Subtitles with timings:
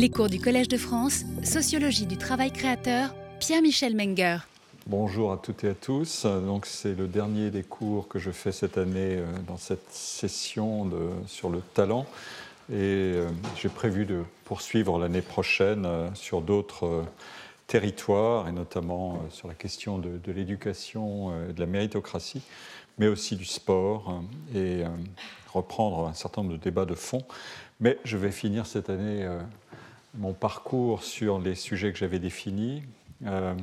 [0.00, 4.38] Les cours du Collège de France, Sociologie du travail créateur, Pierre-Michel Menger.
[4.86, 6.24] Bonjour à toutes et à tous.
[6.24, 10.88] Donc c'est le dernier des cours que je fais cette année euh, dans cette session
[11.26, 12.06] sur le talent.
[12.70, 17.04] Et euh, j'ai prévu de poursuivre l'année prochaine euh, sur d'autres
[17.66, 22.42] territoires, et notamment sur la question de, de l'éducation de la méritocratie,
[22.98, 24.22] mais aussi du sport,
[24.54, 24.84] et
[25.52, 27.24] reprendre un certain nombre de débats de fond.
[27.80, 29.28] Mais je vais finir cette année
[30.14, 32.82] mon parcours sur les sujets que j'avais définis.
[33.26, 33.54] Euh,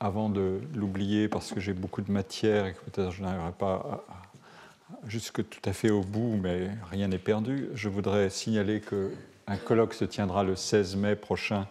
[0.00, 4.04] avant de l'oublier, parce que j'ai beaucoup de matière et que peut-être je n'arriverai pas
[5.08, 9.94] jusque tout à fait au bout, mais rien n'est perdu, je voudrais signaler qu'un colloque
[9.94, 11.66] se tiendra le 16 mai prochain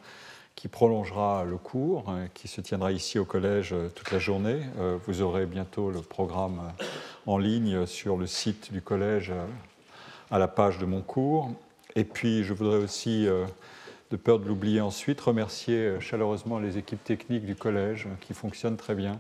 [0.56, 4.60] qui prolongera le cours, euh, qui se tiendra ici au collège euh, toute la journée.
[5.06, 6.74] Vous aurez bientôt le programme
[7.28, 9.32] en ligne sur le site du collège
[10.32, 11.52] à la page de mon cours.
[11.98, 13.44] Et puis, je voudrais aussi, euh,
[14.12, 18.36] de peur de l'oublier ensuite, remercier euh, chaleureusement les équipes techniques du collège euh, qui
[18.36, 19.20] fonctionnent très bien.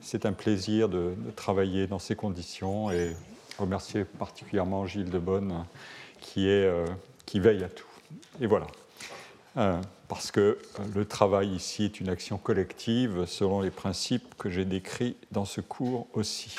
[0.00, 3.14] C'est un plaisir de, travailler dans ces conditions et
[3.58, 5.66] remercier particulièrement Gilles Debonne
[6.20, 6.46] qui,
[7.34, 7.86] veille à tout.
[8.40, 8.66] Et voilà.
[10.08, 10.58] parce que
[10.94, 15.60] le travail ici est une action collective selon les principes que j'ai décrits dans ce
[15.60, 16.56] cours aussi.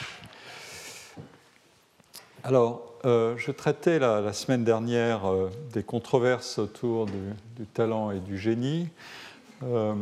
[2.48, 8.38] Alors, euh, je traitais la, semaine dernière euh, des controverses autour du, talent et du
[8.38, 8.88] génie.
[9.66, 9.94] Euh,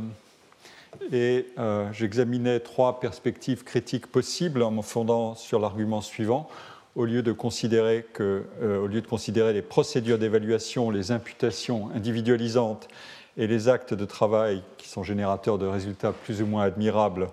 [1.12, 1.48] et
[1.92, 6.48] j'examinais trois perspectives critiques possibles en me fondant sur l'argument suivant.
[6.96, 12.88] Au lieu, de considérer au lieu de considérer les procédures d'évaluation, les imputations individualisantes
[13.38, 17.28] et les actes de travail qui sont générateurs de résultats plus ou moins admirables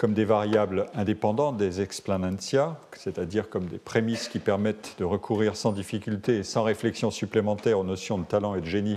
[0.00, 5.72] comme des variables indépendantes des explanantia, c'est-à-dire comme des prémices qui permettent de recourir sans
[5.72, 8.96] difficulté et sans réflexion supplémentaire aux notions de talent et de génie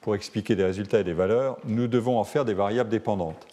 [0.00, 3.46] pour expliquer des résultats et des valeurs, nous devons en faire des variables dépendantes.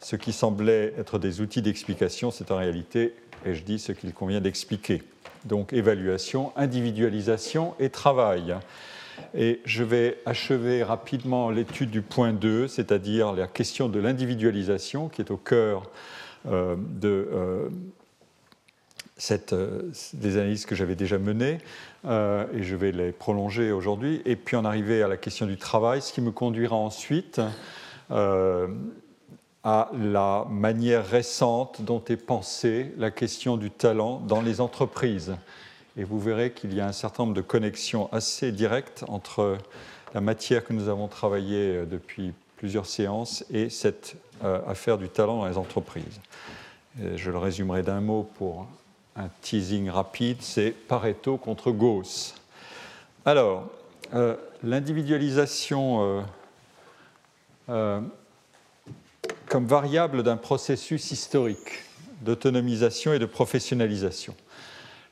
[0.00, 3.14] Ce qui semblait être des outils d'explication, c'est en réalité,
[3.46, 5.04] et je dis, ce qu'il convient d'expliquer.
[5.44, 8.56] Donc évaluation, individualisation et travail.
[9.36, 15.20] Et je vais achever rapidement l'étude du point 2, c'est-à-dire la question de l'individualisation qui
[15.22, 15.88] est au cœur
[16.46, 17.68] de euh,
[19.16, 21.58] cette, euh, des analyses que j'avais déjà menées,
[22.04, 26.00] et je vais les prolonger aujourd'hui, et puis en arriver à la question du travail,
[26.00, 27.40] ce qui me conduira ensuite
[29.62, 35.36] à la manière récente dont est pensée la question du talent dans les entreprises.
[35.98, 39.58] Et vous verrez qu'il y a un certain nombre de connexions assez directes entre
[40.14, 45.46] la matière que nous avons travaillée depuis plusieurs séances et cette affaire du talent dans
[45.46, 46.20] les entreprises
[47.16, 48.66] je le résumerai d'un mot pour
[49.16, 52.34] un teasing rapide, c'est Pareto contre Gauss.
[53.24, 53.68] Alors,
[54.14, 56.22] euh, l'individualisation euh,
[57.68, 58.00] euh,
[59.46, 61.84] comme variable d'un processus historique
[62.22, 64.34] d'autonomisation et de professionnalisation.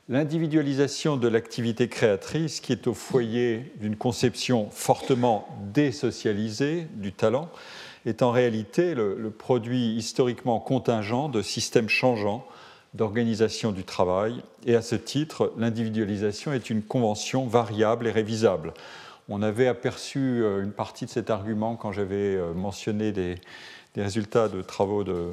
[0.09, 7.49] L'individualisation de l'activité créatrice, qui est au foyer d'une conception fortement désocialisée du talent,
[8.05, 12.45] est en réalité le, produit historiquement contingent de systèmes changeants
[12.95, 18.73] d'organisation du travail, et à ce titre, l'individualisation est une convention variable et révisable.
[19.27, 23.35] On avait aperçu euh, une partie de cet argument quand j'avais euh, mentionné des,
[23.95, 25.27] résultats de travaux de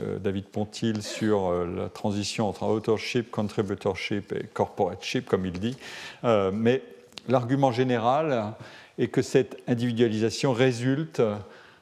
[0.00, 5.76] euh, David Pontil sur la transition entre authorship, contributorship et corporateship, comme il dit.
[6.22, 6.82] mais
[7.28, 8.54] l'argument général
[8.98, 11.20] est que cette individualisation résulte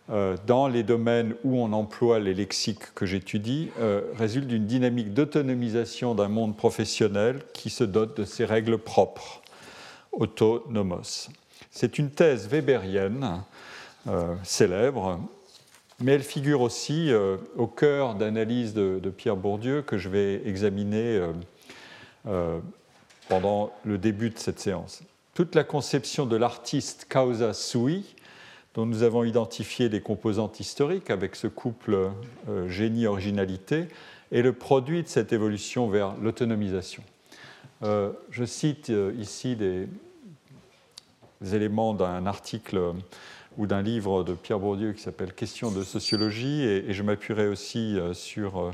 [0.08, 6.14] dans les domaines où on emploie les lexiques que j'étudie euh, résulte d'une dynamique d'autonomisation
[6.14, 9.42] d'un monde professionnel qui se dote de ses règles propres,
[10.12, 11.28] autonomos.
[11.70, 13.42] C'est une thèse weberienne
[14.06, 15.18] euh, célèbre,
[15.98, 17.10] mais elle figure aussi
[17.56, 21.22] au cœur d'analyses de, Pierre Bourdieu que je vais examiner
[23.28, 25.02] pendant le début de cette séance.
[25.32, 28.15] Toute la conception de l'artiste causa sui,
[28.76, 32.10] dont nous avons identifié les composantes historiques avec ce couple
[32.48, 33.86] euh, génie-originalité,
[34.32, 37.02] est le produit de cette évolution vers l'autonomisation.
[37.82, 39.88] Euh, je cite euh, ici des,
[41.54, 42.92] éléments d'un article
[43.56, 47.98] ou d'un livre de Pierre Bourdieu qui s'appelle Questions de sociologie, et, je m'appuierai aussi
[48.14, 48.72] sur,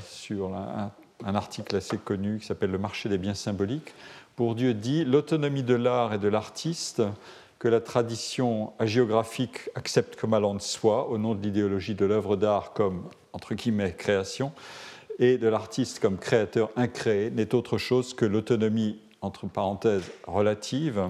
[0.00, 3.94] sur un, article assez connu qui s'appelle Le marché des biens symboliques.
[4.36, 7.02] Bourdieu dit L'autonomie de l'art et de l'artiste
[7.66, 12.36] que la tradition hagiographique accepte comme allant de soi au nom de l'idéologie de l'œuvre
[12.36, 13.02] d'art comme,
[13.32, 14.52] entre guillemets, création,
[15.18, 21.08] et de l'artiste comme créateur incréé, n'est autre chose que l'autonomie, entre parenthèses, relative,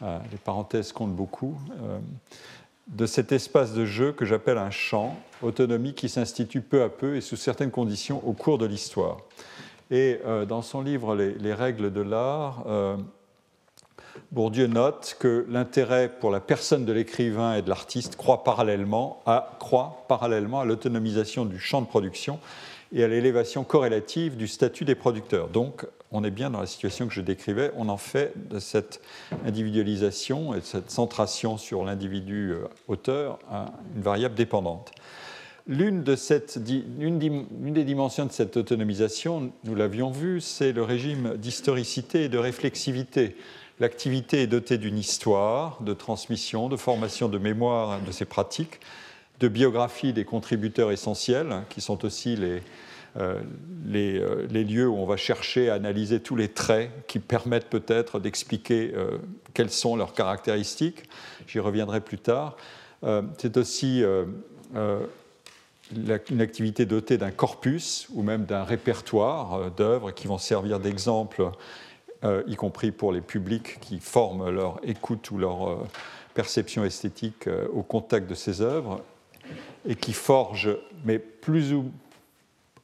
[0.00, 1.58] les parenthèses comptent beaucoup,
[2.86, 7.16] de cet espace de jeu que j'appelle un champ, autonomie qui s'institue peu à peu
[7.16, 9.18] et sous certaines conditions au cours de l'histoire.
[9.90, 10.18] Et
[10.48, 12.64] dans son livre Les, règles de l'art,
[14.32, 19.58] Bourdieu note que l'intérêt pour la personne de l'écrivain et de l'artiste croît parallèlement à,
[20.08, 22.38] parallèlement à l'autonomisation du champ de production
[22.92, 25.48] et à l'élévation corrélative du statut des producteurs.
[25.48, 29.00] Donc, on est bien dans la situation que je décrivais, on en fait de cette
[29.44, 33.38] individualisation et de cette centration sur l'individu euh, auteur
[33.94, 34.92] une variable dépendante.
[35.66, 36.16] L'une, de
[37.70, 43.36] des dimensions de cette autonomisation, nous l'avions vu, c'est le régime d'historicité et de réflexivité.
[43.80, 48.80] L'activité est dotée d'une histoire, de transmission, de formation de mémoire de ces pratiques,
[49.40, 52.60] de biographie des contributeurs essentiels, qui sont aussi les,
[53.16, 53.40] euh,
[53.94, 58.20] euh, les, lieux où on va chercher à analyser tous les traits qui permettent peut-être
[58.20, 59.18] d'expliquer euh,
[59.54, 61.04] quelles sont leurs caractéristiques.
[61.46, 62.56] J'y reviendrai plus tard.
[63.38, 64.02] C'est aussi
[64.74, 71.52] une activité dotée d'un corpus ou même d'un répertoire d'œuvres qui vont servir d'exemple,
[72.22, 75.86] y compris pour les publics qui forment leur écoute ou leur
[76.34, 79.02] perception esthétique au contact de ces œuvres
[79.86, 81.90] et qui forgent, mais plus ou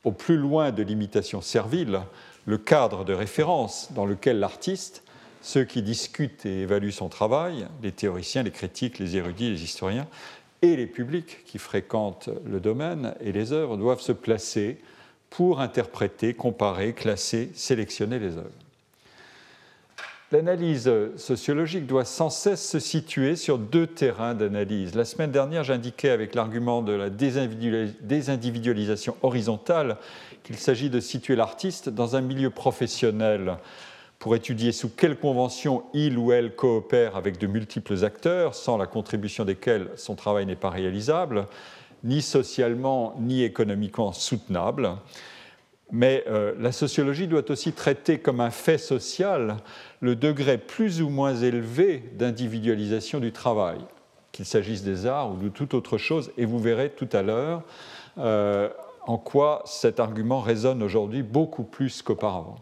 [0.05, 2.01] au plus loin de l'imitation servile,
[2.47, 5.03] le cadre de référence dans lequel l'artiste,
[5.41, 10.07] ceux qui discutent et évaluent son travail, les théoriciens, les critiques, les érudits, les historiens,
[10.63, 14.79] et les publics qui fréquentent le domaine et les œuvres doivent se placer
[15.29, 18.63] pour interpréter, comparer, classer, sélectionner les œuvres.
[20.35, 24.97] L'analyse sociologique doit sans cesse se situer sur deux terrains d'analyse.
[24.97, 29.97] La semaine dernière, j'indiquais avec l'argument de la désindividualisation horizontale
[30.43, 33.59] qu'il s'agit de situer l'artiste dans un milieu professionnel
[34.19, 38.89] pour étudier sous quelles conventions il ou elle coopère avec de multiples acteurs, sans la
[38.89, 41.47] contribution desquels son travail n'est pas réalisable,
[42.03, 44.97] ni socialement ni économiquement soutenable.
[45.96, 49.58] Mais euh, la sociologie doit aussi traiter comme un fait social
[50.00, 53.79] le degré plus ou moins élevé d'individualisation du travail,
[54.32, 57.62] qu'il s'agisse des arts ou de toute autre chose, et vous verrez tout à l'heure
[58.19, 58.70] euh,
[59.06, 62.56] en quoi cet argument résonne aujourd'hui beaucoup plus qu'auparavant.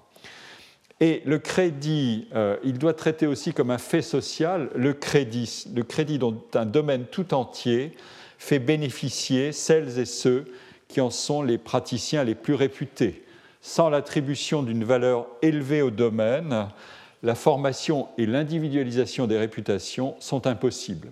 [1.01, 5.85] Et le crédit, euh, il doit traiter aussi comme un fait social le crédit, le
[5.85, 7.97] crédit dont un domaine tout entier
[8.37, 10.45] fait bénéficier celles et ceux
[10.93, 13.25] qui en sont les praticiens les plus réputés.
[13.63, 16.69] Sans l'attribution d'une valeur élevée au domaine,
[17.23, 21.09] la formation et l'individualisation des réputations sont impossibles.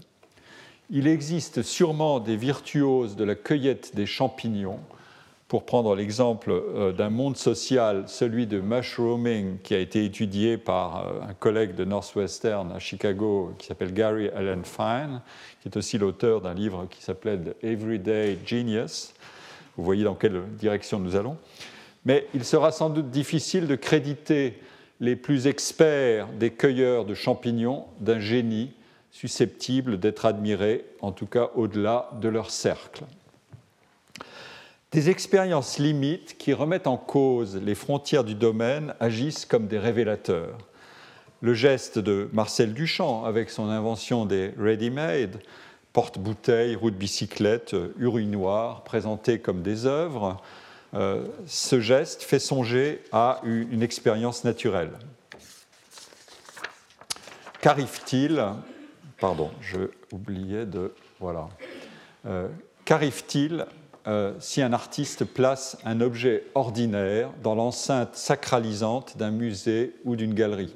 [0.90, 4.80] Il existe sûrement des virtuoses de la cueillette des champignons.
[5.48, 11.06] Pour prendre l'exemple euh, d'un monde social, celui de mushrooming, qui a été étudié par
[11.06, 15.22] euh, un collègue de Northwestern à Chicago qui s'appelle Gary Allen Fine,
[15.62, 19.12] qui est aussi l'auteur d'un livre qui s'appelait The Everyday Genius,
[19.80, 21.38] vous voyez dans quelle direction nous allons.
[22.04, 24.58] Mais il sera sans doute difficile de créditer
[25.00, 28.72] les plus experts des cueilleurs de champignons d'un génie
[29.10, 33.04] susceptible d'être admiré, en tout cas au-delà de leur cercle.
[34.92, 40.58] Des expériences limites qui remettent en cause les frontières du domaine agissent comme des révélateurs.
[41.40, 45.40] Le geste de Marcel Duchamp avec son invention des ready-made
[45.92, 50.40] porte-bouteilles, roues de bicyclette, urinoirs, présentés comme des œuvres,
[50.94, 54.92] euh, ce geste fait songer à une, expérience naturelle.
[57.60, 58.44] Qu'arrive-t-il
[59.20, 60.94] Pardon, je oubliais de.
[61.20, 61.48] Voilà.
[62.26, 62.48] Euh,
[62.84, 63.66] qu'arrive-t-il
[64.06, 70.34] euh, si un artiste place un objet ordinaire dans l'enceinte sacralisante d'un musée ou d'une
[70.34, 70.74] galerie?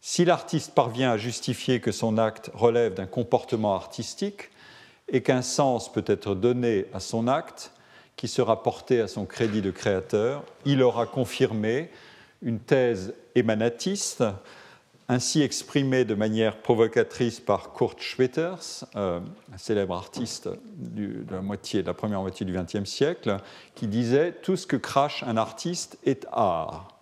[0.00, 4.50] Si l'artiste parvient à justifier que son acte relève d'un comportement artistique
[5.08, 7.72] et qu'un sens peut être donné à son acte
[8.16, 11.90] qui sera porté à son crédit de créateur, il aura confirmé
[12.42, 14.24] une thèse émanatiste,
[15.08, 19.20] ainsi exprimée de manière provocatrice par Kurt Schwitters, euh,
[19.52, 23.38] un célèbre artiste de, la moitié, de la première moitié du XXe siècle,
[23.74, 26.99] qui disait Tout ce que crache un artiste est art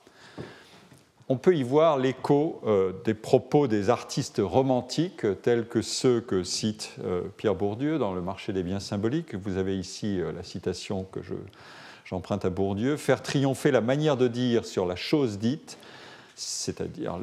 [1.29, 6.43] on peut y voir l'écho euh, des propos des artistes romantiques tels que ceux que
[6.43, 9.35] cite euh, Pierre Bourdieu dans Le marché des biens symboliques.
[9.35, 11.21] Vous avez ici euh, la citation que
[12.07, 12.97] j'emprunte à Bourdieu.
[12.97, 15.79] Faire triompher la manière de dire sur la chose dite,
[16.35, 17.19] c'est-à-dire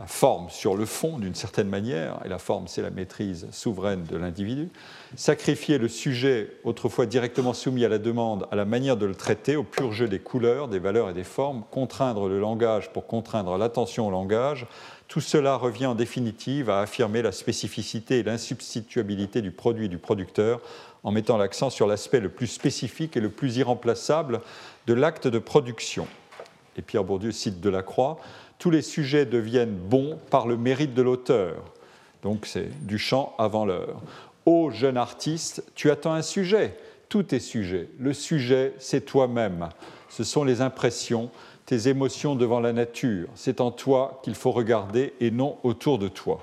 [0.00, 4.02] la forme sur le fond d'une certaine manière, et la forme c'est la maîtrise souveraine
[4.04, 4.68] de l'individu,
[5.14, 9.54] sacrifier le sujet autrefois directement soumis à la demande à la manière de le traiter,
[9.54, 13.56] au pur jeu des couleurs, des valeurs et des formes, contraindre le langage pour contraindre
[13.56, 14.66] l'attention au langage,
[15.06, 20.60] tout cela revient en définitive à affirmer la spécificité et l'insubstituabilité du produit du producteur
[21.04, 24.40] en mettant l'accent sur l'aspect le plus spécifique et le plus irremplaçable
[24.88, 26.08] de l'acte de production.
[26.76, 28.18] Et Pierre Bourdieu cite Delacroix
[28.64, 31.56] tous les sujets deviennent bons par le mérite de l'auteur.
[32.22, 34.00] Donc c'est du chant avant l'heure.
[34.46, 36.74] Ô jeune artiste, tu attends un sujet.
[37.10, 37.90] Tout est sujet.
[37.98, 39.68] Le sujet, c'est toi-même.
[40.08, 41.28] Ce sont les impressions,
[41.66, 43.28] tes émotions devant la nature.
[43.34, 46.40] C'est en toi qu'il faut regarder et non autour de toi.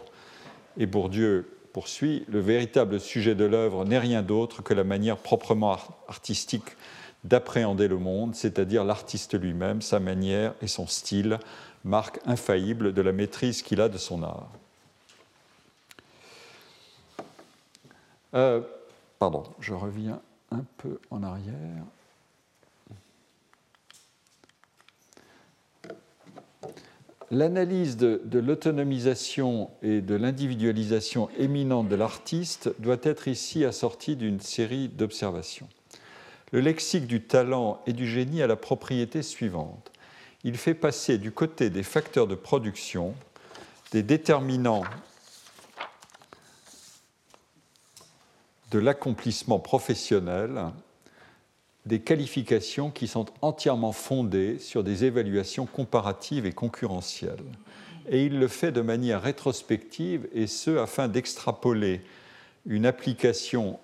[0.77, 5.75] Et Bourdieu poursuit, le véritable sujet de l'œuvre n'est rien d'autre que la manière proprement
[6.07, 6.77] artistique
[7.23, 11.39] d'appréhender le monde, c'est-à-dire l'artiste lui-même, sa manière et son style,
[11.83, 14.49] marque infaillible de la maîtrise qu'il a de son art.
[18.33, 18.61] Euh,
[19.19, 20.21] pardon, je reviens
[20.51, 21.83] un peu en arrière.
[27.29, 34.41] L'analyse de, de l'autonomisation et de l'individualisation éminente de l'artiste doit être ici assortie d'une
[34.41, 35.69] série d'observations.
[36.51, 39.90] Le lexique du talent et du génie a la propriété suivante
[40.43, 43.13] il fait passer du côté des facteurs de production
[43.91, 44.83] des déterminants
[48.71, 50.71] de l'accomplissement professionnel
[51.85, 57.43] des qualifications qui sont entièrement fondées sur des évaluations comparatives et concurrentielles.
[58.09, 62.01] Et il le fait de manière rétrospective, et ce, afin d'extrapoler
[62.65, 63.79] une application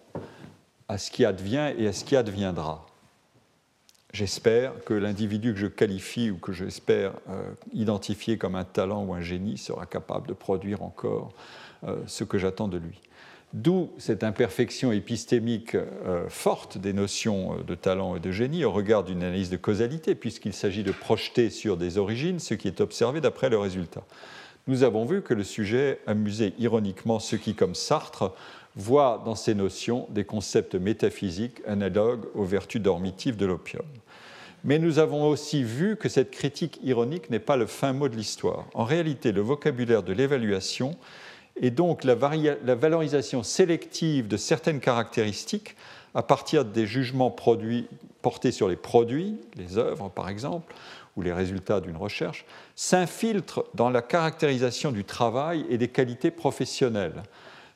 [0.88, 2.87] à ce qui advient et à ce qui adviendra
[4.18, 9.14] j'espère que l'individu que je qualifie ou que j'espère euh, identifier comme un talent ou
[9.14, 11.34] un génie sera capable de produire encore
[11.88, 13.00] euh, ce que j'attends de lui.
[13.54, 19.04] D'où cette imperfection épistémique euh, forte des notions de talent et de génie au regard
[19.04, 23.22] d'une analyse de causalité, puisqu'il s'agit de projeter sur des origines ce qui est observé
[23.22, 24.04] d'après le résultat.
[24.66, 28.34] Nous avons vu que le sujet amusait ironiquement ceux qui, comme Sartre,
[28.76, 33.86] voient dans ces notions des concepts métaphysiques analogues aux vertus dormitives de l'opium.
[34.64, 38.16] Mais nous avons aussi vu que cette critique ironique n'est pas le fin mot de
[38.16, 38.66] l'histoire.
[38.74, 40.98] En réalité, le vocabulaire de l'évaluation
[41.62, 45.76] est donc la, valorisation sélective de certaines caractéristiques
[46.14, 50.74] à partir des jugements portés sur les produits, les œuvres par exemple,
[51.16, 52.46] ou les résultats d'une recherche,
[52.76, 57.24] s'infiltre dans la caractérisation du travail et des qualités professionnelles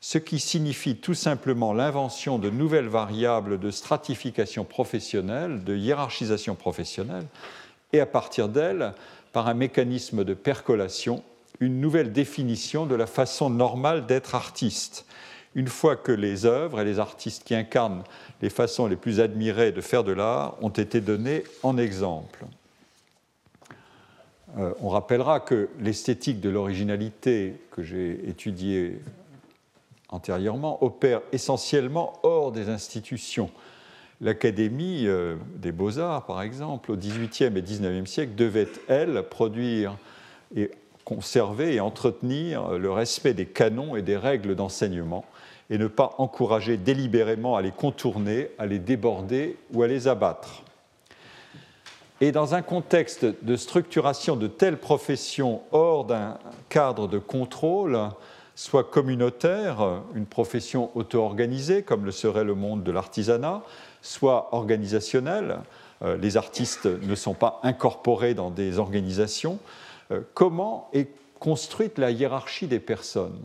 [0.02, 7.24] ce qui signifie tout simplement l'invention de nouvelles variables de stratification professionnelle, de hiérarchisation professionnelle,
[7.92, 8.94] et à partir d'elles,
[9.32, 11.22] par un mécanisme de percolation,
[11.60, 15.06] une nouvelle définition de la façon normale d'être artiste.
[15.54, 18.02] Une fois que les œuvres et les artistes qui incarnent
[18.40, 22.44] les façons les plus admirées de faire de l'art ont été donnés en exemple.
[24.58, 28.98] Euh, on rappellera que l'esthétique de l'originalité que j'ai étudiée
[30.12, 33.50] antérieurement, opère essentiellement hors des institutions.
[34.20, 39.96] L'Académie euh, des beaux-arts, par exemple, au XVIIIe et XIXe siècle, devait, elle, produire
[40.54, 40.70] et
[41.04, 45.24] conserver et entretenir le respect des canons et des règles d'enseignement
[45.70, 50.62] et ne pas encourager délibérément à les contourner, à les déborder ou à les abattre.
[52.20, 56.38] Et dans un contexte de structuration de telles professions hors d'un
[56.68, 57.98] cadre de contrôle,
[58.54, 63.62] soit communautaire, une profession auto-organisée, comme le serait le monde de l'artisanat,
[64.02, 65.58] soit organisationnelle,
[66.02, 69.58] euh, les artistes ne sont pas incorporés dans des organisations.
[70.10, 73.40] Euh, comment est construite la hiérarchie des personnes?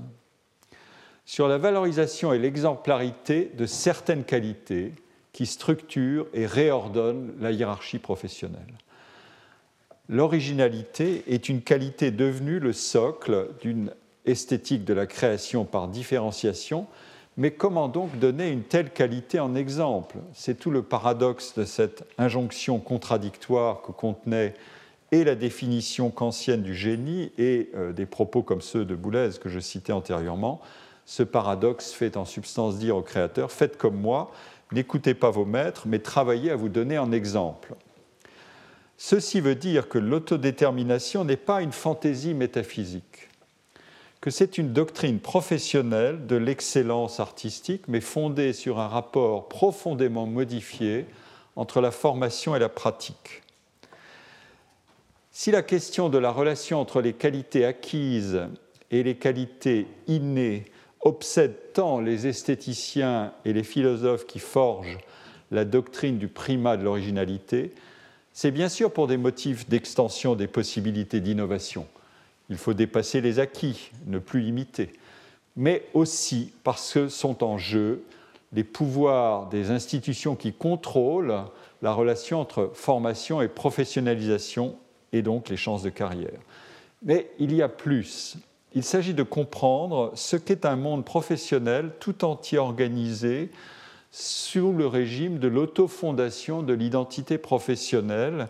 [1.26, 4.94] Sur la valorisation et l'exemplarité de certaines qualités
[5.34, 8.74] qui structurent et réordonnent la hiérarchie professionnelle.
[10.10, 13.92] L'originalité est une qualité devenue le socle d'une
[14.28, 16.86] esthétique de la création par différenciation,
[17.38, 20.18] mais comment donc donner une telle qualité en exemple?
[20.34, 24.56] C'est tout le paradoxe de cette injonction contradictoire que contenait
[25.12, 29.50] et la définition kantienne du génie et euh, des propos comme ceux de Boulez que
[29.50, 30.60] je citais antérieurement.
[31.06, 34.32] Ce paradoxe fait en substance dire au créateur Faites comme moi,
[34.72, 37.76] n'écoutez pas vos maîtres, mais travaillez à vous donner en exemple.
[38.98, 43.27] Ceci veut dire que l'autodétermination n'est pas une fantaisie métaphysique
[44.28, 51.06] que c'est une doctrine professionnelle de l'excellence artistique, mais fondée sur un rapport profondément modifié
[51.56, 53.42] entre la formation et la pratique.
[55.32, 58.42] Si la question de la relation entre les qualités acquises
[58.92, 60.66] et les qualités innées
[61.00, 64.98] obsède tant les esthéticiens et les philosophes qui forgent
[65.52, 67.72] la doctrine du primat de l'originalité,
[68.34, 71.88] c'est bien sûr pour des motifs d'extension des possibilités d'innovation.
[72.50, 74.92] Il faut dépasser les acquis, ne plus limiter,
[75.56, 78.04] mais aussi parce que sont en jeu
[78.54, 81.44] les pouvoirs des institutions qui contrôlent
[81.82, 84.78] la relation entre formation et professionnalisation
[85.12, 86.40] et donc les chances de carrière.
[87.04, 88.38] Mais il y a plus.
[88.74, 93.52] Il s'agit de comprendre ce qu'est un monde professionnel tout entier organisé
[94.12, 98.48] sous le régime de l'autofondation de l'identité professionnelle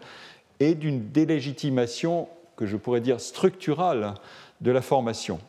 [0.60, 4.16] et d'une délégitimation que je pourrais dire structurale
[4.60, 5.40] de la formation.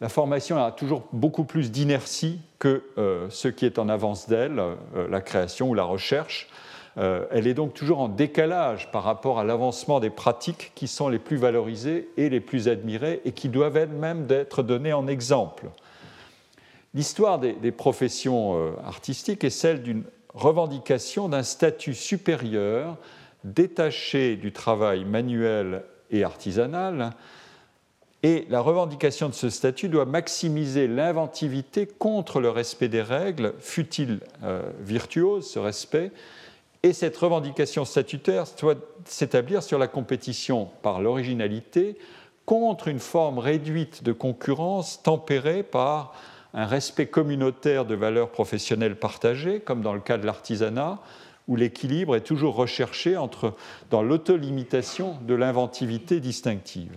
[0.00, 4.60] La formation a toujours beaucoup plus d'inertie que euh, ce qui est en avance d'elle,
[4.60, 4.76] euh,
[5.10, 6.48] la création ou la recherche.
[6.98, 11.08] Euh, elle est donc toujours en décalage par rapport à l'avancement des pratiques qui sont
[11.08, 15.66] les plus valorisées et les plus admirées et qui doivent elles-mêmes être données en exemple.
[16.94, 22.96] L'histoire des, professions artistiques est celle d'une revendication d'un statut supérieur
[23.44, 27.10] détaché du travail manuel et artisanal.
[28.22, 34.20] Et la revendication de ce statut doit maximiser l'inventivité contre le respect des règles, fut-il
[34.42, 36.10] euh, virtuose ce respect,
[36.82, 38.74] et cette revendication statutaire doit
[39.04, 41.96] s'établir sur la compétition par l'originalité
[42.44, 46.14] contre une forme réduite de concurrence tempérée par
[46.54, 50.98] un respect communautaire de valeurs professionnelles partagées, comme dans le cas de l'artisanat,
[51.48, 53.54] où l'équilibre est toujours recherché entre,
[53.90, 56.92] dans l'autolimitation de l'inventivité distinctive.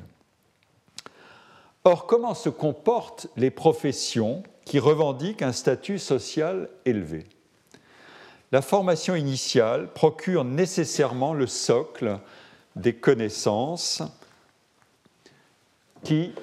[1.83, 7.25] Or, comment se comportent les professions qui revendiquent un statut social élevé?
[8.51, 12.19] La formation initiale procure nécessairement le socle
[12.75, 14.03] des connaissances
[16.03, 16.33] qui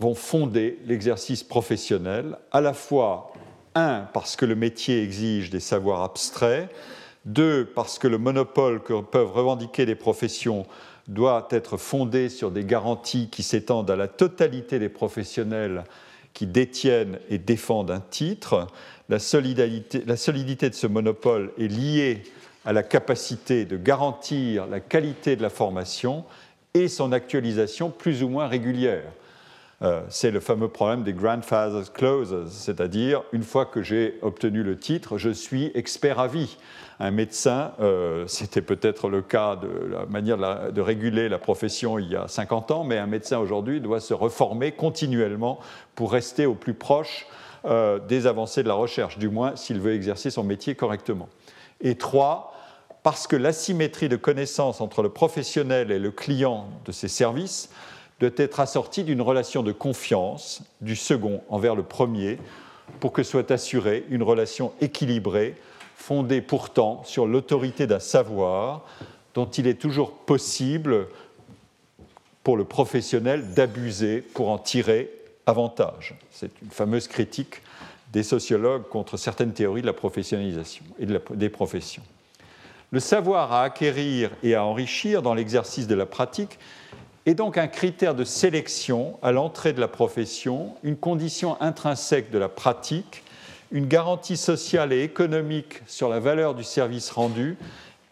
[0.00, 3.29] vont fonder l'exercice professionnel, à la fois,
[3.80, 6.68] un, parce que le métier exige des savoirs abstraits,
[7.24, 10.66] deux, parce que le monopole que peuvent revendiquer les professions
[11.08, 15.84] doit être fondé sur des garanties qui s'étendent à la totalité des professionnels
[16.32, 18.68] qui détiennent et défendent un titre,
[19.08, 22.22] la solidité, la solidité de ce monopole est liée
[22.64, 26.24] à la capacité de garantir la qualité de la formation
[26.74, 29.10] et son actualisation plus ou moins régulière.
[29.82, 34.78] Euh, c'est le fameux problème des grandfather's clauses, c'est-à-dire une fois que j'ai obtenu le
[34.78, 36.58] titre, je suis expert à vie.
[36.98, 40.36] Un médecin, euh, c'était peut-être le cas de la manière
[40.70, 44.12] de, réguler la profession il y a 50 ans, mais un médecin aujourd'hui doit se
[44.12, 45.60] reformer continuellement
[45.94, 47.26] pour rester au plus proche
[47.64, 51.30] euh, des avancées de la recherche, du moins s'il veut exercer son métier correctement.
[51.80, 52.52] Et trois,
[53.02, 57.70] parce que l'asymétrie de connaissances entre le professionnel et le client de ses services
[58.20, 62.38] doit être assortie d'une relation de confiance du second envers le premier
[63.00, 65.54] pour que soit assurée une relation équilibrée,
[65.96, 68.84] fondée pourtant sur l'autorité d'un savoir
[69.34, 71.08] dont il est toujours possible
[72.44, 75.10] pour le professionnel d'abuser pour en tirer
[75.46, 76.14] avantage.
[76.30, 77.62] C'est une fameuse critique
[78.12, 82.02] des sociologues contre certaines théories de la professionnalisation et des professions.
[82.90, 86.58] Le savoir à acquérir et à enrichir dans l'exercice de la pratique
[87.26, 92.38] est donc un critère de sélection à l'entrée de la profession, une condition intrinsèque de
[92.38, 93.22] la pratique,
[93.72, 97.56] une garantie sociale et économique sur la valeur du service rendu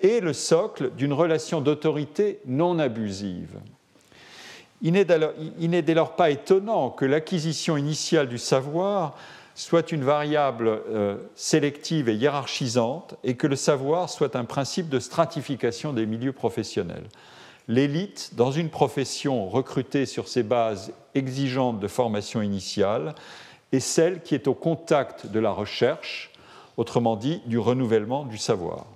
[0.00, 3.58] et le socle d'une relation d'autorité non abusive.
[4.80, 9.16] Il n'est dès lors pas étonnant que l'acquisition initiale du savoir
[9.56, 15.00] soit une variable euh, sélective et hiérarchisante et que le savoir soit un principe de
[15.00, 17.08] stratification des milieux professionnels.
[17.68, 23.14] L'élite, dans une profession recrutée sur ces bases exigeantes de formation initiale,
[23.72, 26.32] est celle qui est au contact de la recherche,
[26.78, 28.86] autrement dit du renouvellement du savoir.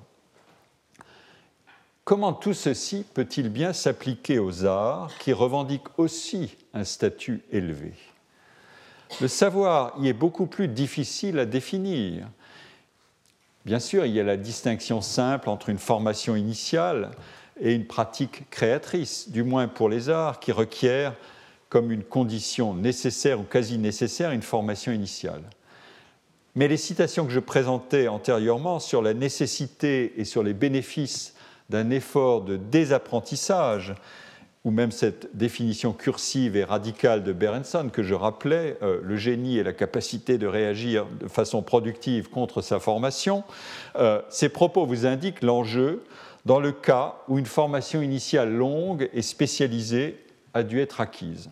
[2.05, 7.93] Comment tout ceci peut-il bien s'appliquer aux arts qui revendiquent aussi un statut élevé?
[9.21, 12.27] Le savoir y est beaucoup plus difficile à définir.
[13.67, 17.11] Bien sûr, il y a la distinction simple entre une formation initiale
[17.61, 21.15] et une pratique créatrice, du moins pour les arts, qui requiert
[21.69, 25.43] comme une condition nécessaire ou quasi nécessaire une formation initiale.
[26.55, 31.35] Mais les citations que je présentais antérieurement sur la nécessité et sur les bénéfices
[31.71, 33.95] d'un effort de désapprentissage,
[34.65, 39.59] ou même cette définition cursive et radicale de Berenson que je rappelais, euh, le génie
[39.59, 43.43] et la capacité de réagir de façon productive contre sa formation,
[43.97, 46.05] euh, ces propos vous indiquent l'enjeu
[46.45, 50.25] dans le cas où une formation initiale longue et spécialisée
[50.55, 51.51] a dû être acquise.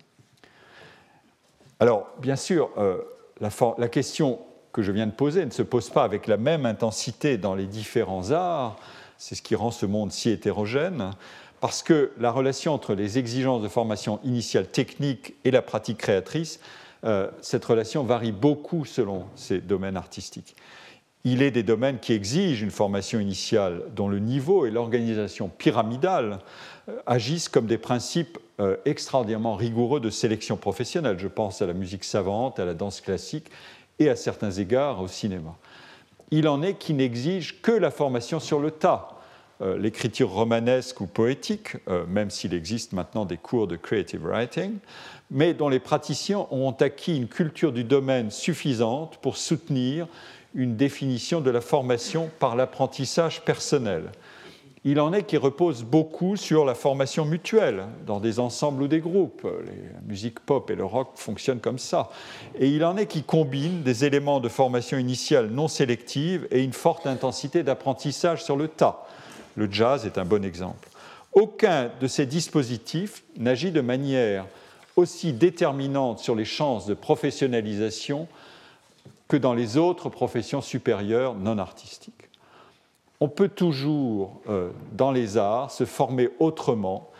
[1.78, 2.98] Alors, bien sûr, euh,
[3.40, 4.40] la, question
[4.72, 7.66] que je viens de poser ne se pose pas avec la même intensité dans les
[7.66, 8.76] différents arts,
[9.16, 11.10] c'est ce qui rend ce monde si hétérogène,
[11.60, 16.60] parce que la relation entre les exigences de formation initiale technique et la pratique créatrice,
[17.04, 20.54] euh, cette relation varie beaucoup selon ces domaines artistiques.
[21.24, 26.38] Il est des domaines qui exigent une formation initiale dont le niveau et l'organisation pyramidale
[26.88, 31.18] euh, agissent comme des principes euh, extraordinairement rigoureux de sélection professionnelle.
[31.18, 33.50] Je pense à la musique savante, à la danse classique
[33.98, 35.56] et à certains égards au cinéma.
[36.30, 39.08] Il en est qui n'exigent que la formation sur le tas.
[39.60, 41.76] Euh, l'écriture romanesque ou poétique,
[42.08, 44.78] même s'il existe maintenant des cours de creative writing,
[45.30, 50.06] mais dont les praticiens ont acquis une culture du domaine suffisante pour soutenir
[50.54, 54.10] une définition de la formation par l'apprentissage personnel.
[54.82, 59.00] Il en est qui repose beaucoup sur la formation mutuelle dans des ensembles ou des
[59.00, 59.42] groupes.
[59.44, 62.08] La musique pop et le rock fonctionnent comme ça.
[62.58, 66.72] Et il en est qui combinent des éléments de formation initiale non sélective et une
[66.72, 69.04] forte intensité d'apprentissage sur le tas.
[69.54, 70.88] Le jazz est un bon exemple.
[71.32, 74.46] Aucun de ces dispositifs n'agit de manière
[74.96, 78.28] aussi déterminante sur les chances de professionnalisation
[79.30, 82.28] que dans les autres professions supérieures non artistiques.
[83.20, 87.10] On peut toujours, euh, dans les arts, se former autrement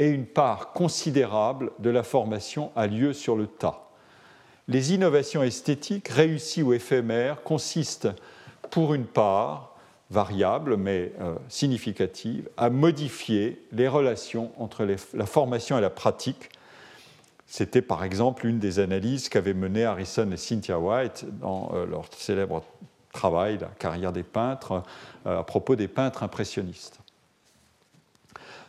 [0.00, 3.88] et une part considérable de la formation a lieu sur le tas.
[4.66, 8.08] Les innovations esthétiques, réussies ou éphémères, consistent
[8.70, 9.76] pour une part,
[10.10, 16.50] variable mais euh, significative, à modifier les relations entre la formation et la pratique
[17.50, 22.04] c'était par exemple une des analyses qu'avaient menées Harrison et Cynthia White dans euh, leur
[22.16, 22.62] célèbre
[23.12, 24.84] travail, La carrière des peintres,
[25.26, 27.00] euh, à propos des peintres impressionnistes.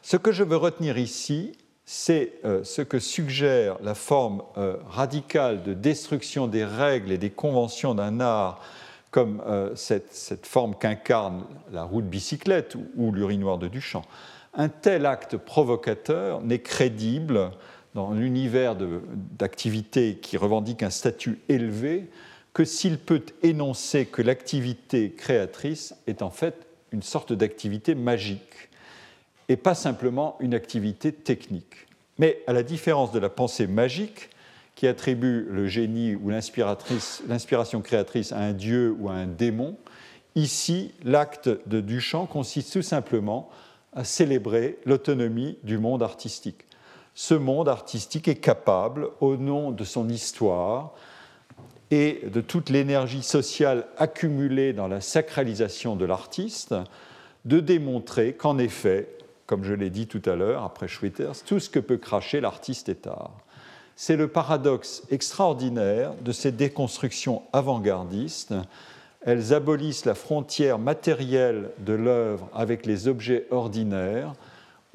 [0.01, 1.51] Ce que je veux retenir ici,
[1.85, 4.41] c'est euh, ce que suggère la forme
[4.89, 8.61] radicale de destruction des règles et des conventions d'un art
[9.11, 9.43] comme
[9.75, 14.03] cette, forme qu'incarne la roue de bicyclette ou l'urinoir de Duchamp.
[14.53, 17.51] Un tel acte provocateur n'est crédible
[17.93, 18.75] dans un univers
[19.37, 22.09] d'activité qui revendique un statut élevé
[22.53, 28.69] que s'il peut énoncer que l'activité créatrice est en fait une sorte d'activité magique
[29.49, 31.87] et pas simplement une activité technique.
[32.17, 34.29] Mais à la différence de la pensée magique,
[34.75, 39.75] qui attribue le génie ou l'inspiration créatrice à un dieu ou à un démon,
[40.35, 43.49] ici, l'acte de Duchamp consiste tout simplement
[43.93, 46.65] à célébrer l'autonomie du monde artistique
[47.21, 50.89] ce monde artistique est capable, au nom de son histoire
[51.91, 56.73] et de toute l'énergie sociale accumulée dans la sacralisation de l'artiste,
[57.45, 59.07] de démontrer qu'en effet,
[59.45, 62.89] comme je l'ai dit tout à l'heure, après Schwitters, tout ce que peut cracher l'artiste
[62.89, 63.37] est art.
[63.95, 68.55] C'est le paradoxe extraordinaire de ces déconstructions avant-gardistes.
[69.23, 74.33] Elles abolissent la frontière matérielle de l'œuvre avec les objets ordinaires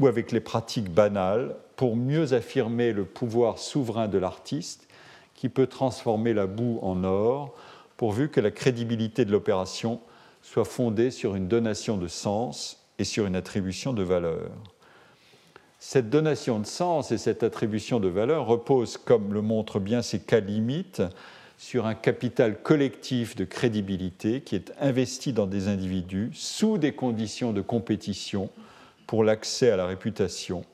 [0.00, 4.88] ou avec les pratiques banales pour mieux affirmer le pouvoir souverain de l'artiste
[5.34, 7.54] qui peut transformer la boue en or
[7.96, 10.00] pourvu que la crédibilité de l'opération
[10.42, 14.50] soit fondée sur une donation de sens et sur une attribution de valeur.
[15.78, 20.20] Cette donation de sens et cette attribution de valeur reposent, comme le montrent bien ces
[20.20, 21.02] cas limites,
[21.58, 27.52] sur un capital collectif de crédibilité qui est investi dans des individus sous des conditions
[27.52, 28.50] de compétition
[29.06, 30.64] pour l'accès à la réputation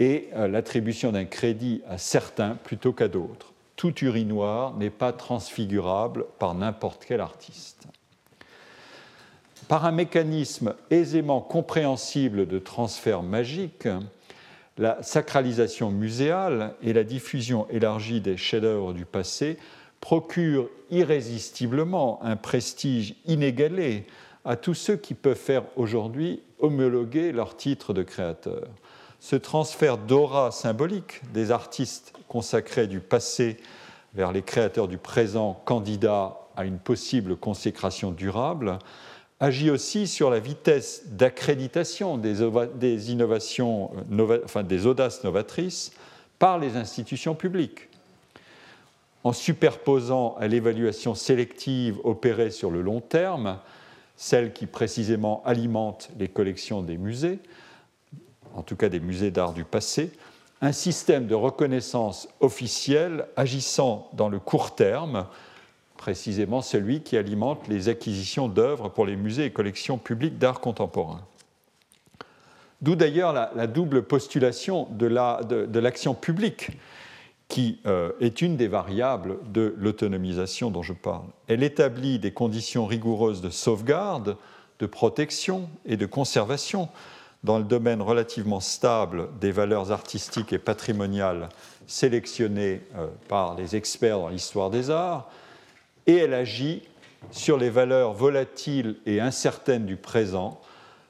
[0.00, 3.52] et euh, l'attribution d'un crédit à certains plutôt qu'à d'autres.
[3.76, 7.86] Tout urinoir n'est pas transfigurable par n'importe quel artiste.
[9.68, 13.88] Par un mécanisme aisément compréhensible de transfert magique,
[14.76, 19.56] la sacralisation muséale et la diffusion élargie des chefs-d'œuvre du passé
[20.00, 24.04] procurent irrésistiblement un prestige inégalé
[24.44, 28.68] à tous ceux qui peuvent faire aujourd'hui homologuer leur titre de créateur.
[29.24, 33.56] Ce transfert d'aura symbolique des artistes consacrés du passé
[34.12, 38.78] vers les créateurs du présent candidats à une possible consécration durable
[39.40, 43.92] agit aussi sur la vitesse d'accréditation des, innovations,
[44.44, 45.92] enfin des audaces novatrices
[46.38, 47.88] par les institutions publiques.
[49.22, 53.58] En superposant à l'évaluation sélective opérée sur le long terme
[54.16, 57.38] celle qui précisément alimente les collections des musées,
[58.54, 60.12] en tout cas des musées d'art du passé,
[60.60, 65.26] un système de reconnaissance officielle agissant dans le court terme,
[65.96, 71.20] précisément celui qui alimente les acquisitions d'œuvres pour les musées et collections publiques d'art contemporain.
[72.80, 76.70] D'où d'ailleurs la, double postulation de l'action publique,
[77.48, 81.26] qui euh, est une des variables de l'autonomisation dont je parle.
[81.46, 84.36] Elle établit des conditions rigoureuses de sauvegarde,
[84.78, 86.88] de protection et de conservation
[87.44, 91.50] dans le domaine relativement stable des valeurs artistiques et patrimoniales
[91.86, 95.30] sélectionnées euh, par les experts dans l'histoire des arts,
[96.06, 96.82] et elle agit
[97.30, 100.60] sur les valeurs volatiles et incertaines du présent,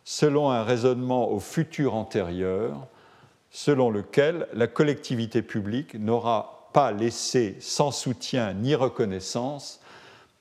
[0.05, 2.87] selon un raisonnement au futur antérieur,
[3.51, 9.81] selon lequel la collectivité publique n'aura pas laissé sans soutien ni reconnaissance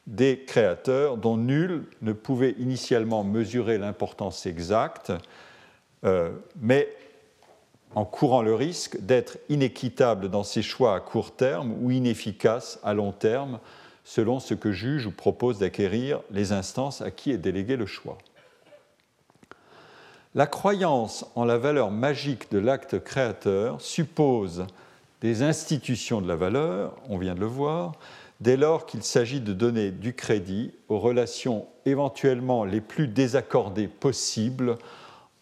[0.08, 5.13] des créateurs dont nul ne pouvait initialement mesurer l'importance exacte,
[6.05, 6.89] euh, mais
[7.95, 12.93] en courant le risque d'être inéquitable dans ses choix à court terme ou inefficace à
[12.93, 13.59] long terme,
[14.03, 18.17] selon ce que juge ou propose d'acquérir les instances à qui est délégué le choix.
[20.35, 24.65] La croyance en la valeur magique de l'acte créateur suppose
[25.21, 27.93] des institutions de la valeur, on vient de le voir,
[28.41, 34.75] dès lors qu'il s'agit de donner du crédit aux relations éventuellement les plus désaccordées possibles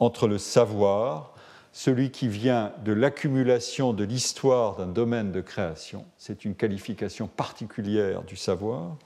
[0.02, 1.32] entre le savoir,
[1.72, 8.24] celui qui vient de l'accumulation de l'histoire d'un domaine de création, c'est une qualification particulière
[8.24, 8.98] du savoir,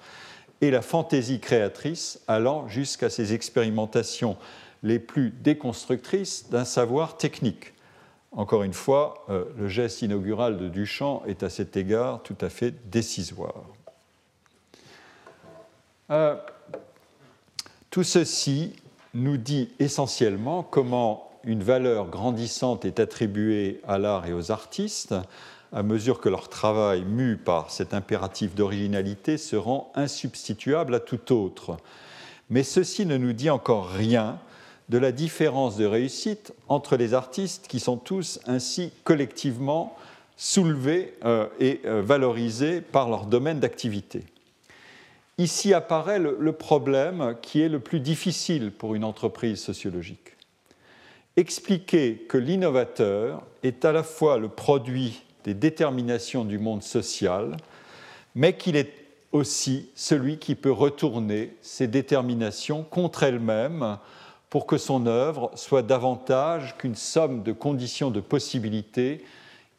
[0.62, 4.38] et la fantaisie créatrice allant jusqu'à ces expérimentations
[4.84, 7.74] les plus déconstructrices d'un savoir technique.
[8.32, 12.50] Encore une fois, euh, le geste inaugural de Duchamp est à cet égard tout à
[12.50, 13.66] fait décisoire.
[16.10, 16.38] Euh,
[17.90, 18.76] tout ceci
[19.16, 25.16] nous dit essentiellement comment une valeur grandissante est attribuée à l'art et aux artistes
[25.76, 31.34] à mesure que leur travail, mu par cet impératif d'originalité, se rend insubstituable à tout
[31.34, 31.78] autre.
[32.50, 34.40] Mais ceci ne nous dit encore rien
[34.88, 39.98] de la différence de réussite entre les artistes qui sont tous ainsi collectivement
[40.38, 44.24] soulevés euh, et euh, valorisés par leur domaine d'activité.
[45.38, 50.38] Ici apparaît le, problème qui est le plus difficile pour une entreprise sociologique.
[51.36, 57.58] Expliquer que l'innovateur est à la fois le produit des déterminations du monde social,
[58.34, 58.94] mais qu'il est
[59.34, 63.98] aussi celui qui peut retourner ces déterminations contre elles-mêmes
[64.50, 69.26] pour que son œuvre soit davantage qu'une somme de conditions de possibilités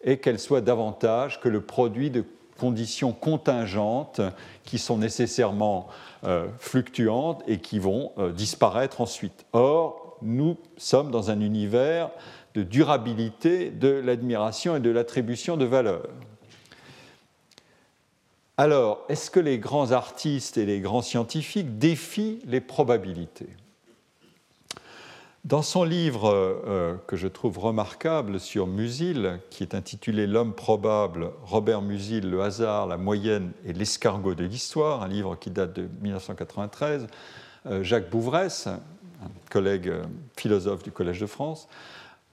[0.04, 4.20] et qu'elle soit davantage que le produit de conditions contingentes
[4.64, 5.88] qui sont nécessairement
[6.24, 9.46] euh, fluctuantes et qui vont euh, disparaître ensuite.
[9.52, 12.10] Or, nous sommes dans un univers
[12.54, 16.08] de durabilité de l'admiration et de l'attribution de valeur.
[18.56, 23.50] Alors, est-ce que les grands artistes et les grands scientifiques défient les probabilités?
[25.46, 31.30] Dans son livre euh, que je trouve remarquable sur Musil, qui est intitulé L'homme probable,
[31.44, 35.88] Robert Musil, le hasard, la moyenne et l'escargot de l'histoire, un livre qui date de
[36.02, 37.06] 1993,
[37.66, 40.02] euh, Jacques Bouvresse, un collègue euh,
[40.37, 41.68] philosophe du Collège de France,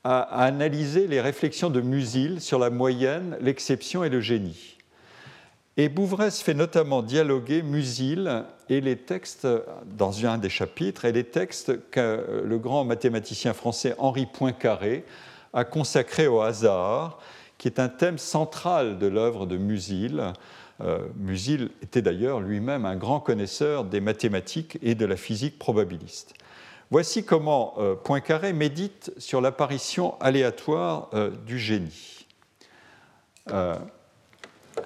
[0.04, 4.78] a, a analysé les réflexions de Musil sur la moyenne, l'exception et le génie.
[5.76, 9.48] Et Bouvresse fait notamment dialoguer Musil et les textes,
[9.86, 15.04] dans un des chapitres, et les textes que le grand mathématicien français Henri Poincaré
[15.52, 17.20] a consacrés au hasard,
[17.58, 20.34] qui est un thème central de l'œuvre de Musil.
[20.82, 26.34] Euh, Musil était d'ailleurs lui-même un grand connaisseur des mathématiques et de la physique probabiliste.
[26.92, 32.28] Voici comment euh, Poincaré médite sur l'apparition aléatoire euh, du génie.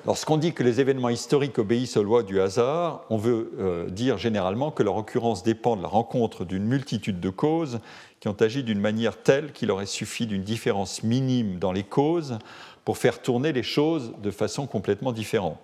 [0.06, 4.18] Lorsqu'on dit que les événements historiques obéissent aux lois du hasard, on veut euh, dire
[4.18, 7.80] généralement que leur occurrence dépend de la rencontre d'une multitude de causes
[8.20, 12.40] qui ont agi d'une manière telle qu'il aurait suffi d'une différence minime dans les causes
[12.86, 15.58] pour faire tourner les choses de façon complètement différente.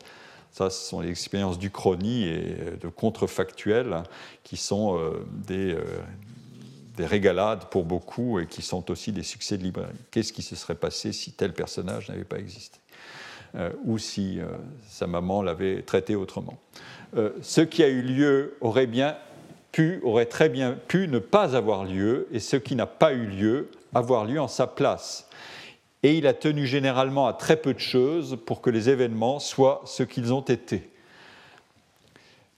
[0.51, 4.03] Ça, ce sont les expériences d'Uchronie et de contrefactuels
[4.43, 5.81] qui sont euh, des, euh,
[6.95, 9.93] des régalades pour beaucoup et qui sont aussi des succès de librairie.
[10.11, 12.77] Qu'est-ce qui se serait passé si tel personnage n'avait pas existé?
[12.77, 12.82] euh,
[13.85, 14.45] ou si euh,
[14.87, 16.57] sa maman l'avait traité autrement.
[17.15, 19.15] Euh, ce qui a eu lieu aurait bien
[19.71, 23.25] pu, aurait très bien pu ne pas avoir lieu, et ce qui n'a pas eu
[23.25, 25.29] lieu avoir lieu en sa place.
[26.01, 29.81] Et il a tenu généralement à très peu de choses pour que les événements soient
[29.85, 30.89] ce qu'ils ont été.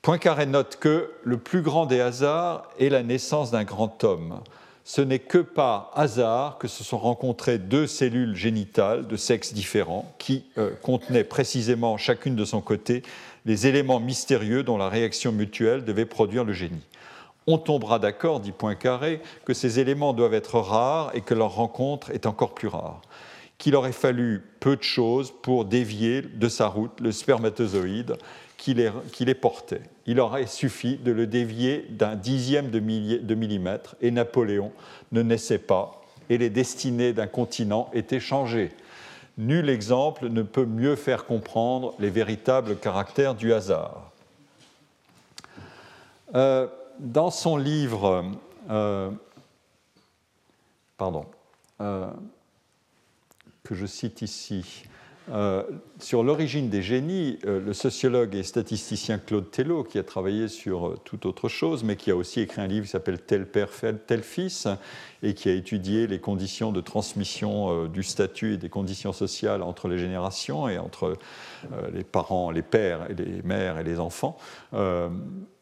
[0.01, 4.39] Poincaré note que le plus grand des hasards est la naissance d'un grand homme
[4.87, 10.13] ce n'est que par hasard que se sont rencontrées deux cellules génitales de sexes différents
[10.19, 13.01] qui euh, contenaient précisément chacune de son côté
[13.47, 16.85] les éléments mystérieux dont la réaction mutuelle devait produire le génie.
[17.47, 22.11] On tombera d'accord, dit Poincaré, que ces éléments doivent être rares et que leur rencontre
[22.11, 23.01] est encore plus rare.
[23.57, 28.17] Qu'il aurait fallu peu de choses pour dévier de sa route le spermatozoïde
[28.57, 29.81] qui les, portait.
[30.05, 34.71] Il aurait suffi de le dévier d'un dixième de, millimètre et Napoléon
[35.11, 38.71] ne naissait pas et les destinées d'un continent étaient changées.
[39.37, 44.11] Nul exemple ne peut mieux faire comprendre les véritables caractères du hasard.
[46.33, 46.67] Euh,
[46.99, 48.31] dans son livre,
[48.69, 49.11] euh,
[50.97, 51.25] pardon,
[51.81, 52.09] euh,
[53.63, 54.85] que je cite ici,
[55.31, 55.63] euh,
[55.99, 60.87] sur l'origine des génies, euh, le sociologue et statisticien Claude Tello, qui a travaillé sur
[60.87, 63.69] euh, toute autre chose, mais qui a aussi écrit un livre qui s'appelle Tel père,
[64.05, 64.67] tel fils,
[65.23, 69.87] et qui a étudié les conditions de transmission du statut et des conditions sociales entre
[69.87, 71.17] les générations et entre
[71.91, 74.37] les parents, les pères et les mères et les enfants,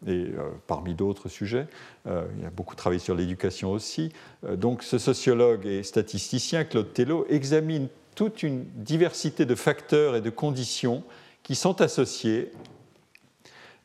[0.05, 0.25] et
[0.67, 1.67] parmi d'autres sujets.
[2.05, 4.11] il a beaucoup travaillé sur l'éducation aussi.
[4.57, 10.29] donc ce sociologue et statisticien, Claude Tello, examine toute une diversité de facteurs et de
[10.29, 11.03] conditions
[11.43, 12.51] qui sont associés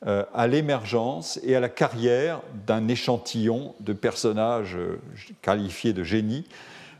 [0.07, 5.01] euh, à l'émergence et à la carrière d'un échantillon de personnages euh,
[5.41, 6.45] qualifiés de génies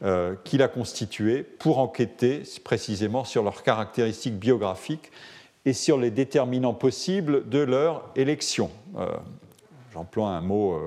[0.03, 5.11] euh, qu'il a constitué pour enquêter précisément sur leurs caractéristiques biographiques
[5.63, 8.69] et sur les déterminants possibles de leur élection.
[9.93, 10.79] J'emploie un mot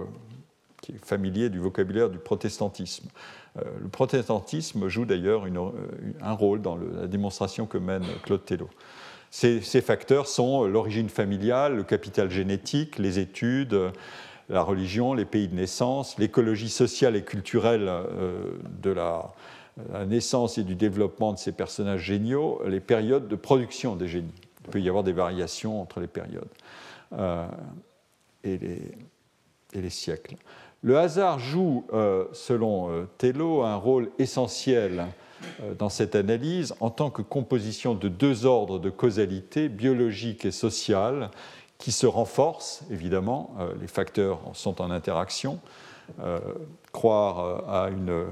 [0.81, 3.09] qui est familier du vocabulaire du protestantisme.
[3.59, 5.71] Euh, le protestantisme joue d'ailleurs euh,
[6.23, 8.69] un rôle dans la démonstration que mène Claude Tello.
[9.31, 13.75] Ces, facteurs sont l'origine familiale, le capital génétique, les études,
[14.51, 19.33] la religion, les pays de naissance, l'écologie sociale et culturelle euh, de la,
[20.07, 24.35] naissance et du développement de ces personnages géniaux, les périodes de production des génies.
[24.67, 26.45] Il peut y avoir des variations entre les périodes
[28.45, 28.83] et, les,
[29.91, 30.37] siècles.
[30.85, 35.07] Le hasard joue, euh, selon euh, Tello, un rôle essentiel
[35.63, 40.51] euh, dans cette analyse en tant que composition de deux ordres de causalité, biologique et
[40.51, 41.31] sociale,
[41.79, 45.59] qui se renforcent, évidemment, les facteurs sont en interaction.
[46.93, 48.27] croire à une,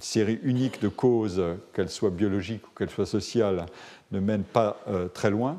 [0.00, 3.64] série unique de causes, qu'elles soient biologiques ou qu'elles soient sociales,
[4.12, 4.76] ne mène pas
[5.14, 5.56] très loin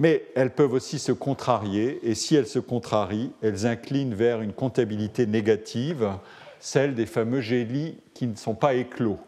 [0.00, 4.54] mais elles peuvent aussi se contrarier, et si elles se contrarient, elles inclinent vers une
[4.54, 6.12] comptabilité négative,
[6.58, 9.18] celle des fameux gélies qui ne sont pas éclos.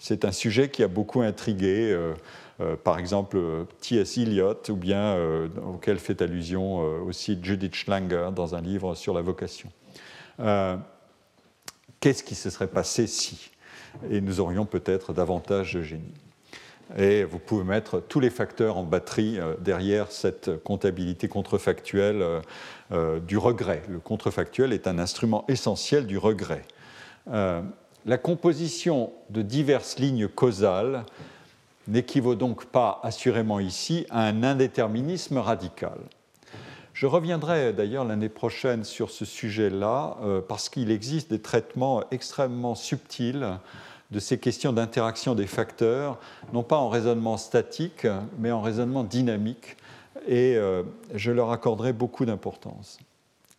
[0.00, 2.12] C'est un sujet qui a beaucoup intrigué, euh,
[2.60, 3.38] euh, par exemple
[3.80, 4.18] T.S.
[4.18, 9.20] Eliot, ou bien euh, auquel fait allusion aussi Judith Schlanger dans un livre sur la
[9.20, 9.70] vocation.
[12.00, 13.52] Qu'est-ce qui se serait passé si?
[14.10, 16.25] Et nous aurions peut-être davantage de génie
[16.96, 22.40] et vous pouvez mettre tous les facteurs en batterie euh, derrière cette comptabilité contrefactuelle euh,
[22.92, 23.82] euh, du regret.
[23.88, 26.62] Le contrefactuel est un instrument essentiel du regret.
[27.26, 31.04] la composition de diverses lignes causales
[31.88, 35.98] n'équivaut donc pas assurément ici à un indéterminisme radical.
[36.92, 40.16] Je reviendrai d'ailleurs l'année prochaine sur ce sujet-là
[40.48, 43.58] parce qu'il existe des traitements extrêmement subtils
[44.10, 46.18] de ces questions d'interaction des facteurs,
[46.52, 48.06] non pas en raisonnement statique,
[48.38, 49.76] mais en raisonnement dynamique.
[50.26, 50.82] Et euh,
[51.14, 52.98] je leur accorderai beaucoup d'importance,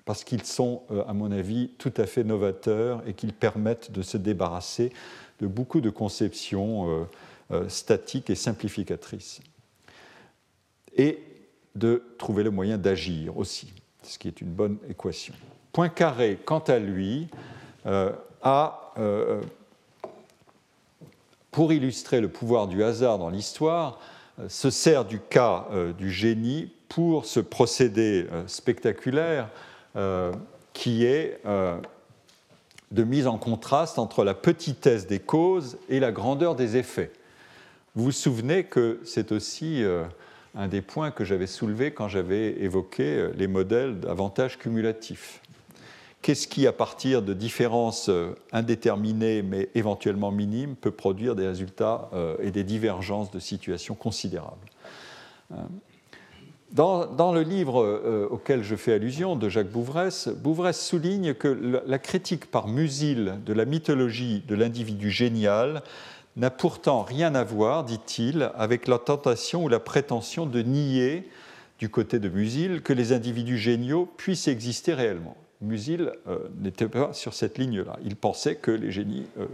[0.06, 4.02] parce qu'ils sont, euh, à mon avis, tout à fait novateurs et qu'ils permettent de
[4.02, 4.92] se débarrasser
[5.40, 7.08] de beaucoup de conceptions
[7.52, 9.42] euh, statiques et simplificatrices.
[10.96, 11.24] Et
[11.76, 15.36] de trouver le moyen d'agir aussi, ce qui est une bonne équation.
[15.72, 17.28] Poincaré, quant à lui,
[17.86, 18.94] a
[21.52, 24.00] pour illustrer le pouvoir du hasard dans l'histoire,
[24.40, 29.50] euh, se sert du cas euh, du génie pour ce procédé euh, spectaculaire
[30.74, 36.78] qui est de mise en contraste entre la petitesse des causes et la grandeur des
[36.78, 37.12] effets.
[37.96, 39.84] Vous vous souvenez que c'est aussi
[40.54, 45.42] un des points que j'avais soulevé quand j'avais évoqué les modèles d'avantages cumulatifs
[46.22, 52.10] qu'est-ce qui, à partir de différences euh, indéterminées mais éventuellement minimes, peut produire des résultats
[52.14, 54.68] euh, et des divergences de situations considérables.
[55.52, 55.56] Euh,
[56.72, 62.52] dans, le livre auquel je fais allusion de Jacques Bouvresse, Bouvresse souligne que la critique
[62.52, 65.82] par Musil de la mythologie de l'individu génial
[66.36, 71.30] n'a pourtant rien à voir, dit-il, avec la tentation ou la prétention de nier,
[71.80, 75.38] du côté de Musil, que les individus géniaux puissent exister réellement.
[75.62, 77.98] Musil euh, n'était pas sur cette ligne-là.
[78.04, 79.48] Il pensait que les génies euh,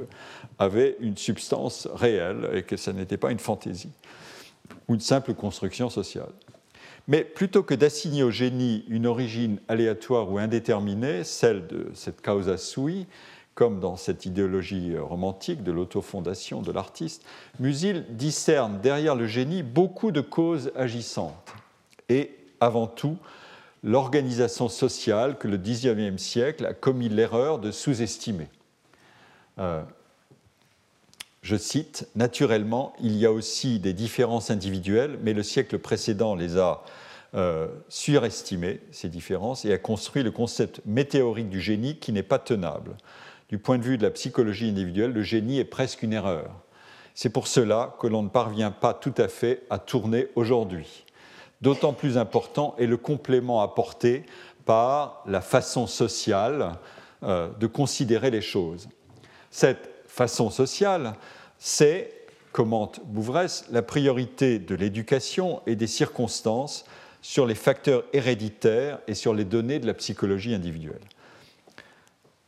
[0.59, 3.91] avaient une substance réelle et que ça n'était pas une fantaisie
[4.87, 6.31] ou une simple construction sociale.
[7.07, 12.57] Mais plutôt que d'assigner au génie une origine aléatoire ou indéterminée, celle de cette causa
[12.57, 13.07] sui,
[13.55, 17.25] comme dans cette idéologie romantique de l'autofondation de l'artiste,
[17.59, 21.53] Musil discerne derrière le génie beaucoup de causes agissantes.
[22.09, 23.17] Et avant tout,
[23.83, 28.47] l'organisation sociale que le XIXe siècle a commis l'erreur de sous-estimer.
[29.59, 29.83] Euh,
[31.41, 36.57] je cite, Naturellement, il y a aussi des différences individuelles, mais le siècle précédent les
[36.57, 36.81] a
[37.35, 42.39] euh, surestimées, ces différences, et a construit le concept météorique du génie qui n'est pas
[42.39, 42.95] tenable.
[43.49, 46.49] Du point de vue de la psychologie individuelle, le génie est presque une erreur.
[47.15, 51.02] C'est pour cela que l'on ne parvient pas tout à fait à tourner aujourd'hui.
[51.63, 54.25] D'autant plus important est le complément apporté
[54.65, 56.73] par la façon sociale
[57.23, 58.89] euh, de considérer les choses.
[59.49, 61.13] Cette façon sociale,
[61.57, 66.83] c'est, commente Bouvresse, la priorité de l'éducation et des circonstances
[67.21, 70.99] sur les facteurs héréditaires et sur les données de la psychologie individuelle.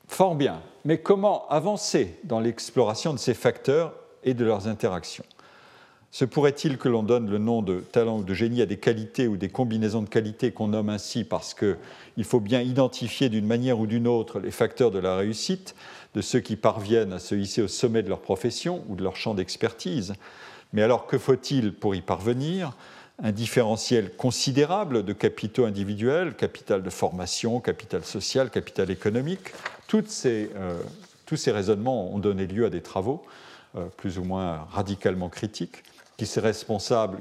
[0.10, 3.94] Fort bien, mais comment avancer dans l'exploration de ces facteurs
[4.26, 5.24] et de leurs interactions?
[6.16, 9.28] Se pourrait-il que l'on donne le nom de talent ou de génie à des qualités
[9.28, 13.82] ou des combinaisons de qualités qu'on nomme ainsi parce qu'il faut bien identifier d'une manière
[13.82, 15.76] ou d'une autre les facteurs de la réussite
[16.14, 19.18] de ceux qui parviennent à se hisser au sommet de leur profession ou de leur
[19.18, 20.14] champ d'expertise?
[20.72, 22.72] Mais alors que faut-il pour y parvenir?
[23.22, 29.52] Un différentiel considérable de capitaux individuels, capital de formation, capital social, capital économique.
[29.94, 30.80] Euh,
[31.26, 33.26] tous ces raisonnements ont donné lieu à des travaux
[33.76, 35.84] euh, plus ou moins radicalement critiques
[36.18, 37.18] qui seraient responsables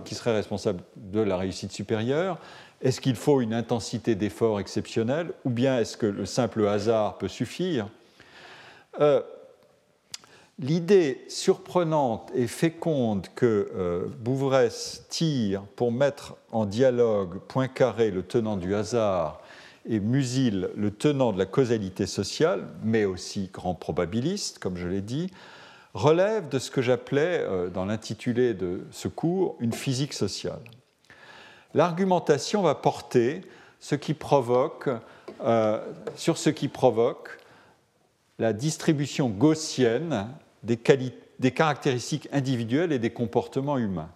[0.97, 2.39] de la réussite supérieure.
[2.81, 7.29] Est-ce qu'il faut une intensité d'effort exceptionnelle ou bien est-ce que le simple hasard peut
[7.29, 7.89] suffire?
[9.01, 9.23] Euh,
[10.59, 18.57] l'idée surprenante et féconde que euh, Bouvresse tire pour mettre en dialogue Poincaré, le tenant
[18.57, 19.41] du hasard,
[19.87, 25.03] et Musil, le tenant de la causalité sociale, mais aussi grand probabiliste, comme je l'ai
[25.03, 25.31] dit,
[25.95, 30.61] relève de ce que j'appelais, euh, dans l'intitulé de ce cours, une physique sociale.
[31.73, 33.43] L'argumentation va porter
[34.19, 34.89] provoque,
[36.17, 37.39] sur ce qui provoque
[38.39, 40.29] la distribution gaussienne
[40.63, 40.77] des,
[41.51, 44.11] caractéristiques individuelles et des comportements humains.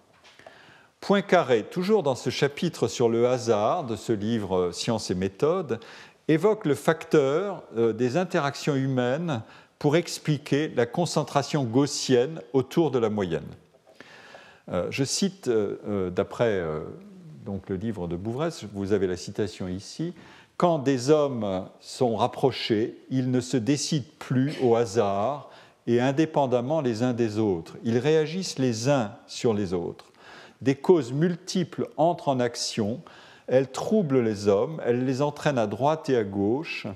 [1.01, 5.79] Poincaré, toujours dans ce chapitre sur le hasard de ce livre euh, Science et méthode,
[6.27, 9.43] évoque le facteur euh, des interactions humaines
[9.79, 13.47] pour expliquer la concentration gaussienne autour de la moyenne.
[14.69, 16.63] Euh, je cite d'après
[17.47, 20.13] donc le livre de Bouvresse, vous avez la citation ici,
[20.59, 25.51] quand des hommes sont rapprochés, ils ne se décident plus au hasard
[25.87, 27.77] et indépendamment les uns des autres.
[27.85, 30.07] Ils réagissent les uns sur les autres.
[30.61, 33.01] Des causes multiples entrent en action,
[33.47, 36.87] elles troublent les hommes, elles les entraînent à droite et à gauche,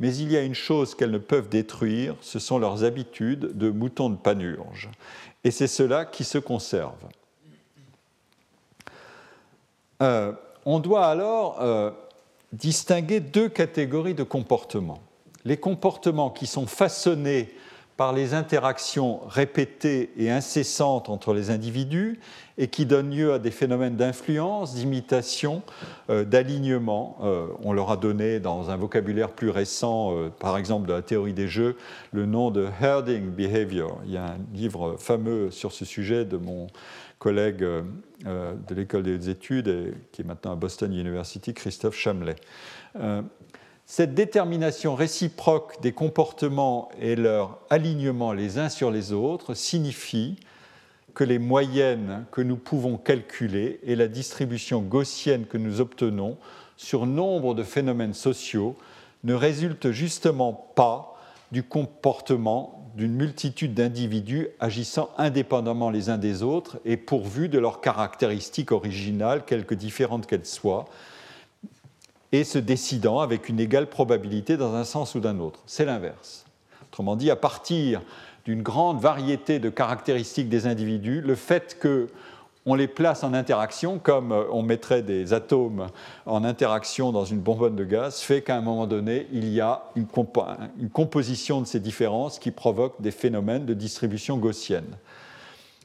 [0.00, 3.70] mais il y a une chose qu'elles ne peuvent détruire, ce sont leurs habitudes de
[3.70, 4.88] moutons de panurge.
[5.44, 6.96] Et c'est cela qui se conserve.
[10.02, 10.32] Euh,
[10.64, 11.90] on doit alors euh,
[12.52, 15.02] distinguer deux catégories de comportements.
[15.44, 17.54] Les comportements qui sont façonnés
[18.00, 22.18] par les interactions répétées et incessantes entre les individus
[22.56, 25.62] et qui donnent lieu à des phénomènes d'influence, d'imitation,
[26.08, 27.18] euh, d'alignement.
[27.22, 31.02] Euh, on leur a donné dans un vocabulaire plus récent, euh, par exemple de la
[31.02, 31.76] théorie des jeux,
[32.12, 34.00] le nom de herding behavior.
[34.06, 36.68] Il y a un livre fameux sur ce sujet de mon
[37.18, 42.36] collègue de l'école des études, qui est maintenant à Boston University, Christophe Chamlet.
[43.92, 50.36] Cette détermination réciproque des comportements et leur alignement les uns sur les autres signifie
[51.12, 56.36] que les moyennes que nous pouvons calculer et la distribution gaussienne que nous obtenons
[56.76, 58.76] sur nombre de phénomènes sociaux
[59.24, 61.16] ne résultent justement pas
[61.50, 67.80] du comportement d'une multitude d'individus agissant indépendamment les uns des autres et pourvus de leurs
[67.80, 70.84] caractéristiques originales, quelque différentes qu'elles soient,
[72.32, 75.60] et se décidant avec une égale probabilité dans un sens ou d'un autre.
[75.66, 76.44] C'est l'inverse.
[76.90, 78.02] Autrement dit, à partir
[78.44, 82.08] d'une grande variété de caractéristiques des individus, le fait que
[82.66, 85.86] on les place en interaction, comme euh, on mettrait des atomes
[86.26, 89.84] en interaction dans une bonbonne de gaz, fait qu'à un moment donné, il y a
[89.96, 90.06] une,
[90.90, 94.96] composition de ces différences qui provoque des phénomènes de distribution gaussienne.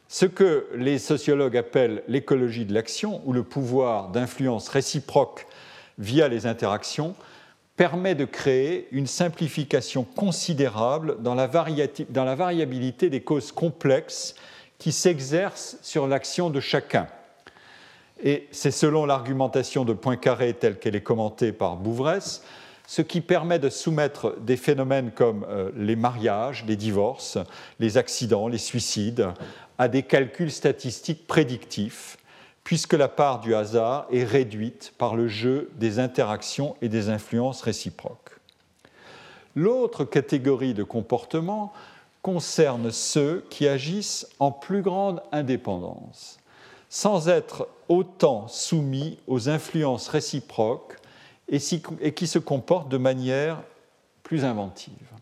[0.09, 5.47] Ce que les sociologues appellent l'écologie de l'action, ou le pouvoir d'influence réciproque
[5.97, 7.15] via les interactions,
[7.75, 14.35] permet de créer une simplification considérable dans la, variabilité des causes complexes
[14.77, 17.07] qui s'exerce sur l'action de chacun.
[18.23, 22.43] Et c'est selon l'argumentation de Poincaré telle qu'elle est commentée par Bouvresse,
[22.87, 27.37] ce qui permet de soumettre des phénomènes comme euh, les mariages, les divorces,
[27.79, 29.27] les accidents, les suicides,
[29.77, 32.17] à des calculs statistiques prédictifs,
[32.65, 37.61] puisque la part du hasard est réduite par le jeu des interactions et des influences
[37.61, 38.39] réciproques.
[39.55, 41.71] L'autre catégorie de comportements
[42.23, 46.39] concerne ceux qui agissent en plus grande indépendance,
[46.89, 50.97] sans être autant soumis aux influences réciproques
[51.47, 53.61] et, qui se comportent de manière
[54.23, 55.14] plus inventive.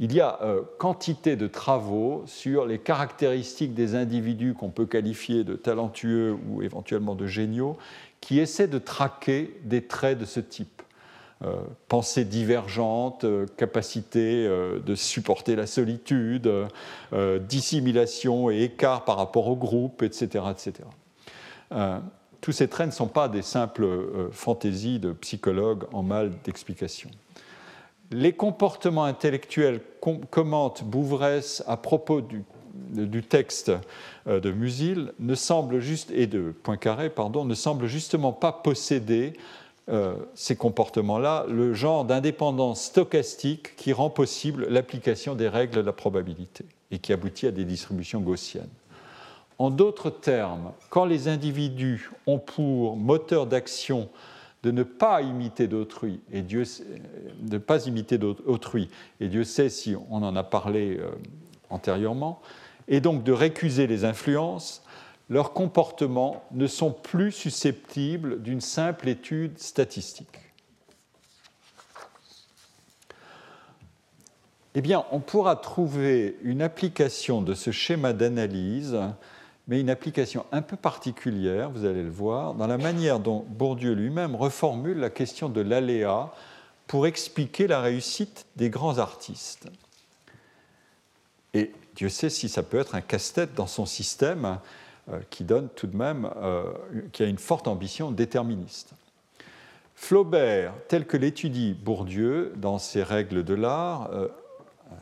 [0.00, 5.42] Il y a euh, quantité de travaux sur les caractéristiques des individus qu'on peut qualifier
[5.42, 7.76] de talentueux ou éventuellement de géniaux,
[8.20, 10.82] qui essaient de traquer des traits de ce type.
[11.42, 11.54] Euh,
[11.88, 16.48] pensée divergente, euh, capacité de supporter la solitude,
[17.48, 20.44] dissimulation et écart par rapport au groupe, etc.
[20.50, 20.74] etc.
[22.40, 23.88] tous ces traits ne sont pas des simples
[24.30, 27.10] fantaisies de psychologues en mal d'explication.
[28.10, 29.80] Les comportements intellectuels
[30.30, 33.70] commentent Bouvresse à propos du, texte
[34.26, 37.10] de Musil ne semble juste, et de Poincaré
[37.44, 39.34] ne semble justement pas posséder
[39.90, 45.94] euh, ces comportements-là le genre d'indépendance stochastique qui rend possible l'application des règles de la
[45.94, 48.68] probabilité et qui aboutit à des distributions gaussiennes.
[49.58, 54.10] En d'autres termes, quand les individus ont pour moteur d'action
[54.62, 56.64] de ne pas imiter d'autrui, et Dieu
[57.40, 58.90] de ne pas imiter d'autrui,
[59.20, 61.10] et Dieu sait si on en a parlé euh,
[61.70, 62.40] antérieurement,
[62.88, 64.82] et donc de récuser les influences,
[65.28, 70.38] leurs comportements ne sont plus susceptibles d'une simple étude statistique.
[74.74, 78.96] Eh bien, on pourra trouver une application de ce schéma d'analyse,
[79.68, 83.92] mais une application un peu particulière, vous allez le voir, dans la manière dont Bourdieu
[83.92, 86.32] lui-même reformule la question de l'aléa
[86.86, 89.68] pour expliquer la réussite des grands artistes.
[91.52, 94.58] Et Dieu sait si ça peut être un casse-tête dans son système,
[95.10, 96.64] euh, qui donne tout de même, euh,
[97.12, 98.92] qui a une forte ambition déterministe.
[99.94, 104.28] Flaubert, tel que l'étudie Bourdieu dans ses règles de l'art, euh,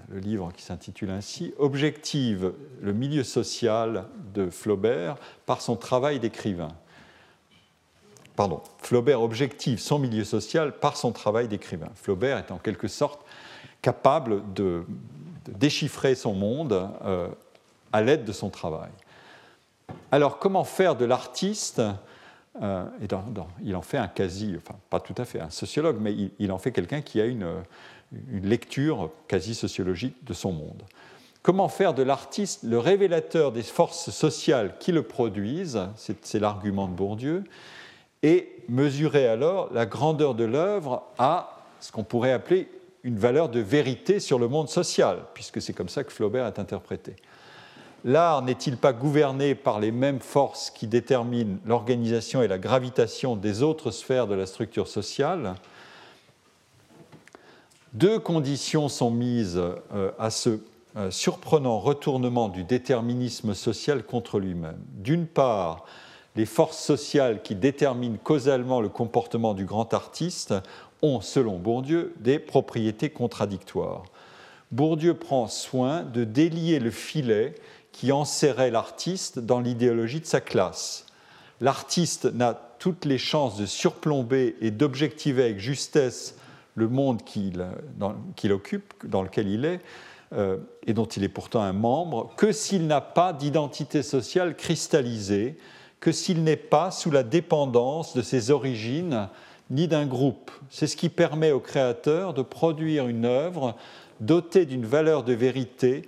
[0.09, 6.73] le livre qui s'intitule ainsi, objective le milieu social de Flaubert par son travail d'écrivain.
[8.37, 11.91] Pardon, Flaubert objective son milieu social par son travail d'écrivain.
[11.95, 13.21] Flaubert est en quelque sorte
[13.83, 14.85] capable de,
[15.49, 16.91] déchiffrer son monde
[17.93, 18.91] à l'aide de son travail.
[20.11, 21.81] Alors, comment faire de l'artiste
[22.63, 22.85] euh,
[23.63, 26.59] Il en fait un quasi, enfin pas tout à fait un sociologue, mais il, en
[26.59, 27.47] fait quelqu'un qui a une,
[28.43, 30.83] lecture quasi sociologique de son monde.
[31.43, 36.93] Comment faire de l'artiste le révélateur des forces sociales qui le produisent C'est l'argument de
[36.93, 37.45] Bourdieu.
[38.23, 42.69] Et mesurer alors la grandeur de l'œuvre à ce qu'on pourrait appeler
[43.05, 46.59] une valeur de vérité sur le monde social, puisque c'est comme ça que Flaubert est
[46.59, 47.15] interprété.
[48.05, 53.63] L'art n'est-il pas gouverné par les mêmes forces qui déterminent l'organisation et la gravitation des
[53.63, 55.55] autres sphères de la structure sociale?
[57.97, 60.61] Deux conditions sont mises euh, à ce
[60.99, 64.77] euh, surprenant retournement du déterminisme social contre lui-même.
[64.99, 65.87] D'une part,
[66.35, 70.53] les forces sociales qui déterminent causalement le comportement du grand artiste
[71.01, 74.03] ont, selon Bourdieu, des propriétés contradictoires.
[74.73, 77.55] Bourdieu prend soin de délier le filet
[77.93, 81.07] qui enserrait l'artiste dans l'idéologie de sa classe.
[81.63, 86.36] L'artiste n'a toutes les chances de surplomber et d'objectiver avec justesse
[86.77, 89.81] le monde qu'il occupe, dans lequel il est,
[90.33, 95.57] euh, et dont il est pourtant un membre, que s'il n'a pas d'identité sociale cristallisée,
[95.99, 99.29] que s'il n'est pas sous la dépendance de ses origines
[99.71, 100.51] ni d'un groupe.
[100.71, 103.75] C'est ce qui permet au créateur de produire une œuvre
[104.21, 106.03] dotée d'une valeur de vérité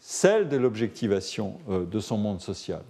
[0.00, 2.82] celle de l'objectivation euh, de son monde social.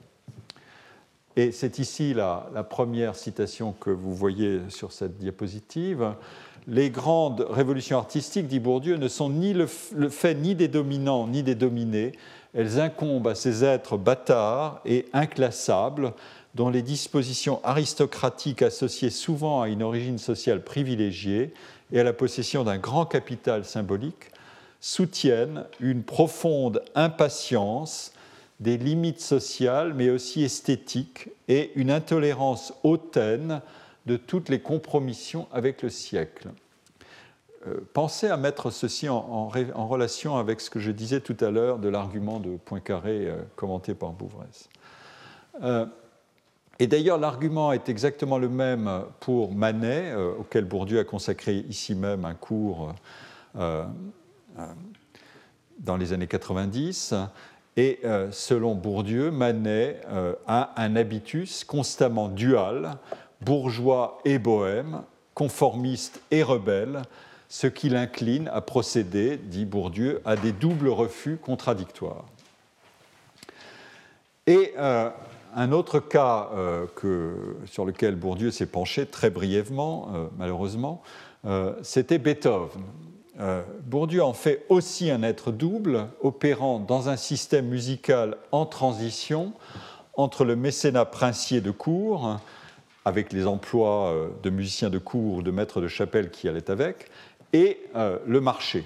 [1.36, 6.14] Et c'est ici la, première citation que vous voyez sur cette diapositive.
[6.68, 11.42] Les grandes révolutions artistiques, dit Bourdieu, ne sont ni le, fait ni des dominants ni
[11.42, 12.12] des dominés.
[12.54, 16.12] Elles incombent à ces êtres bâtards et inclassables,
[16.54, 21.52] dont les dispositions aristocratiques associées souvent à une origine sociale privilégiée
[21.90, 24.30] et à la possession d'un grand capital symbolique
[24.80, 28.12] soutiennent une profonde impatience
[28.60, 33.60] des limites sociales, mais aussi esthétiques, et une intolérance hautaine
[34.06, 36.48] de toutes les compromissions avec le siècle.
[37.66, 41.78] Euh, pensez à mettre ceci en, relation avec ce que je disais tout à l'heure
[41.78, 44.68] de l'argument de Poincaré euh, commenté par Bouvresse.
[45.62, 45.86] Euh,
[46.80, 52.24] Et d'ailleurs, l'argument est exactement le même pour Manet, auquel Bourdieu a consacré ici même
[52.24, 52.94] un cours
[55.78, 57.14] dans les années 90.
[57.76, 58.00] Et
[58.32, 60.00] selon Bourdieu, Manet
[60.46, 62.96] a un habitus constamment dual,
[63.44, 65.02] bourgeois et bohème,
[65.34, 67.02] conformiste et rebelle,
[67.48, 72.24] ce qui l'incline à procéder, dit Bourdieu, à des doubles refus contradictoires.
[74.46, 74.74] Et
[75.54, 76.86] un autre cas euh,
[77.66, 81.02] sur lequel Bourdieu s'est penché très brièvement, euh, malheureusement,
[81.44, 82.82] euh, c'était Beethoven.
[83.86, 89.52] Bourdieu en fait aussi un être double, opérant dans un système musical en transition
[90.14, 92.38] entre le mécénat princier de cour,
[93.04, 97.10] avec les emplois de musiciens de cour ou de maîtres de chapelle qui allaient avec,
[97.52, 98.84] et le marché.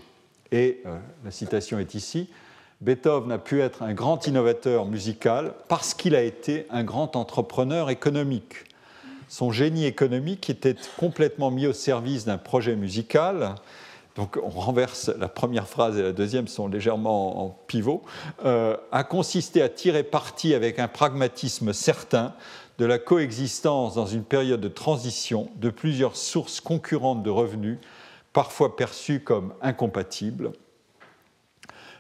[0.53, 0.83] Et
[1.25, 2.29] la citation est ici
[2.83, 7.89] Beethoven a pu être un grand innovateur musical parce qu'il a été un grand entrepreneur
[7.89, 8.55] économique.
[9.29, 13.55] Son génie économique était complètement mis au service d'un projet musical.
[14.15, 18.03] Donc on renverse la première phrase et la deuxième sont légèrement en pivot,
[18.45, 22.35] euh, a consisté à tirer parti avec un pragmatisme certain
[22.79, 27.79] de la coexistence dans une période de transition de plusieurs sources concurrentes de revenus,
[28.33, 30.53] parfois perçues comme incompatibles,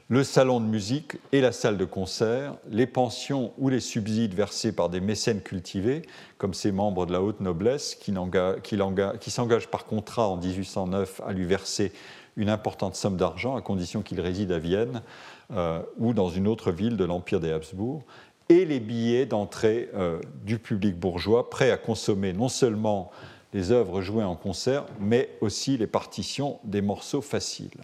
[0.08, 4.70] le salon de musique et la salle de concert, les pensions ou les subsides versés
[4.70, 6.02] par des mécènes cultivés,
[6.38, 11.44] comme ces membres de la haute noblesse qui, s'engagent par contrat en 1809 à lui
[11.44, 11.92] verser
[12.36, 15.02] une importante somme d'argent à condition qu'il réside à Vienne
[15.52, 18.04] euh, ou dans une autre ville de l'Empire des Habsbourg,
[18.48, 23.10] et les billets d'entrée euh, du public bourgeois prêt à consommer non seulement
[23.52, 27.80] les œuvres jouées en concert, mais aussi les partitions des morceaux faciles.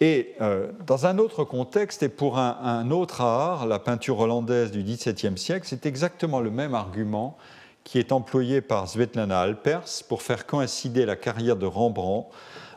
[0.00, 4.82] Et euh, dans un autre contexte et pour un, autre art, la peinture hollandaise du
[4.82, 7.38] XVIIe siècle, c'est exactement le même argument
[7.82, 12.28] qui est employé par Svetlana Alpers pour faire coïncider la carrière de Rembrandt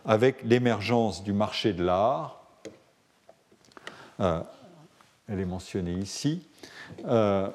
[0.06, 2.41] avec l'émergence du marché de l'art.
[4.22, 4.41] Euh,
[5.32, 6.41] elle est mentionnée ici.
[7.07, 7.47] Euh,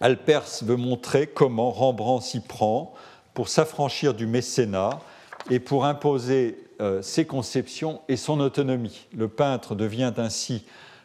[0.00, 2.94] Alpers veut montrer comment Rembrandt s'y prend
[3.32, 5.00] pour s'affranchir du mécénat
[5.50, 9.06] et pour imposer euh, ses conceptions et son autonomie.
[9.16, 10.64] Le peintre devient ainsi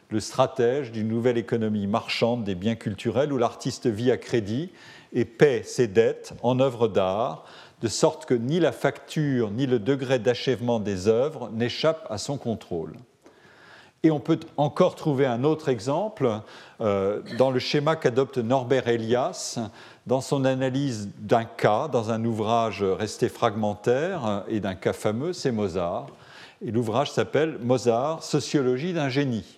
[0.09, 4.69] le stratège d'une nouvelle économie marchande des biens culturels où l'artiste vit à crédit
[5.13, 7.45] et paie ses dettes en œuvres d'art,
[7.81, 12.37] de sorte que ni la facture ni le degré d'achèvement des œuvres n'échappent à son
[12.37, 12.93] contrôle.
[14.03, 16.29] Et on peut encore trouver un autre exemple
[16.79, 19.59] euh, dans le schéma qu'adopte Norbert Elias
[20.07, 25.33] dans son analyse d'un cas, dans un ouvrage resté fragmentaire euh, et d'un cas fameux,
[25.33, 26.07] c'est Mozart.
[26.65, 29.57] Et l'ouvrage s'appelle Mozart, Sociologie d'un génie.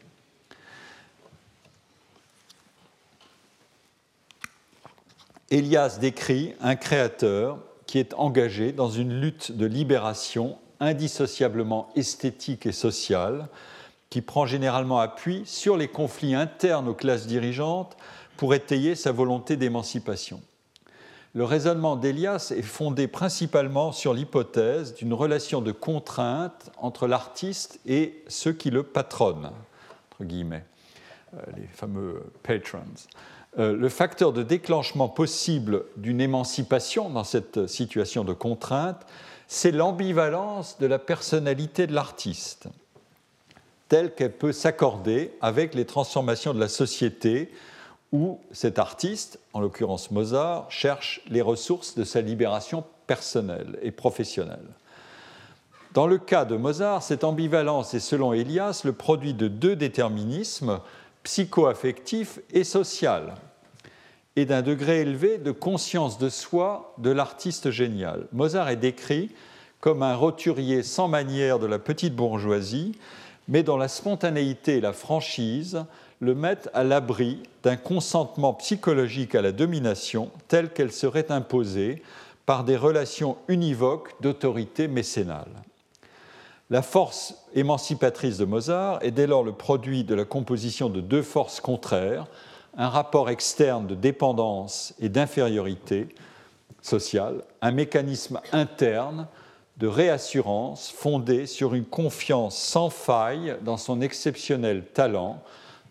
[5.52, 12.72] Elias décrit un créateur qui est engagé dans une lutte de libération indissociablement esthétique et
[12.72, 13.50] sociale,
[14.12, 17.98] qui prend généralement appui sur les conflits internes aux classes dirigeantes
[18.38, 20.42] pour étayer sa volonté d'émancipation.
[21.34, 28.22] Le raisonnement d'Elias est fondé principalement sur l'hypothèse d'une relation de contrainte entre l'artiste et
[28.28, 29.52] ceux qui le patronnent,
[30.12, 30.66] entre guillemets,
[31.34, 32.84] euh, les fameux patrons.
[33.60, 39.06] Euh, le facteur de déclenchement possible d'une émancipation dans cette situation de contrainte,
[39.48, 42.68] c'est l'ambivalence de la personnalité de l'artiste,
[43.92, 47.52] telle qu'elle peut s'accorder avec les transformations de la société
[48.14, 54.64] où cet artiste, en l'occurrence Mozart, cherche les ressources de sa libération personnelle et professionnelle.
[55.94, 60.80] Dans le cas de Mozart, cette ambivalence est, selon Elias, le produit de deux déterminismes,
[61.24, 63.36] psycho-affectif et social,
[64.38, 68.30] et d'un degré élevé de conscience de soi de l'artiste génial.
[68.32, 69.32] Mozart est décrit
[69.82, 72.94] comme un roturier sans manière de la petite bourgeoisie,
[73.52, 75.84] mais dont la spontanéité et la franchise
[76.22, 82.02] le mettent à l'abri d'un consentement psychologique à la domination telle qu'elle serait imposée
[82.46, 85.52] par des relations univoques d'autorité mécénale.
[86.70, 91.22] La force émancipatrice de Mozart est dès lors le produit de la composition de deux
[91.22, 92.28] forces contraires,
[92.78, 96.08] un rapport externe de dépendance et d'infériorité
[96.82, 99.28] sociale, un mécanisme interne
[99.82, 105.42] de réassurance fondé sur une confiance sans faille dans son exceptionnel talent,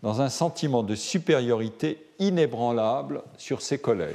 [0.04, 4.14] dans un sentiment de supériorité inébranlable sur ses collègues.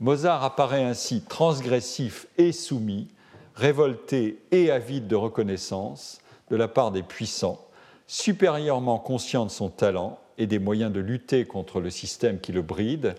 [0.00, 3.08] Mozart apparaît ainsi transgressif et soumis,
[3.54, 7.60] révolté et avide de reconnaissance de la part des puissants,
[8.06, 12.62] supérieurement conscient de son talent et des moyens de lutter contre le système qui le
[12.62, 13.16] bride,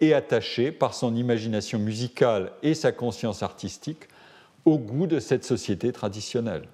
[0.00, 4.08] et attaché par son imagination musicale et sa conscience artistique
[4.64, 6.68] au goût de cette société traditionnelle.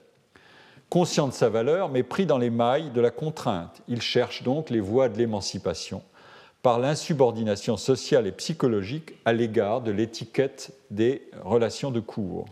[0.89, 4.71] Conscient de sa valeur, mais pris dans les mailles de la contrainte, il cherche donc
[4.71, 6.03] les voies de l'émancipation
[6.63, 12.47] par l'insubordination sociale et psychologique à l'égard de l'étiquette des relations de cours.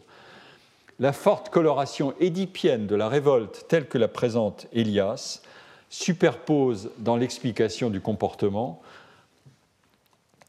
[1.00, 5.42] La forte coloration édipienne de la révolte telle que la présente Elias
[5.90, 8.80] superpose dans l'explication du comportement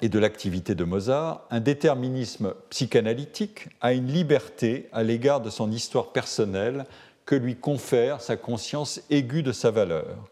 [0.02, 5.72] et de l'activité de Mozart un déterminisme psychanalytique à une liberté à l'égard de son
[5.72, 6.86] histoire personnelle
[7.26, 10.30] que lui confère sa conscience aiguë de sa valeur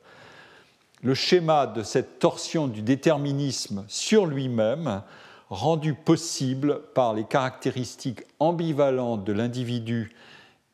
[1.03, 5.03] le schéma de cette torsion du déterminisme sur lui-même,
[5.49, 10.15] rendu possible par les caractéristiques ambivalentes de l'individu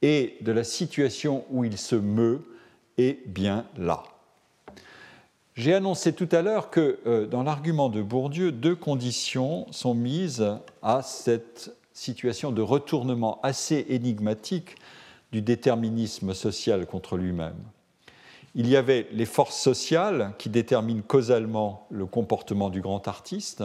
[0.02, 2.42] et de la situation où il se meut,
[2.98, 4.04] est bien là.
[5.60, 10.48] J'ai annoncé tout à l'heure que euh, dans l'argument de Bourdieu, deux conditions sont mises
[10.82, 14.76] à cette situation de retournement assez énigmatique
[15.34, 17.58] du déterminisme social contre lui-même
[18.56, 23.64] il y avait les forces sociales qui déterminent causalement le comportement du grand artiste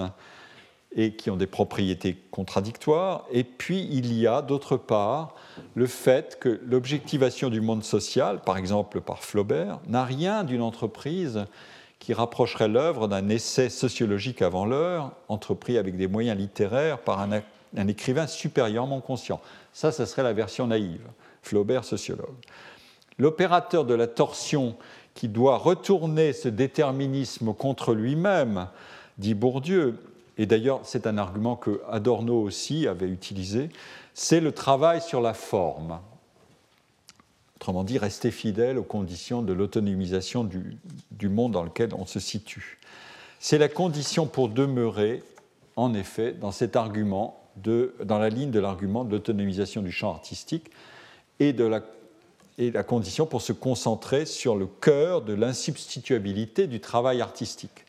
[0.95, 3.25] et qui ont des propriétés contradictoires.
[3.33, 5.35] Et puis il y a d'autre part
[5.75, 11.47] le fait que l'objectivation du monde social, par exemple par Flaubert, n'a rien d'une entreprise
[12.05, 17.89] qui rapprocherait l'œuvre d'un essai sociologique avant l'heure, entrepris avec des moyens littéraires par un,
[17.89, 19.41] écrivain supérieurement conscient.
[19.73, 21.01] Ça, ce serait la version naïve.
[21.41, 22.35] Flaubert, sociologue.
[23.19, 24.77] L'opérateur de la torsion
[25.15, 28.67] qui doit retourner ce déterminisme contre lui-même,
[29.17, 29.99] dit Bourdieu,
[30.37, 33.71] et d'ailleurs c'est un argument que Adorno aussi avait utilisé,
[34.13, 36.01] c'est le travail sur la forme.
[37.57, 42.79] Autrement dit, rester fidèle aux conditions de l'autonomisation du, monde dans lequel on se situe.
[43.39, 45.23] C'est la condition pour demeurer,
[45.77, 50.11] en effet, dans cet argument, de, dans la ligne de l'argument de l'autonomisation du champ
[50.11, 50.71] artistique
[51.39, 51.83] et de la
[52.59, 57.85] et la condition pour se concentrer sur le cœur de l'insubstituabilité du travail artistique.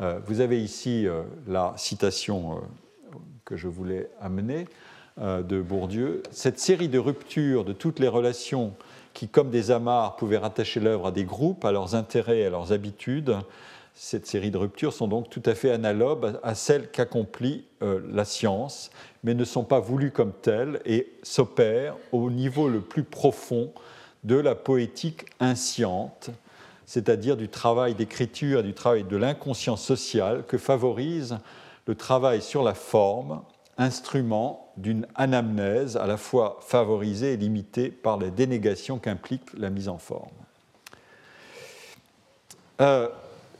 [0.00, 2.60] Euh, vous avez ici euh, la citation euh,
[3.44, 4.66] que je voulais amener
[5.20, 6.22] de Bourdieu.
[6.30, 8.72] Cette série de ruptures de toutes les relations
[9.14, 12.72] qui, comme des amarres, pouvaient rattacher l'œuvre à des groupes, à leurs intérêts à leurs
[12.72, 13.36] habitudes,
[13.94, 18.90] cette série de ruptures sont donc tout à fait analogues à celles qu'accomplit la science,
[19.22, 23.72] mais ne sont pas voulues comme telles et s'opèrent au niveau le plus profond
[24.24, 26.30] de la poétique insciente,
[26.86, 31.38] c'est-à-dire du travail d'écriture et du travail de l'inconscient social que favorise
[31.86, 33.42] le travail sur la forme,
[33.78, 39.88] instrument d'une anamnèse à la fois favorisée et limitée par les dénégations qu'implique la mise
[39.88, 40.30] en forme.
[42.80, 43.08] Euh,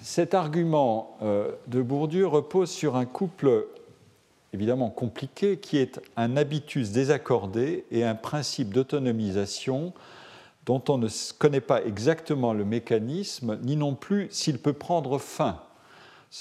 [0.00, 3.66] cet argument euh, de Bourdieu repose sur un couple
[4.52, 9.92] évidemment compliqué qui est un habitus désaccordé et un principe d'autonomisation
[10.66, 11.08] dont on ne
[11.38, 15.60] connaît pas exactement le mécanisme, ni non plus s'il peut prendre fin,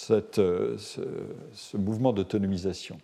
[0.09, 2.97] euh, ce, mouvement d'autonomisation.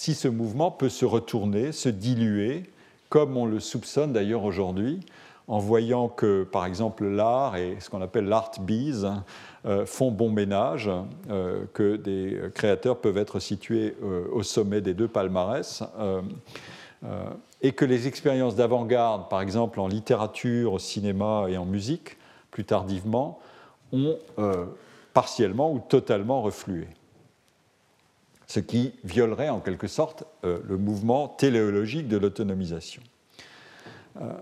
[0.00, 2.62] Si ce mouvement peut se retourner, se diluer,
[3.08, 5.00] comme on le soupçonne d'ailleurs aujourd'hui,
[5.48, 9.04] en voyant que, par exemple, l'art et ce qu'on appelle l'art bees
[9.66, 10.88] euh, font bon ménage,
[11.30, 13.96] euh, que des créateurs peuvent être situés
[14.32, 15.82] au sommet des deux palmarès
[17.60, 22.18] et que les expériences d'avant-garde, par exemple en littérature, au cinéma et en musique,
[22.52, 23.40] plus tardivement,
[23.92, 24.64] ont euh,
[25.12, 26.86] partiellement ou totalement reflué.
[28.48, 33.02] Ce qui violerait en quelque sorte euh, le mouvement téléologique de l'autonomisation.
[34.20, 34.32] Euh,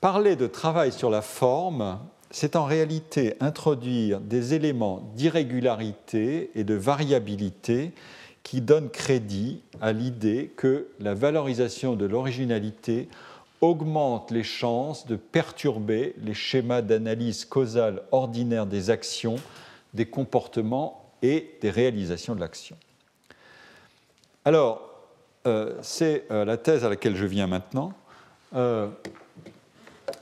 [0.00, 2.00] parler de travail sur la forme,
[2.30, 7.92] c'est en réalité introduire des éléments d'irrégularité et de variabilité
[8.42, 13.08] qui donne crédit à l'idée que la valorisation de l'originalité
[13.60, 19.36] augmente les chances de perturber les schémas d'analyse causale ordinaire des actions,
[19.94, 22.76] des comportements et des réalisations de l'action.
[24.44, 24.80] Alors,
[25.46, 27.92] euh, c'est euh, la thèse à laquelle je viens maintenant.
[28.54, 28.88] Euh,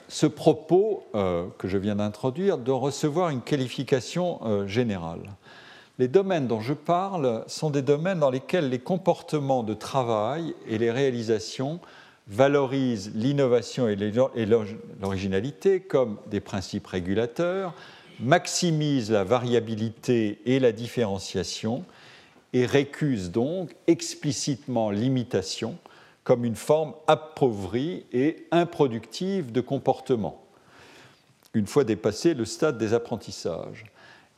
[0.09, 5.21] ce propos que je viens d'introduire doit recevoir une qualification générale
[5.99, 10.79] les domaines dont je parle sont des domaines dans lesquels les comportements de travail et
[10.79, 11.81] les réalisations
[12.29, 13.97] valorisent l'innovation et
[15.01, 17.75] l'originalité comme des principes régulateurs,
[18.21, 21.85] maximisent la variabilité et la différenciation
[22.53, 25.77] et récusent donc explicitement l'imitation
[26.25, 30.45] comme une forme appauvrie et improductive de comportement,
[31.55, 33.87] une fois dépassé le stade des apprentissages.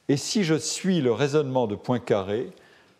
[0.08, 2.50] Et si je suis le raisonnement de Poincaré,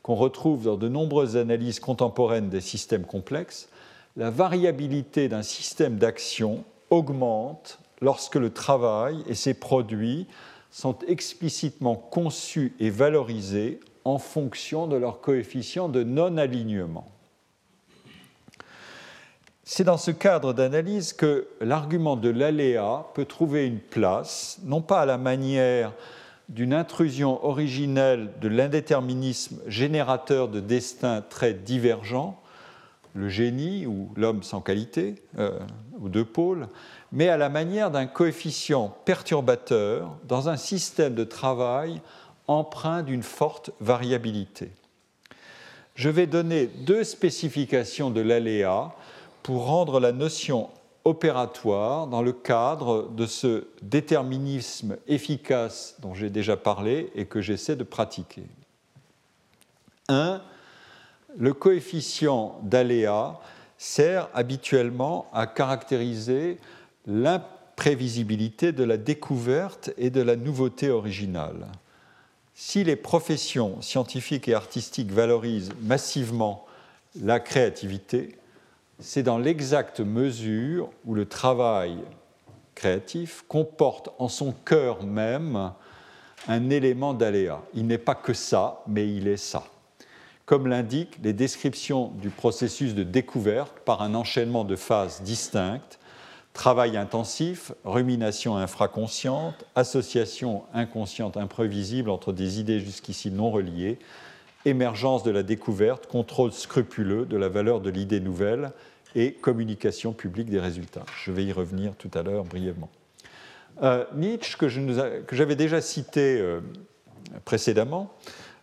[0.03, 3.69] qu'on retrouve dans de nombreuses analyses contemporaines des systèmes complexes,
[4.17, 10.27] la variabilité d'un système d'action augmente lorsque le travail et ses produits
[10.71, 17.11] sont explicitement conçus et valorisés en fonction de leur coefficient de non-alignement.
[19.65, 25.03] C'est dans ce cadre d'analyse que l'argument de l'aléa peut trouver une place, non pas
[25.03, 25.93] à la manière
[26.49, 32.41] d'une intrusion originelle de l'indéterminisme générateur de destins très divergents,
[33.15, 35.59] le génie ou l'homme sans qualité, euh,
[36.01, 36.67] ou deux pôles,
[37.13, 42.01] mais à la manière d'un coefficient perturbateur dans un système de travail
[42.51, 44.71] empreint d'une forte variabilité.
[45.95, 48.93] Je vais donner deux spécifications de l'aléa
[49.43, 50.69] pour rendre la notion
[51.05, 57.77] opératoire dans le cadre de ce déterminisme efficace dont j'ai déjà parlé et que j'essaie
[57.77, 58.45] de pratiquer.
[60.09, 60.43] 1.
[61.39, 63.39] Le coefficient d'aléa
[63.79, 66.59] sert habituellement à caractériser
[67.07, 71.69] l'imprévisibilité de la découverte et de la nouveauté originale.
[72.63, 76.67] Si les professions scientifiques et artistiques valorisent massivement
[77.19, 78.37] la créativité,
[78.99, 81.97] c'est dans l'exacte mesure où le travail
[82.75, 85.73] créatif comporte en son cœur même
[86.49, 87.63] un élément d'aléa.
[87.73, 89.65] Il n'est pas que ça, mais il est ça.
[90.45, 95.99] Comme l'indiquent les descriptions du processus de découverte par un enchaînement de phases distinctes,
[96.53, 103.99] travail intensif, rumination infraconsciente, association inconsciente imprévisible entre des idées jusqu'ici non reliées,
[104.65, 108.73] émergence de la découverte, contrôle scrupuleux de la valeur de l'idée nouvelle,
[109.15, 111.05] et communication publique des résultats.
[111.25, 112.89] Je vais y revenir tout à l'heure brièvement.
[113.83, 116.61] Euh, Nietzsche, que, j'avais déjà cité euh,
[117.45, 118.13] précédemment,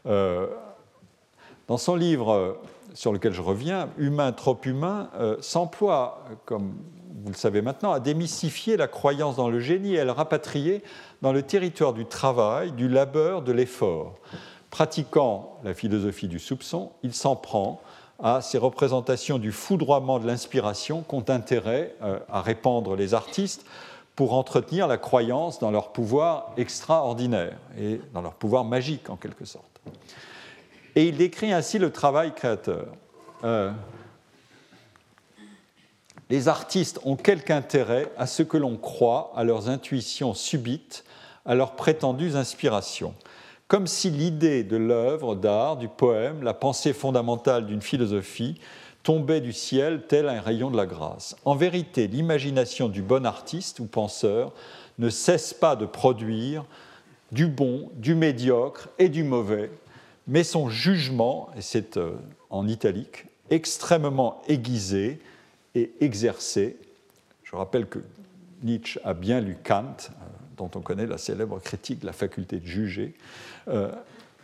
[0.05, 0.47] euh,
[1.67, 2.61] dans son livre
[2.93, 5.09] sur lequel je reviens, Humain trop humain,
[5.41, 6.75] s'emploie, comme
[7.23, 10.83] vous le savez maintenant, à démystifier la croyance dans le génie et à le rapatrier
[11.21, 14.15] dans le territoire du travail, du labeur, de l'effort.
[14.69, 17.81] Pratiquant la philosophie du soupçon, il s'en prend
[18.19, 23.65] à ces représentations du foudroiement de l'inspiration qu'ont intérêt euh, à répandre les artistes
[24.15, 29.45] pour entretenir la croyance dans leur pouvoir extraordinaire et dans leur pouvoir magique en quelque
[29.45, 29.79] sorte.
[30.95, 32.87] Et il décrit ainsi le travail créateur.
[33.43, 33.71] Euh,
[36.29, 41.03] les artistes ont quelque intérêt à ce que l'on croit à leurs intuitions subites,
[41.45, 43.13] à leurs prétendues inspirations
[43.67, 48.55] comme si l'idée de l'œuvre d'art, du poème, la pensée fondamentale d'une philosophie
[49.03, 51.35] tombait du ciel tel un rayon de la grâce.
[51.45, 54.53] En vérité, l'imagination du bon artiste ou penseur
[54.99, 56.65] ne cesse pas de produire
[57.31, 59.69] du bon, du médiocre et du mauvais,
[60.27, 62.15] mais son jugement, et c'est euh,
[62.49, 65.19] en italique, extrêmement aiguisé
[65.77, 66.77] et exercé.
[67.43, 67.99] Je rappelle que
[68.63, 70.13] Nietzsche a bien lu Kant, euh,
[70.57, 73.13] dont on connaît la célèbre critique de la faculté de juger,
[73.67, 73.91] euh,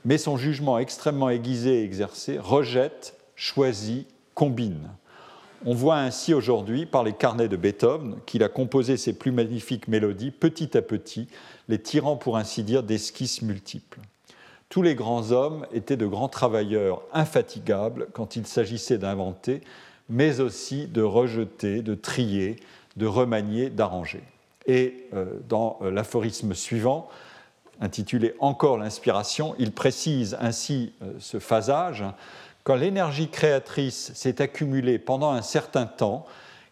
[0.06, 4.90] mais son jugement extrêmement aiguisé et exercé rejette, choisit, combine.
[5.66, 9.88] On voit ainsi aujourd'hui, par les carnets de Beethoven, qu'il a composé ses plus magnifiques
[9.88, 11.28] mélodies petit à petit,
[11.70, 14.00] les tirant pour ainsi dire d'esquisses multiples.
[14.68, 19.62] Tous les grands hommes étaient de grands travailleurs infatigables quand il s'agissait d'inventer,
[20.14, 22.58] mais aussi de rejeter, de trier,
[22.98, 24.22] de remanier, d'arranger.
[24.68, 27.10] Et euh, dans euh, l'aphorisme suivant,
[27.82, 32.04] intitulé Encore l'inspiration, il précise ainsi euh, ce phasage.
[32.64, 36.28] Quand l'énergie créatrice s'est accumulée pendant un certain temps,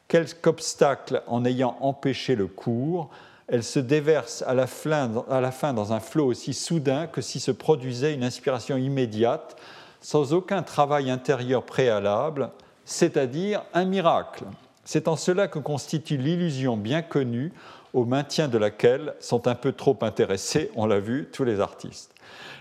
[0.08, 3.10] quelque obstacle en ayant empêché le cours,
[3.48, 7.22] elle se déverse à la, fin, à la fin dans un flot aussi soudain que
[7.22, 9.58] si se produisait une inspiration immédiate,
[10.00, 12.52] sans aucun travail intérieur préalable,
[12.92, 14.44] c'est-à-dire un miracle.
[14.84, 17.54] C'est en cela que constitue l'illusion bien connue
[17.94, 22.14] au maintien de laquelle sont un peu trop intéressés, on l'a vu, tous les artistes.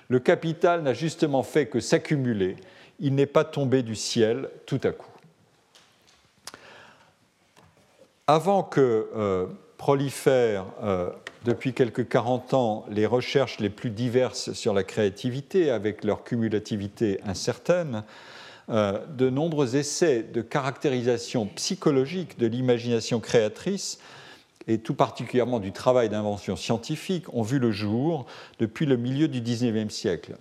[0.08, 2.56] Le capital n'a justement fait que s'accumuler,
[3.00, 5.06] il n'est pas tombé du ciel tout à coup.
[8.26, 9.46] Avant que euh,
[9.78, 11.10] prolifèrent euh,
[11.44, 17.20] depuis quelques 40 ans les recherches les plus diverses sur la créativité, avec leur cumulativité
[17.26, 18.04] incertaine,
[18.70, 23.98] euh, de nombreux essais de caractérisation psychologique de l'imagination créatrice
[24.68, 28.26] et tout particulièrement du travail d'invention scientifique, ont vu le jour
[28.60, 30.36] depuis le milieu du XIXe siècle.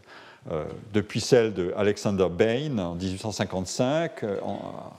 [0.52, 4.38] Euh, depuis celle de Alexander Bain en 1855, euh,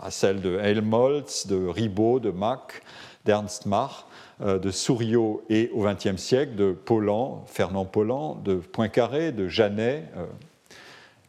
[0.02, 2.82] à celle de Helmholtz, de Ribot, de Mach,
[3.24, 4.06] d'Ernst Mach,
[4.40, 10.04] de Souriau et au XXe siècle de Paulan, Fernand Paulan, de Poincaré, de Janet,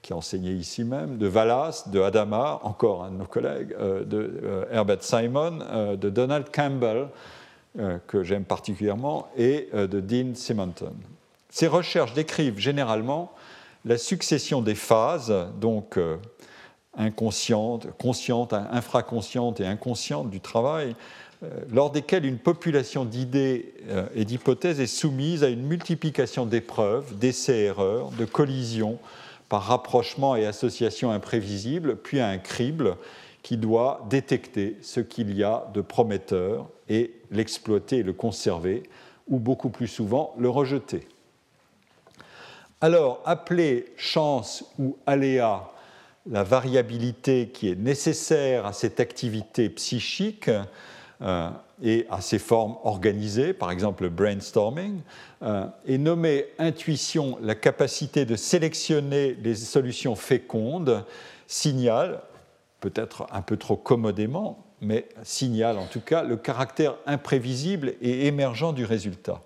[0.02, 4.66] qui a enseigné ici même, de Wallace, de Adama, encore un de nos collègues, de
[4.72, 5.60] Herbert Simon,
[5.96, 7.08] de Donald Campbell,
[8.08, 10.94] que j'aime particulièrement, et de Dean Simonton.
[11.52, 13.32] Ces recherches décrivent généralement
[13.86, 16.18] la succession des phases, donc euh,
[16.98, 20.96] inconscientes, conscientes, infraconscientes et inconscientes du travail,
[21.44, 27.18] euh, lors desquelles une population d'idées euh, et d'hypothèses est soumise à une multiplication d'épreuves,
[27.18, 29.00] d'essais-erreurs, de collisions
[29.52, 32.96] par rapprochement et association imprévisibles, puis à un crible
[33.44, 38.84] qui doit détecter ce qu'il y a de prometteur et l'exploiter le conserver,
[39.28, 41.06] ou beaucoup plus souvent le rejeter.
[42.80, 45.70] Alors, appeler chance ou aléa
[46.30, 50.50] la variabilité qui est nécessaire à cette activité psychique
[51.22, 51.50] euh,
[51.84, 55.02] et à ses formes organisées, par exemple le brainstorming,
[55.44, 61.06] euh, et nommer intuition la capacité de sélectionner les solutions fécondes,
[61.48, 62.22] signale,
[62.80, 68.74] peut-être un peu trop commodément, mais signale en tout cas le caractère imprévisible et émergent
[68.74, 69.42] du résultat.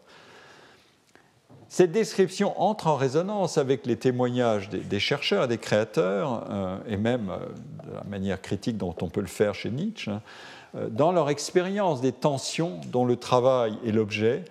[1.67, 6.95] Cette description entre en résonance avec les témoignages des, chercheurs et des créateurs, euh, et
[6.95, 7.37] même euh,
[7.85, 10.21] de la manière critique dont on peut le faire chez Nietzsche, hein,
[10.77, 14.45] euh, dans leur expérience des tensions dont le travail est l'objet,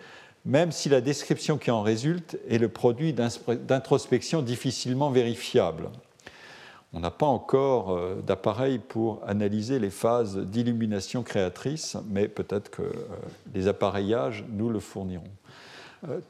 [0.45, 5.89] même si la description qui en résulte est le produit d'introspection difficilement vérifiable.
[6.93, 12.85] On n'a pas encore d'appareil pour analyser les phases d'illumination créatrice, mais peut-être que
[13.53, 15.25] les appareillages nous le fourniront.
[16.09, 16.21] Euh,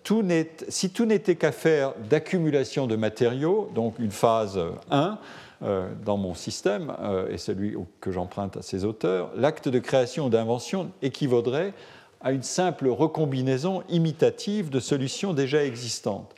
[0.69, 4.61] si tout n'était qu'affaire d'accumulation de matériaux, donc une phase
[4.91, 5.19] 1
[5.63, 10.27] euh, dans mon système, euh, et celui que j'emprunte à ces auteurs, l'acte de création
[10.27, 11.73] ou d'invention équivaudrait
[12.25, 16.35] à une simple recombinaison imitative de solutions déjà existantes.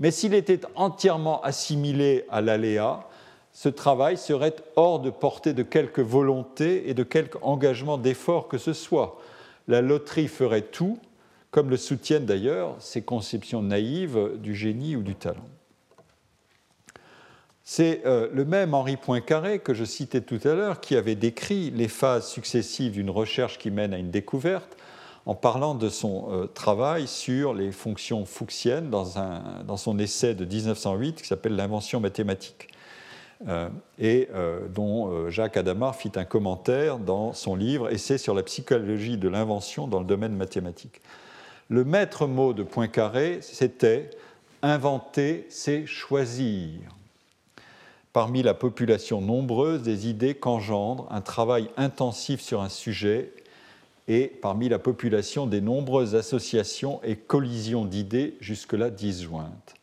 [0.00, 3.06] Mais s'il était entièrement assimilé à l'aléa,
[3.52, 8.56] ce travail serait hors de portée de quelque volonté et de quelque engagement d'effort que
[8.56, 9.20] ce soit.
[9.66, 10.98] La loterie ferait tout,
[11.50, 15.44] comme le soutiennent d'ailleurs ces conceptions naïves du génie ou du talent.
[17.64, 21.70] C'est euh, le même Henri Poincaré que je citais tout à l'heure qui avait décrit
[21.70, 24.78] les phases successives d'une recherche qui mène à une découverte
[25.28, 30.34] en parlant de son euh, travail sur les fonctions fuchsiennes dans, un, dans, son essai
[30.34, 32.68] de 1908 qui s'appelle L'invention mathématique.
[33.46, 33.68] Euh,
[34.00, 34.28] et
[34.74, 39.86] dont Jacques Adamar fit un commentaire dans son livre Essai sur la psychologie de l'invention
[39.86, 41.00] dans le domaine mathématique.
[41.68, 44.10] Le maître mot de Poincaré, c'était
[44.62, 46.80] inventer, c'est choisir.
[48.12, 53.32] Parmi la population nombreuse des idées qu'engendre un travail intensif sur un sujet
[54.08, 59.74] et parmi la population des nombreuses associations et collisions d'idées jusque-là disjointes.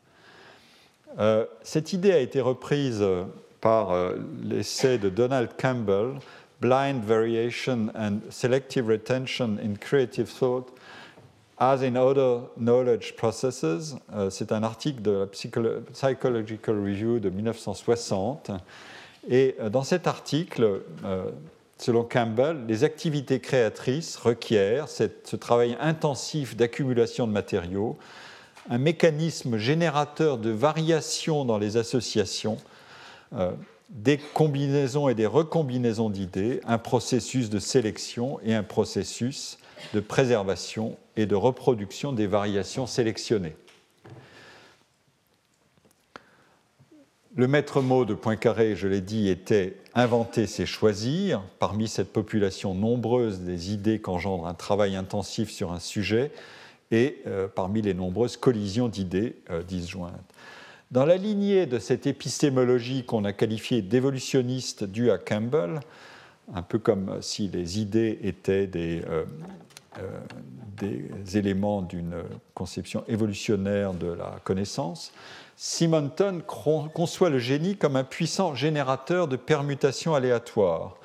[1.19, 3.05] Euh, cette idée a été reprise
[3.61, 6.15] par euh, l'essai de Donald Campbell,
[6.59, 10.73] Blind Variation and Selective Retention in Creative Thought,
[11.57, 15.27] As in Other Knowledge Processes, euh, c'est un article de la
[15.93, 18.51] Psychological Review de 1960.
[19.29, 20.81] Et dans cet article,
[21.77, 27.97] selon Campbell, les activités créatrices requièrent ce travail intensif d'accumulation de matériaux,
[28.69, 32.57] un mécanisme générateur de variations dans les associations,
[33.89, 39.57] des combinaisons et des recombinaisons d'idées, un processus de sélection et un processus
[39.93, 43.55] de préservation et de reproduction des variations sélectionnées.
[47.37, 51.43] Le maître mot de Poincaré, je l'ai dit, était inventer, c'est choisir.
[51.59, 56.31] Parmi cette population nombreuse des idées qu'engendre un travail intensif sur un sujet
[56.91, 60.13] et euh, parmi les nombreuses collisions d'idées euh, disjointes.
[60.91, 65.81] Dans la lignée de cette épistémologie qu'on a qualifiée d'évolutionniste due à Campbell,
[66.53, 69.25] un peu comme si les idées étaient des, euh,
[70.77, 72.15] des éléments d'une
[72.53, 75.11] conception évolutionnaire de la connaissance,
[75.57, 80.97] Simonton conçoit le génie comme un puissant générateur de permutations aléatoires,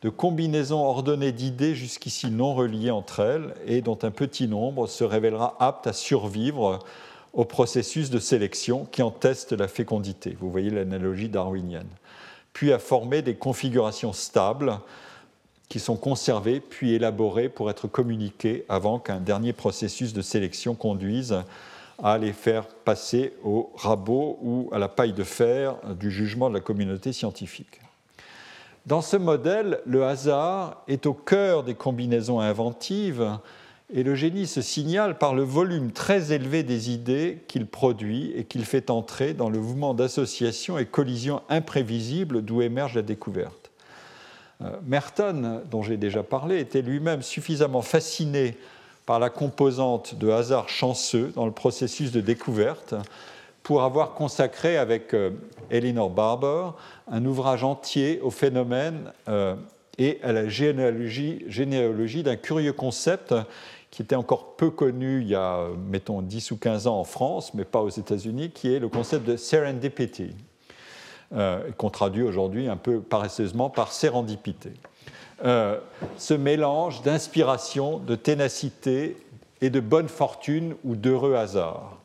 [0.00, 5.04] de combinaisons ordonnées d'idées jusqu'ici non reliées entre elles et dont un petit nombre se
[5.04, 6.78] révélera apte à survivre
[7.34, 10.36] au processus de sélection qui en teste la fécondité.
[10.40, 11.88] Vous voyez l'analogie darwinienne.
[12.54, 14.78] Puis à former des configurations stables
[15.68, 21.36] qui sont conservés puis élaborés pour être communiqués avant qu'un dernier processus de sélection conduise
[22.02, 26.54] à les faire passer au rabot ou à la paille de fer du jugement de
[26.54, 27.80] la communauté scientifique.
[28.86, 33.38] Dans ce modèle, le hasard est au cœur des combinaisons inventives
[33.92, 38.44] et le génie se signale par le volume très élevé des idées qu'il produit et
[38.44, 43.70] qu'il fait entrer dans le mouvement d'association et collision imprévisible d'où émerge la découverte.
[44.60, 48.56] Euh, Merton, dont j'ai déjà parlé, était lui-même suffisamment fasciné
[49.08, 52.94] par la composante de hasard chanceux dans le processus de découverte
[53.62, 55.30] pour avoir consacré avec euh,
[55.70, 56.72] Eleanor Barber
[57.10, 59.56] un ouvrage entier au phénomène euh,
[59.96, 63.34] et à la généalogie, généalogie d'un curieux concept
[63.90, 67.54] qui était encore peu connu il y a, mettons, 10 ou 15 ans en France,
[67.54, 70.32] mais pas aux États-Unis, qui est le concept de serendipity,
[71.34, 74.74] euh, qu'on traduit aujourd'hui un peu paresseusement par sérendipité.
[75.44, 75.78] Euh,
[76.16, 79.16] ce mélange d'inspiration, de ténacité
[79.60, 81.98] et de bonne fortune ou d'heureux hasard.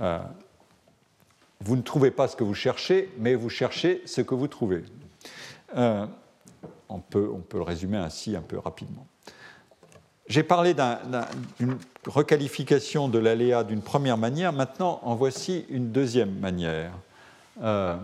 [0.00, 0.18] Euh,
[1.60, 4.82] vous ne trouvez pas ce que vous cherchez, mais vous cherchez ce que vous trouvez.
[5.74, 9.06] on, peut, on peut le résumer ainsi un peu rapidement.
[10.32, 10.74] J'ai parlé
[11.58, 16.92] d'une requalification de l'aléa d'une première manière, maintenant en voici une deuxième manière.
[17.62, 17.96] Euh,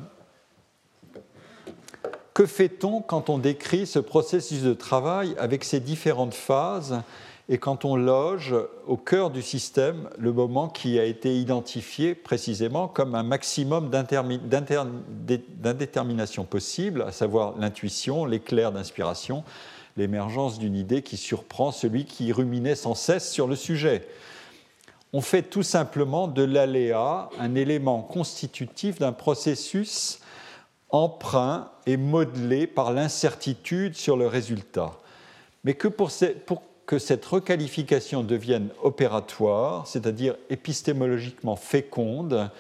[2.39, 7.03] que fait-on quand on décrit ce processus de travail avec ses différentes phases
[7.49, 8.55] et quand on loge
[8.87, 16.45] au cœur du système le moment qui a été identifié précisément comme un maximum d'indétermination
[16.45, 19.43] possible, à savoir l'intuition, l'éclair d'inspiration,
[19.97, 24.07] l'émergence d'une idée qui surprend celui qui ruminait sans cesse sur le sujet.
[25.13, 30.21] On fait tout simplement de l'aléa un élément constitutif d'un processus
[30.91, 34.93] emprunt et modelé par l'incertitude sur le résultat.
[35.65, 36.11] Mais que pour,
[36.87, 42.51] que cette requalification devienne opératoire, c'est-à-dire épistémologiquement féconde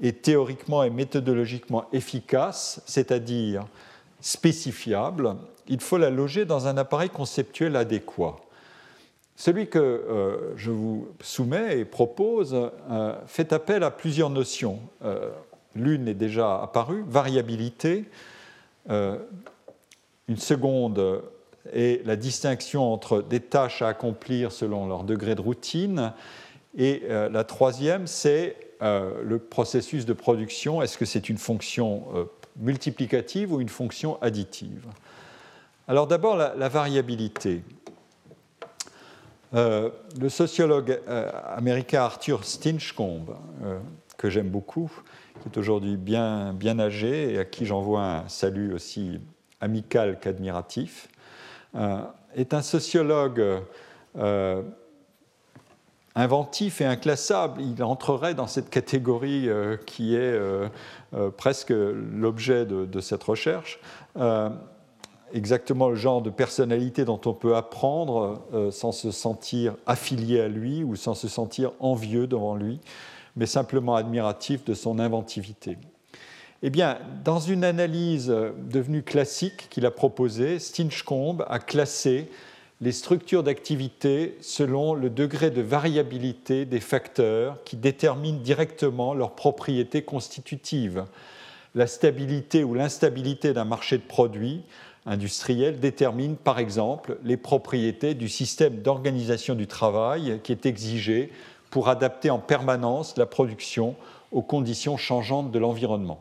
[0.00, 3.66] et théoriquement et méthodologiquement efficace, c'est-à-dire
[4.22, 5.36] spécifiable,
[5.68, 8.36] il faut la loger dans un appareil conceptuel adéquat.
[9.36, 12.56] Celui que euh, je vous soumets et propose
[12.90, 14.80] euh, fait appel à plusieurs notions.
[15.04, 15.30] Euh,
[15.78, 18.04] l'une est déjà apparue, variabilité.
[18.88, 21.22] une seconde
[21.72, 26.12] est la distinction entre des tâches à accomplir selon leur degré de routine.
[26.76, 30.80] Et la troisième, c'est le processus de production.
[30.80, 32.04] Est-ce que c'est une fonction
[32.56, 34.86] multiplicative ou une fonction additive?
[35.88, 37.62] Alors d'abord la, variabilité.
[39.54, 39.88] Euh,
[40.20, 43.78] le sociologue euh, américain Arthur Stinchcombe, euh,
[44.18, 44.92] que j'aime beaucoup,
[45.56, 49.20] aujourd'hui bien, bien âgé et à qui j'envoie un salut aussi
[49.60, 51.08] amical qu'admiratif,
[52.34, 53.42] est un sociologue
[56.14, 57.60] inventif et inclassable.
[57.62, 59.48] Il entrerait dans cette catégorie
[59.86, 60.38] qui est
[61.14, 63.80] euh, presque l'objet de, cette recherche.
[64.18, 64.50] Euh,
[65.32, 70.48] exactement le genre de personnalité dont on peut apprendre euh, sans se sentir affilié à
[70.48, 72.80] lui ou sans se sentir envieux devant lui,
[73.38, 75.78] mais simplement admiratif de son inventivité.
[76.62, 82.28] Eh bien, dans une analyse devenue classique qu'il a proposée, Stinchcombe a classé
[82.80, 90.02] les structures d'activité selon le degré de variabilité des facteurs qui déterminent directement leurs propriétés
[90.02, 91.04] constitutives.
[91.74, 94.62] La stabilité ou l'instabilité d'un marché de produits
[95.06, 101.30] industriels détermine par exemple les propriétés du système d'organisation du travail qui est exigé
[101.70, 103.96] pour adapter en permanence la production
[104.32, 106.20] aux conditions changeantes de l'environnement.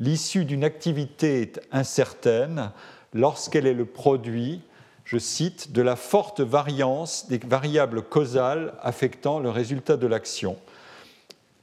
[0.00, 2.70] L'issue d'une activité est incertaine
[3.12, 4.60] lorsqu'elle est le produit
[5.08, 10.58] je cite, de la forte variance des variables causales affectant le résultat de l'action.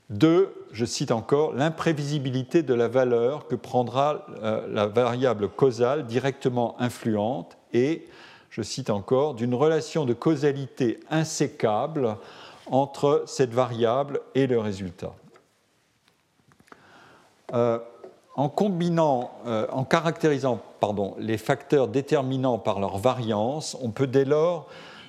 [0.09, 6.75] Deux, je cite encore, l'imprévisibilité de la valeur que prendra euh, la variable causale directement
[6.79, 8.07] influente et,
[8.49, 12.17] je cite encore, d'une relation de causalité insécable
[12.71, 15.13] entre cette variable et le résultat.
[17.53, 17.79] Euh,
[18.35, 20.61] en combinant, euh, en caractérisant
[21.17, 24.67] les facteurs déterminants par leur variance, on peut dès lors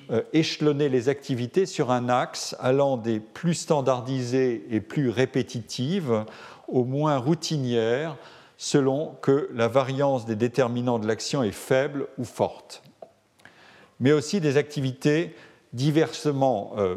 [0.09, 6.25] euh, échelonner les activités sur un axe allant des plus standardisées et plus répétitives
[6.67, 8.15] aux moins routinières,
[8.57, 12.81] selon que la variance des déterminants de l'action est faible ou forte.
[13.99, 15.35] Mais aussi des activités
[15.73, 16.95] diversement euh,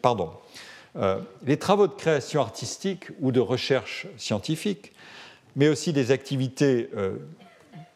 [0.00, 0.30] pardon.
[1.44, 4.92] les travaux de création artistique ou de recherche scientifique
[5.56, 7.16] mais aussi des activités euh,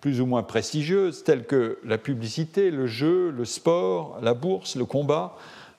[0.01, 4.85] plus ou moins prestigieuses telles que la publicité, le jeu, le sport, la bourse, le
[4.85, 5.37] combat,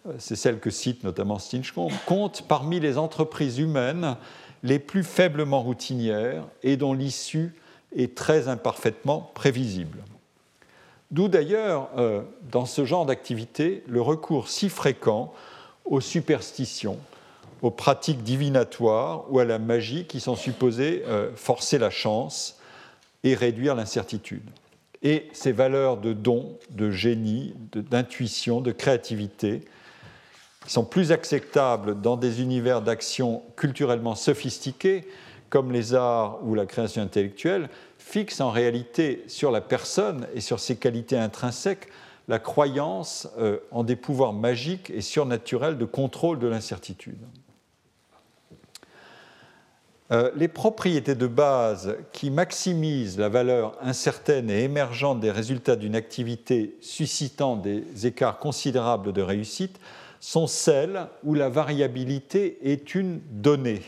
[0.08, 4.16] euh, c'est celle que cite notamment Stinchcombe, comptent parmi les entreprises humaines
[4.64, 7.54] les plus faiblement routinières et dont l'issue
[7.96, 10.00] et très imparfaitement prévisible.
[11.12, 12.22] D'où d'ailleurs, euh,
[12.52, 15.34] dans ce genre d'activité, le recours si fréquent
[15.86, 16.98] aux superstitions,
[17.62, 22.60] aux pratiques divinatoires ou à la magie qui sont supposées euh, forcer la chance
[23.24, 24.50] et réduire l'incertitude.
[25.04, 29.62] Et ces valeurs de don, de génie, d'intuition, de, de créativité
[30.68, 35.08] sont plus acceptables dans des univers d'action culturellement sophistiqués
[35.50, 37.70] comme les arts ou la création intellectuelle,
[38.06, 41.88] fixent en réalité sur la personne et sur ses qualités intrinsèques
[42.28, 47.18] la croyance euh, en des pouvoirs magiques et surnaturels de contrôle de l'incertitude.
[50.12, 55.96] Euh, les propriétés de base qui maximisent la valeur incertaine et émergente des résultats d'une
[55.96, 59.80] activité suscitant des écarts considérables de réussite
[60.20, 63.82] sont celles où la variabilité est une donnée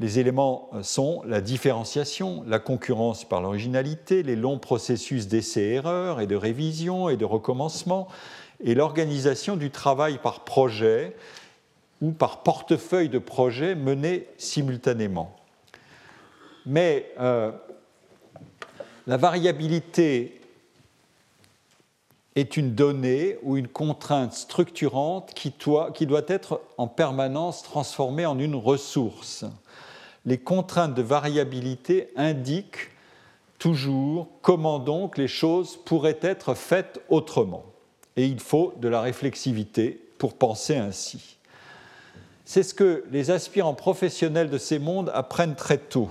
[0.00, 6.36] les éléments sont la différenciation, la concurrence par l'originalité, les longs processus d'essai-erreur et de
[6.36, 8.08] révision et de recommencement,
[8.64, 11.14] et l'organisation du travail par projet
[12.00, 15.36] ou par portefeuille de projets menés simultanément.
[16.64, 17.52] Mais euh,
[19.06, 20.40] la variabilité
[22.36, 28.54] est une donnée ou une contrainte structurante qui doit être en permanence transformée en une
[28.54, 29.44] ressource
[30.26, 32.90] les contraintes de variabilité indiquent
[33.58, 37.64] toujours comment donc les choses pourraient être faites autrement.
[38.16, 41.36] Et il faut de la réflexivité pour penser ainsi.
[42.44, 46.10] C'est ce que les aspirants professionnels de ces mondes apprennent très tôt.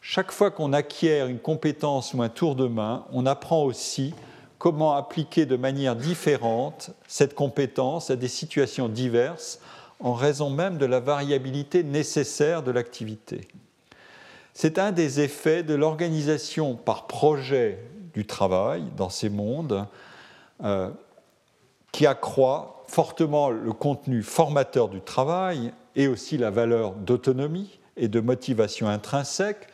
[0.00, 4.14] Chaque fois qu'on acquiert une compétence ou un tour de main, on apprend aussi
[4.58, 9.60] comment appliquer de manière différente cette compétence à des situations diverses
[10.00, 13.48] en raison même de la variabilité nécessaire de l'activité.
[14.54, 17.78] C'est un des effets de l'organisation par projet
[18.14, 19.86] du travail dans ces mondes
[20.64, 20.90] euh,
[21.92, 28.20] qui accroît fortement le contenu formateur du travail et aussi la valeur d'autonomie et de
[28.20, 29.68] motivation intrinsèque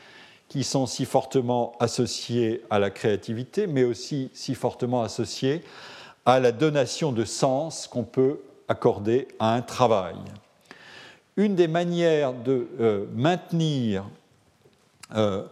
[0.48, 5.62] qui sont si fortement associés à la créativité, mais aussi si fortement associés
[6.26, 8.40] à la donation de sens qu'on peut
[8.72, 10.16] accordé à un travail.
[11.36, 14.04] Une des manières de euh, maintenir
[15.14, 15.42] euh,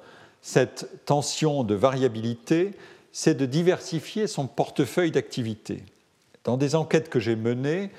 [0.41, 2.73] cette tension de variabilité,
[3.13, 5.85] c'est de diversifier son portefeuille d'activités.
[6.45, 7.91] Dans des enquêtes que j'ai menées,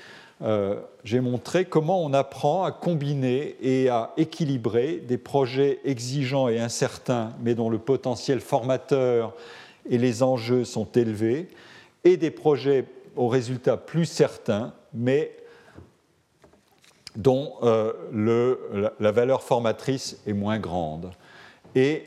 [0.42, 6.58] euh, j'ai montré comment on apprend à combiner et à équilibrer des projets exigeants et
[6.58, 9.34] incertains, mais dont le potentiel formateur
[9.88, 11.48] et les enjeux sont élevés,
[12.02, 15.36] et des projets aux résultats plus certains, mais
[17.16, 21.10] dont euh, la, valeur formatrice est moins grande.
[21.74, 22.06] Et,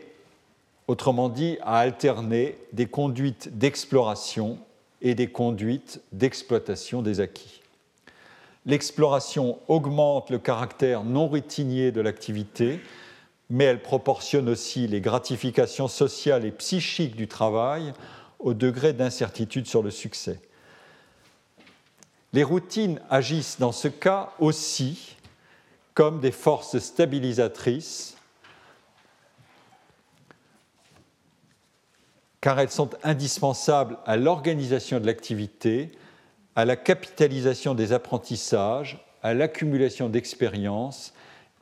[0.87, 4.57] autrement dit, à alterner des conduites d'exploration
[5.01, 7.61] et des conduites d'exploitation des acquis.
[8.65, 12.79] L'exploration augmente le caractère non routinier de l'activité,
[13.49, 17.93] mais elle proportionne aussi les gratifications sociales et psychiques du travail
[18.39, 20.39] au degré d'incertitude sur le succès.
[22.35, 25.15] Les routines agissent dans ce cas aussi
[25.93, 28.17] comme des forces stabilisatrices,
[32.41, 35.93] car elles sont indispensables à l'organisation de l'activité,
[36.57, 41.13] à la capitalisation des apprentissages, à l'accumulation d'expériences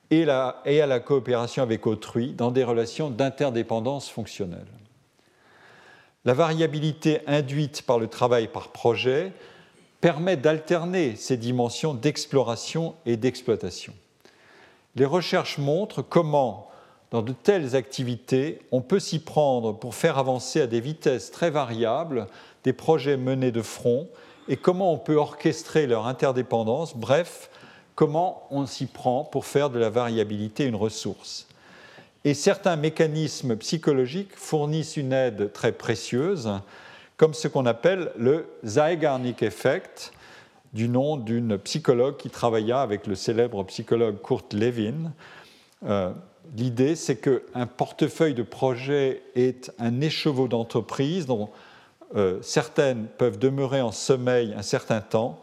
[0.09, 4.65] et, à la coopération avec autrui dans des relations d'interdépendance fonctionnelle.
[6.25, 9.33] La variabilité induite par le travail par projet
[10.03, 13.93] permet d'alterner ces dimensions d'exploration et d'exploitation.
[14.97, 16.69] Les recherches montrent comment,
[17.11, 21.51] dans de telles activités, on peut s'y prendre pour faire avancer à des vitesses très
[21.51, 22.27] variables
[22.65, 24.09] des projets menés de front
[24.49, 27.49] et comment on peut orchestrer leur interdépendance, bref,
[27.95, 31.47] comment on s'y prend pour faire de la variabilité une ressource.
[32.25, 36.51] Et certains mécanismes psychologiques fournissent une aide très précieuse
[37.17, 40.11] comme ce qu'on appelle le Zeigarnik Effect,
[40.73, 45.13] du nom d'une psychologue qui travailla avec le célèbre psychologue Kurt Lewin.
[45.85, 46.11] Euh,
[46.57, 51.49] l'idée, c'est qu'un portefeuille de projets est un écheveau d'entreprises dont
[52.15, 55.39] euh, certaines peuvent demeurer en sommeil un certain temps,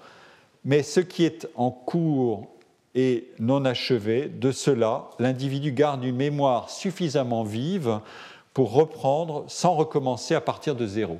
[0.65, 2.49] mais ce qui est en cours
[2.97, 8.01] et non achevé, de cela, l'individu garde une mémoire suffisamment vive
[8.53, 11.19] pour reprendre sans recommencer à partir de zéro.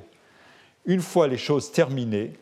[0.85, 2.33] Une fois les choses terminées,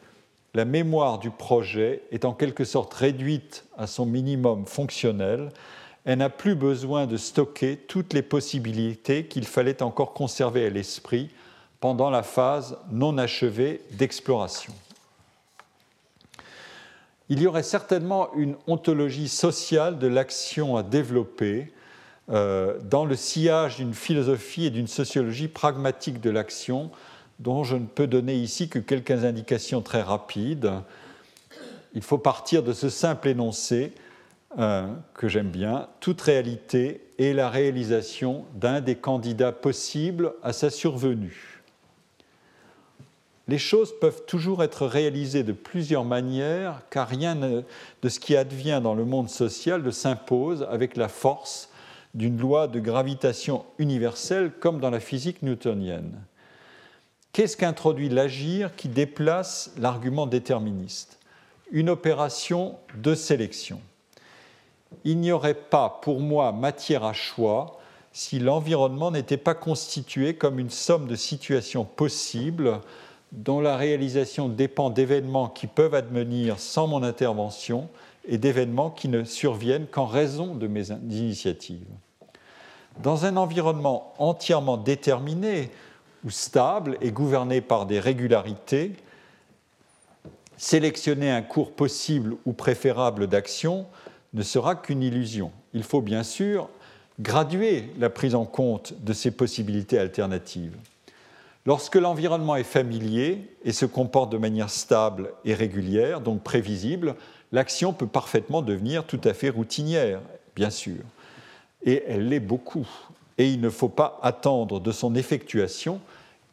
[0.54, 5.50] la mémoire du projet est en quelque sorte réduite à son minimum fonctionnel.
[6.06, 11.30] elle n'a plus besoin de stocker toutes les possibilités qu'il fallait encore conserver à l'esprit
[11.80, 14.74] pendant la phase non achevée d'exploration.
[17.30, 21.72] Il y aurait certainement une ontologie sociale de l'action à développer
[22.32, 26.90] euh, dans le sillage d'une philosophie et d'une sociologie pragmatique de l'action,
[27.40, 30.72] dont je ne peux donner ici que quelques indications très rapides.
[31.94, 33.94] Il faut partir de ce simple énoncé
[34.58, 40.72] euh, que j'aime bien, toute réalité est la réalisation d'un des candidats possibles à sa
[40.72, 41.62] survenue.
[43.48, 48.80] Les choses peuvent toujours être réalisées de plusieurs manières, car rien de ce qui advient
[48.82, 51.70] dans le monde social ne s'impose avec la force
[52.14, 56.20] d'une loi de gravitation universelle comme dans la physique newtonienne.
[57.34, 61.20] Qu'est-ce qu'introduit l'agir qui déplace l'argument déterministe?
[61.72, 63.82] Une opération de sélection
[65.04, 67.78] il n'y aurait pas pour moi matière à choix
[68.12, 72.82] si l'environnement n'était pas constitué comme une somme de situations possibles
[73.32, 77.88] dont la réalisation dépend d'événements qui peuvent advenir sans mon intervention
[78.28, 81.86] et d'événements qui ne surviennent qu'en raison de mes initiatives.
[83.02, 85.70] Dans un environnement entièrement déterminé
[86.26, 88.94] ou stable et gouverné par des régularités,
[90.58, 93.88] sélectionner un cours possible ou préférable d'action
[94.34, 95.52] ne sera qu'une illusion.
[95.74, 96.70] Il faut bien sûr
[97.20, 100.76] graduer la prise en compte de ces possibilités alternatives.
[101.66, 107.16] Lorsque l'environnement est familier et se comporte de manière stable et régulière, donc prévisible,
[107.52, 110.22] l'action peut parfaitement devenir tout à fait routinière,
[110.56, 111.04] bien sûr.
[111.84, 112.88] Et elle l'est beaucoup.
[113.40, 116.02] Et il ne faut pas attendre de son effectuation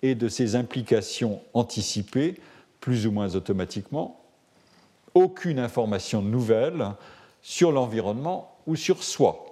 [0.03, 2.37] et de ses implications anticipées,
[2.81, 4.21] plus ou moins automatiquement,
[5.13, 6.93] aucune information nouvelle
[7.43, 9.45] sur l'environnement ou sur soi.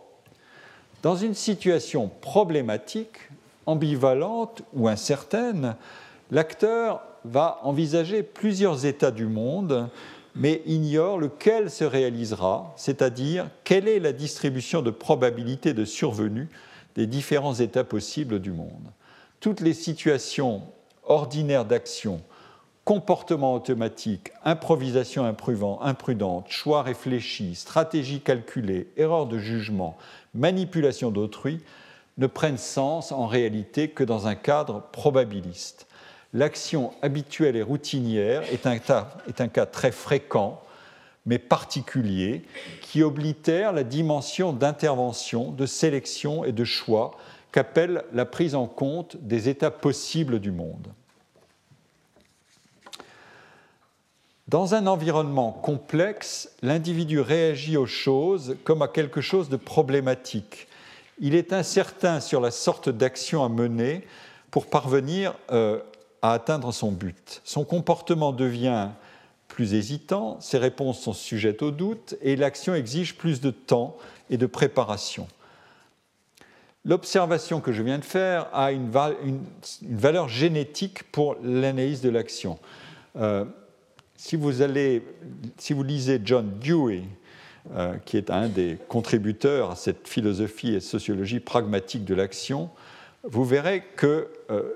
[1.03, 3.19] Dans une situation problématique,
[3.67, 5.75] ambivalente ou incertaine,
[6.31, 9.89] l'acteur va envisager plusieurs états du monde,
[10.37, 16.49] mais ignore lequel se réalisera, c'est-à-dire quelle est la distribution de probabilité de survenue
[16.95, 18.93] des différents états possibles du monde.
[19.41, 20.63] Toutes les situations
[21.05, 22.23] ordinaires d'action
[22.85, 29.97] comportement automatique, improvisation imprudente, choix réfléchi, stratégie calculée, erreur de jugement,
[30.35, 31.61] manipulation d'autrui
[32.19, 35.87] ne prennent sens en réalité que dans un cadre probabiliste.
[36.35, 38.79] L'action habituelle et routinière est un
[39.49, 40.61] cas très fréquent,
[41.27, 42.43] mais particulier,
[42.83, 47.13] qui oblitère la dimension d'intervention, de sélection et de choix
[47.53, 50.89] qu'appelle la prise en compte des états possibles du monde.
[54.49, 60.69] Dans un environnement complexe, l'individu réagit aux choses comme à quelque chose de problématique.
[61.19, 64.07] Il est incertain sur la sorte d'action à mener
[64.51, 65.81] pour parvenir euh,
[66.21, 67.41] à atteindre son but.
[67.45, 68.89] Son comportement devient
[69.55, 73.97] plus hésitant, ses réponses sont sujettes au doute et l'action exige plus de temps
[74.29, 75.29] et de préparation.
[76.85, 78.91] L'observation que je viens de faire a une,
[79.83, 82.59] valeur génétique pour l'analyse de l'action.
[83.15, 83.45] Euh,
[84.17, 85.07] si vous, allez,
[85.57, 87.05] si vous lisez John Dewey,
[87.77, 92.71] euh, qui est un des contributeurs à cette philosophie et sociologie pragmatique de l'action,
[93.23, 94.09] vous verrez qu'il
[94.51, 94.75] euh,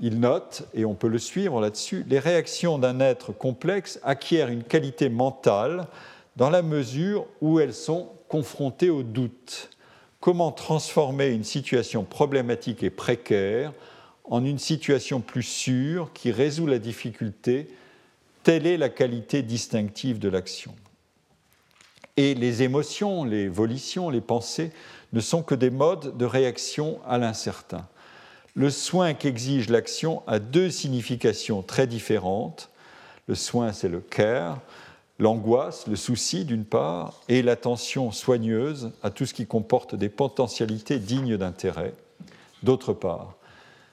[0.00, 5.08] note, et on peut le suivre là-dessus, les réactions d'un être complexe acquièrent une qualité
[5.08, 5.86] mentale
[6.36, 9.70] dans la mesure où elles sont confrontées au doute.
[10.20, 13.72] Comment transformer une situation problématique et précaire
[14.24, 17.68] en une situation plus sûre qui résout la difficulté?
[18.42, 20.74] Telle est la qualité distinctive de l'action.
[22.16, 24.70] Et les émotions, les volitions, les pensées
[25.12, 27.86] ne sont que des modes de réaction à l'incertain.
[28.54, 32.70] Le soin qu'exige l'action a deux significations très différentes.
[33.26, 34.60] Le soin, c'est le care,
[35.18, 41.00] l'angoisse, le souci d'une part, et l'attention soigneuse à tout ce qui comporte des potentialités
[41.00, 41.94] dignes d'intérêt
[42.62, 43.34] d'autre part.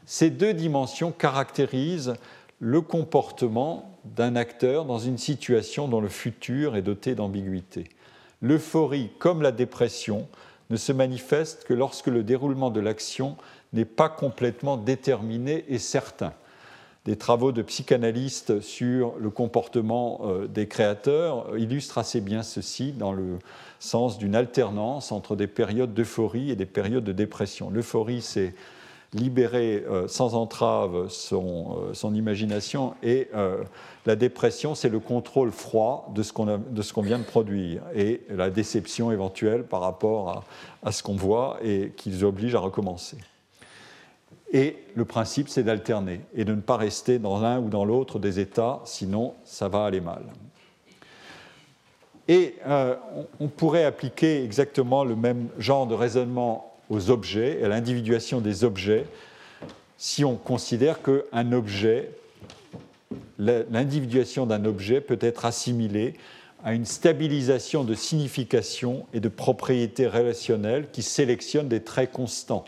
[0.06, 2.16] Ces deux dimensions caractérisent
[2.60, 7.86] le comportement d'un acteur dans une situation dont le futur est doté d'ambiguïté.
[8.42, 10.28] L'euphorie, comme la dépression,
[10.70, 13.36] ne se manifeste que lorsque le déroulement de l'action
[13.74, 16.34] n'est pas complètement déterminé et certain.
[17.06, 23.12] Des travaux de psychanalystes sur le comportement euh, des créateurs illustrent assez bien ceci dans
[23.12, 23.40] le
[23.80, 27.72] sens d'une alternance entre des périodes d'euphorie et des périodes de dépression.
[27.72, 28.54] L'euphorie, c'est
[29.14, 33.30] libérer euh, sans entrave son, euh, imagination et
[34.06, 39.12] la dépression, c'est le contrôle froid de ce qu'on vient de produire et la déception
[39.12, 40.44] éventuelle par rapport
[40.84, 43.18] à, ce qu'on voit et qui les oblige à recommencer.
[44.54, 48.20] Et le principe, c'est d'alterner et de ne pas rester dans l'un ou dans l'autre
[48.20, 50.24] des états, sinon ça va aller mal.
[52.28, 52.96] Et euh,
[53.40, 59.06] on pourrait appliquer exactement le même genre de raisonnement aux objets, à l'individuation des objets,
[59.98, 62.12] si on considère qu'un objet,
[63.38, 66.16] l'individuation d'un objet peut être assimilée
[66.64, 72.66] à une stabilisation de signification et de propriétés relationnelles qui sélectionnent des traits constants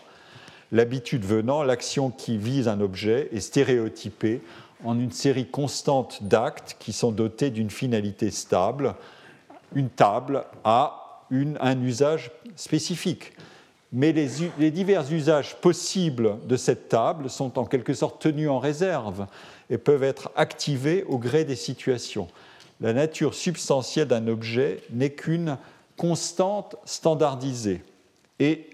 [0.73, 4.41] l'habitude venant, l'action qui vise un objet est stéréotypée
[4.83, 8.95] en une série constante d'actes qui sont dotés d'une finalité stable.
[9.73, 13.33] Une table a un usage spécifique.
[13.91, 14.27] Mais les,
[14.57, 19.27] les, divers usages possibles de cette table sont en quelque sorte tenus en réserve
[19.69, 22.27] et peuvent être activés au gré des situations.
[22.81, 25.57] La nature substantielle d'un objet n'est qu'une
[25.95, 27.83] constante standardisée
[28.39, 28.67] et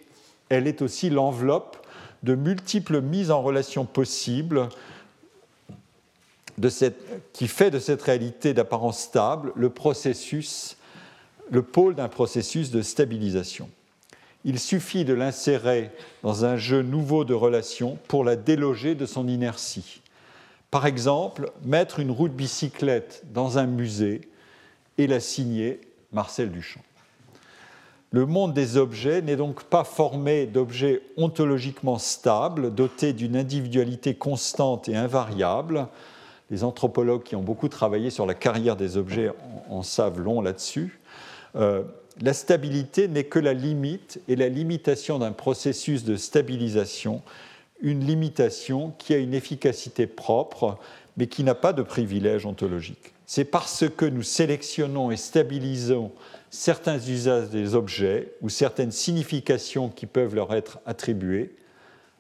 [0.48, 1.79] elle est aussi l'enveloppe
[2.24, 4.70] de multiples mises en relation possibles
[7.34, 10.78] qui fait de cette réalité d'apparence stable le processus,
[11.50, 13.70] le pôle d'un processus de stabilisation.
[14.46, 15.92] Il suffit de l'insérer
[16.24, 20.02] dans un jeu nouveau de relations pour la déloger de son inertie.
[20.72, 24.22] Par exemple, mettre une roue de bicyclette dans un musée
[24.98, 25.82] et la signer
[26.12, 26.82] Marcel Duchamp.
[28.12, 34.90] Le monde des objets n'est donc pas formé d'objets ontologiquement stables, dotés d'une individualité constante
[34.90, 35.88] et invariable.
[36.50, 39.32] Les anthropologues qui ont beaucoup travaillé sur la carrière des objets
[39.70, 41.00] en, savent long là-dessus.
[41.56, 41.84] Euh,
[42.20, 47.22] la stabilité n'est que la limite et la limitation d'un processus de stabilisation,
[47.80, 50.80] une limitation qui a une efficacité propre,
[51.16, 53.14] mais qui n'a pas de privilège ontologique.
[53.28, 56.12] C'est parce que nous sélectionnons et stabilisons
[56.50, 61.56] certains usages des objets ou certaines significations qui peuvent leur être attribuées,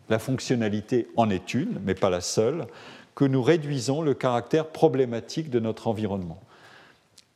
[0.09, 2.67] la fonctionnalité en est une, mais pas la seule,
[3.15, 6.39] que nous réduisons le caractère problématique de notre environnement.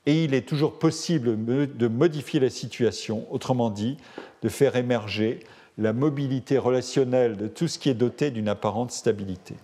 [0.06, 3.98] Et il est toujours possible de modifier la situation, autrement dit,
[4.42, 5.40] de faire émerger
[5.78, 9.56] la mobilité relationnelle de tout ce qui est doté d'une apparente stabilité.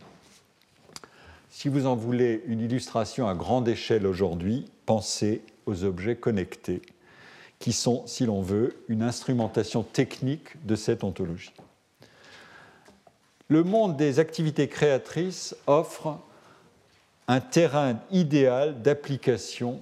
[1.49, 6.81] Si vous en voulez une illustration à grande échelle aujourd'hui, pensez aux objets connectés
[7.60, 11.53] qui sont, si l'on veut, une instrumentation technique de cette ontologie.
[13.49, 16.19] Le monde des activités créatrices offre
[17.27, 19.81] un terrain idéal d'application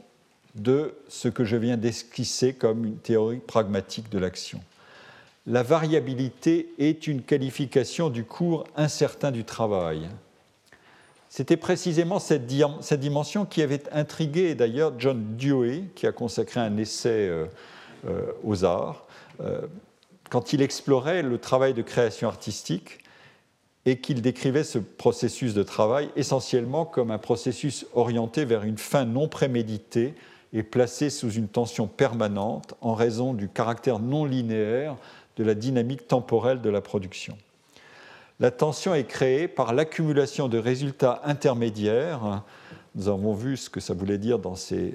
[0.56, 4.60] de ce que je viens d'esquisser comme une théorie pragmatique de l'action.
[5.46, 10.10] La variabilité est une qualification du cours incertain du travail.
[11.38, 17.30] C'était précisément cette, dimension qui avait intrigué d'ailleurs John Dewey, qui a consacré un essai
[17.30, 17.46] euh,
[18.08, 19.06] euh, aux arts,
[19.42, 19.62] euh,
[20.32, 23.04] quand il explorait le travail de création artistique
[23.86, 29.06] et qu'il décrivait ce processus de travail essentiellement comme un processus orienté vers une fin
[29.06, 30.16] non préméditée
[30.54, 34.96] et placé sous une tension permanente en raison du caractère non linéaire
[35.36, 37.38] de la dynamique temporelle de la production.
[38.40, 42.44] La tension est créée par l'accumulation de résultats intermédiaires.
[42.94, 44.94] Nous avons vu ce que ça voulait dire dans ces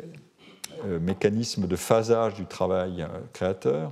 [0.85, 3.91] euh, mécanismes de phasage du travail euh, créateur,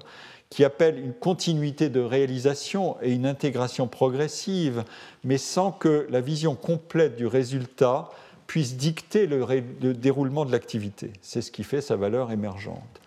[0.51, 4.85] qui appellent une continuité de réalisation et une intégration progressive,
[5.25, 8.09] mais sans que la vision complète du résultat
[8.47, 9.45] puisse dicter le,
[9.81, 11.13] le déroulement de l'activité.
[11.23, 13.01] C'est ce qui fait sa valeur émergente.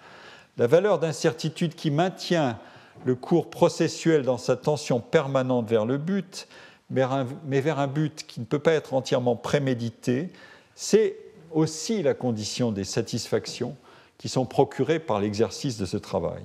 [0.58, 2.60] La valeur d'incertitude qui maintient
[3.06, 6.48] le cours processuel dans sa tension permanente vers le but,
[6.90, 10.30] mais vers un but qui ne peut pas être entièrement prémédité,
[10.76, 11.18] c'est
[11.52, 13.76] aussi la condition des satisfactions
[14.18, 16.44] qui sont procurées par l'exercice de ce travail.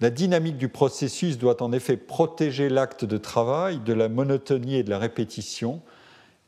[0.00, 4.82] La dynamique du processus doit en effet protéger l'acte de travail de la monotonie et
[4.82, 5.80] de la répétition,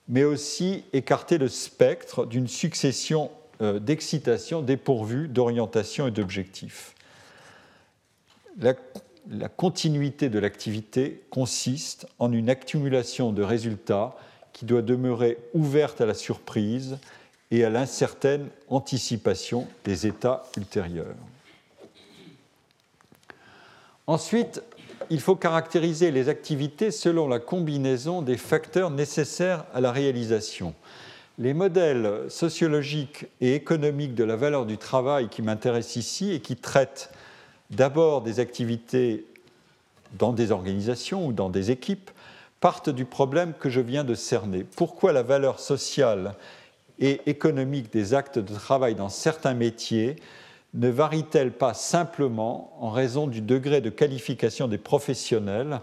[0.08, 3.30] mais aussi écarter le spectre d'une succession
[3.62, 6.95] euh, d'excitations dépourvues d'orientation et d'objectifs
[8.58, 14.16] la, continuité de l'activité consiste en une accumulation de résultats
[14.52, 16.98] qui doit demeurer ouverte à la surprise
[17.50, 21.14] et à l'incertaine anticipation des états ultérieurs.
[24.06, 24.62] Ensuite,
[25.10, 30.74] il faut caractériser les activités selon la combinaison des facteurs nécessaires à la réalisation.
[31.38, 36.56] Les modèles sociologiques et économiques de la valeur du travail qui m'intéressent ici et qui
[36.56, 37.10] traitent
[37.70, 39.24] d'abord des activités
[40.18, 42.10] dans des organisations ou dans des équipes
[42.60, 44.64] partent du problème que je viens de cerner.
[44.64, 46.34] Pourquoi la valeur sociale
[46.98, 50.16] et économique des actes de travail dans certains métiers
[50.74, 55.80] ne varie-t-elle pas simplement en raison du degré de qualification des professionnels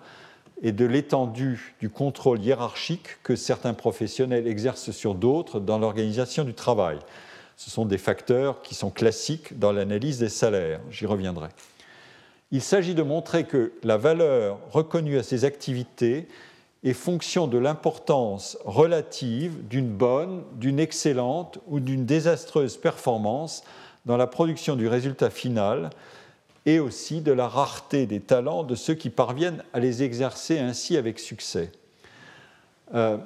[0.61, 6.53] et de l'étendue du contrôle hiérarchique que certains professionnels exercent sur d'autres dans l'organisation du
[6.53, 6.99] travail?
[7.55, 11.49] Ce sont des facteurs qui sont classiques dans l'analyse des salaires, j'y reviendrai.
[12.53, 16.27] Il s'agit de montrer que la valeur reconnue à ces activités
[16.83, 23.63] est fonction de l'importance relative d'une bonne, d'une excellente ou d'une désastreuse performance
[24.05, 25.89] dans la production du résultat final
[26.67, 30.95] et aussi de la rareté des talents de ceux qui parviennent à les exercer ainsi
[30.95, 31.71] avec succès.
[32.93, 33.17] Euh,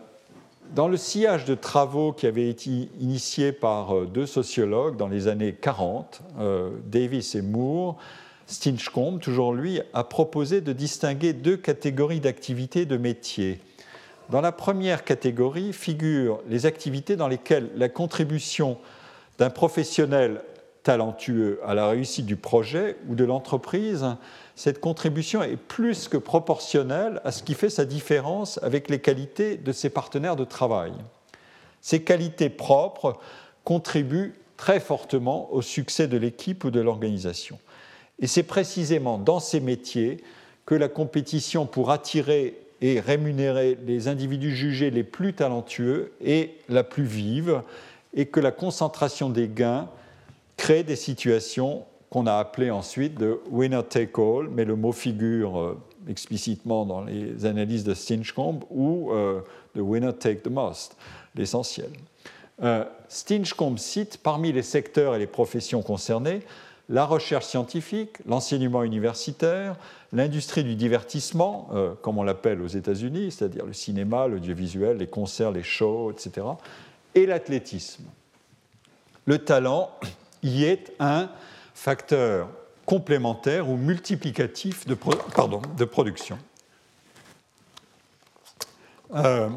[0.74, 5.28] dans le sillage de travaux qui avaient été initiés par euh, deux sociologues dans les
[5.28, 7.98] années 40, euh, Davis et Moore,
[8.48, 13.60] Stinchcombe, toujours lui, a proposé de distinguer deux catégories d'activités de métiers.
[14.30, 18.78] Dans la première catégorie figurent les activités dans lesquelles la contribution
[19.38, 20.42] d'un professionnel
[20.84, 24.06] talentueux à la réussite du projet ou de l'entreprise,
[24.56, 29.58] cette contribution est plus que proportionnelle à ce qui fait sa différence avec les qualités
[29.58, 30.94] de ses partenaires de travail.
[31.82, 33.20] Ces qualités propres
[33.66, 37.60] contribuent très fortement au succès de l'équipe ou de l'organisation.
[38.20, 40.24] Et c'est précisément dans ces métiers
[40.66, 46.84] que la compétition pour attirer et rémunérer les individus jugés les plus talentueux est la
[46.84, 47.62] plus vive
[48.14, 49.90] et que la concentration des gains
[50.58, 55.60] crée des situations qu'on a appelées ensuite de winner take all, mais le mot figure
[55.60, 55.78] euh,
[56.10, 59.42] explicitement dans les analyses de Stinchcombe, ou euh,
[59.76, 60.96] de winner take the most,
[61.36, 61.90] l'essentiel.
[62.64, 66.42] Euh, Stinchcombe cite parmi les secteurs et les professions concernées
[66.90, 69.76] la recherche scientifique, l'enseignement universitaire,
[70.14, 71.70] l'industrie du divertissement,
[72.02, 76.48] comme on l'appelle aux États-Unis, c'est-à-dire le cinéma, l'audiovisuel, les concerts, les shows, etc.,
[77.14, 78.06] et l'athlétisme.
[79.26, 79.92] Le talent
[80.44, 81.30] y est un
[81.74, 82.48] facteur
[82.86, 84.94] complémentaire ou multiplicatif de
[85.86, 86.38] production.
[89.14, 89.50] Euh,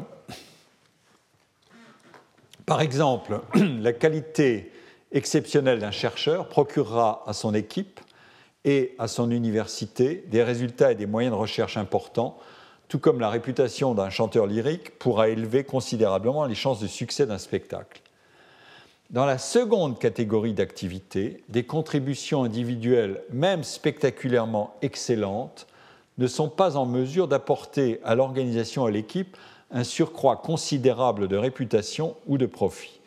[2.65, 4.71] par exemple, la qualité
[5.11, 7.99] exceptionnelle d'un chercheur procurera à son équipe
[8.63, 12.37] et à son université des résultats et des moyens de recherche importants,
[12.87, 17.37] tout comme la réputation d'un chanteur lyrique pourra élever considérablement les chances de succès d'un
[17.37, 18.01] spectacle.
[19.09, 25.67] Dans la seconde catégorie d'activités, des contributions individuelles, même spectaculairement excellentes,
[26.17, 29.35] ne sont pas en mesure d'apporter à l'organisation et à l'équipe
[29.71, 33.00] un surcroît considérable de réputation ou de profit.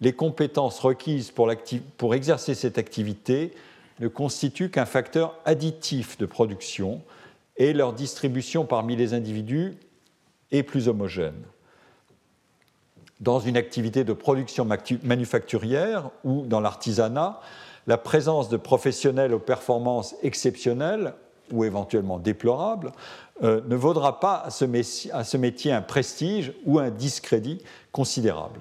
[0.00, 3.52] Les compétences requises pour, exercer cette activité
[3.98, 7.02] ne constituent qu'un facteur additif de production
[7.56, 9.74] et leur distribution parmi les individus
[10.50, 11.44] est plus homogène
[13.20, 14.66] dans une activité de production
[15.02, 17.40] manufacturière ou dans l'artisanat,
[17.86, 21.14] la présence de professionnels aux performances exceptionnelles
[21.52, 22.92] ou éventuellement déplorables
[23.42, 24.64] euh, ne vaudra pas à ce,
[25.36, 27.62] métier, un prestige ou un discrédit
[27.92, 28.60] considérable.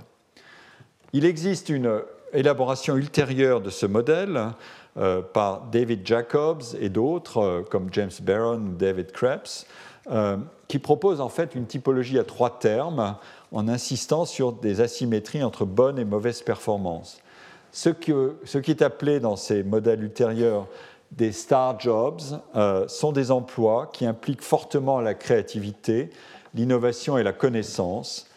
[1.14, 2.02] Il existe une
[2.34, 4.40] élaboration ultérieure de ce modèle
[4.98, 9.66] euh, par David Jacobs et d'autres, euh, comme James Barron ou David Krebs,
[10.68, 13.16] qui propose en fait une typologie à trois termes
[13.52, 17.22] en insistant sur des asymétries entre bonnes et mauvaises performances.
[17.72, 18.12] Ce, qui
[18.72, 20.68] est appelé dans ces modèles ultérieurs
[21.12, 22.22] des star jobs
[22.56, 26.10] euh, sont des emplois qui impliquent fortement la créativité,
[26.54, 28.29] l'innovation et la connaissance.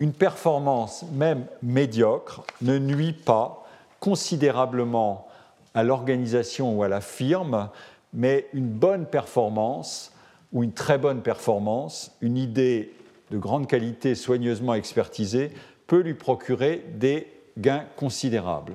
[0.00, 3.64] Une performance, même médiocre, ne nuit pas
[4.00, 5.28] considérablement
[5.74, 7.68] à l'organisation ou à la firme,
[8.12, 10.12] mais une bonne performance
[10.52, 12.92] ou une très bonne performance, une idée
[13.30, 15.52] de grande qualité soigneusement expertisée
[15.86, 17.28] peut lui procurer des
[17.58, 18.74] gains considérables.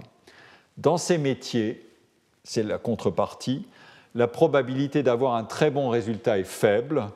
[0.77, 1.85] Dans ces métiers,
[2.43, 3.67] c'est la contrepartie,
[4.15, 7.07] la probabilité d'avoir un très bon résultat est faible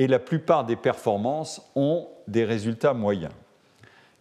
[0.00, 3.34] et la plupart des performances ont des résultats moyens.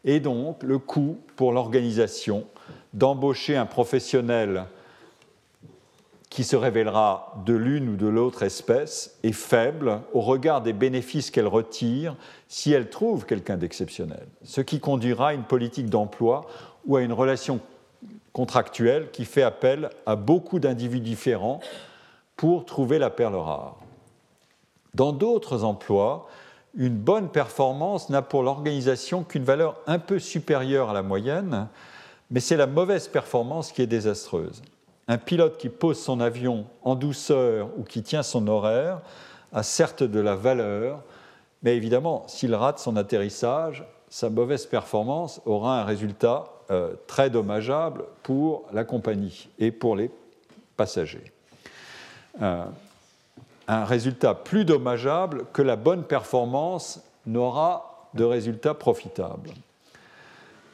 [0.04, 2.46] Et donc, le coût pour l'organisation
[2.94, 4.66] d'embaucher un professionnel
[6.30, 11.32] qui se révélera de l'une ou de l'autre espèce est faible au regard des bénéfices
[11.32, 12.18] qu'elle retire
[12.50, 16.46] si elle trouve quelqu'un d'exceptionnel, ce qui conduira à une politique d'emploi
[16.88, 17.62] ou à une relation
[18.34, 21.62] contractuelle qui fait appel à beaucoup d'individus différents
[22.36, 23.78] pour trouver la perle rare.
[24.94, 26.28] Dans d'autres emplois,
[26.76, 31.68] une bonne performance n'a pour l'organisation qu'une valeur un peu supérieure à la moyenne,
[32.32, 34.62] mais c'est la mauvaise performance qui est désastreuse.
[35.08, 39.02] Un pilote qui pose son avion en douceur ou qui tient son horaire
[39.52, 41.02] a certes de la valeur,
[41.64, 48.04] mais évidemment, s'il rate son atterrissage, sa mauvaise performance aura un résultat euh, très dommageable
[48.22, 50.12] pour la compagnie et pour les
[50.78, 51.32] passagers.
[52.42, 52.66] Euh,
[53.70, 59.52] un résultat plus dommageable que la bonne performance n'aura de résultat profitable.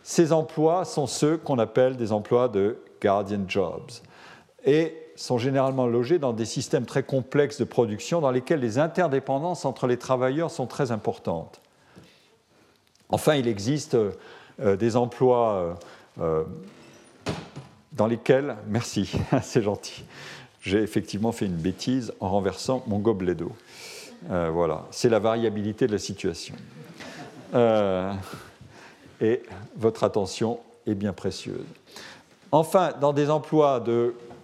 [0.01, 3.91] Ces emplois sont ceux qu'on appelle des emplois de guardian jobs
[4.63, 9.65] et sont généralement logés dans des systèmes très complexes de production dans lesquels les interdépendances
[9.65, 11.61] entre les travailleurs sont très importantes.
[13.09, 15.73] Enfin, il existe euh, des emplois euh,
[16.21, 16.43] euh,
[17.91, 19.11] dans lesquels, merci,
[19.41, 20.05] c'est gentil,
[20.65, 23.51] j'ai effectivement fait une bêtise en renversant mon gobelet d'eau.
[24.27, 26.55] voilà, c'est la variabilité de la situation.
[29.21, 29.41] et
[29.77, 31.65] votre attention est bien précieuse.
[32.51, 33.83] Enfin, dans des emplois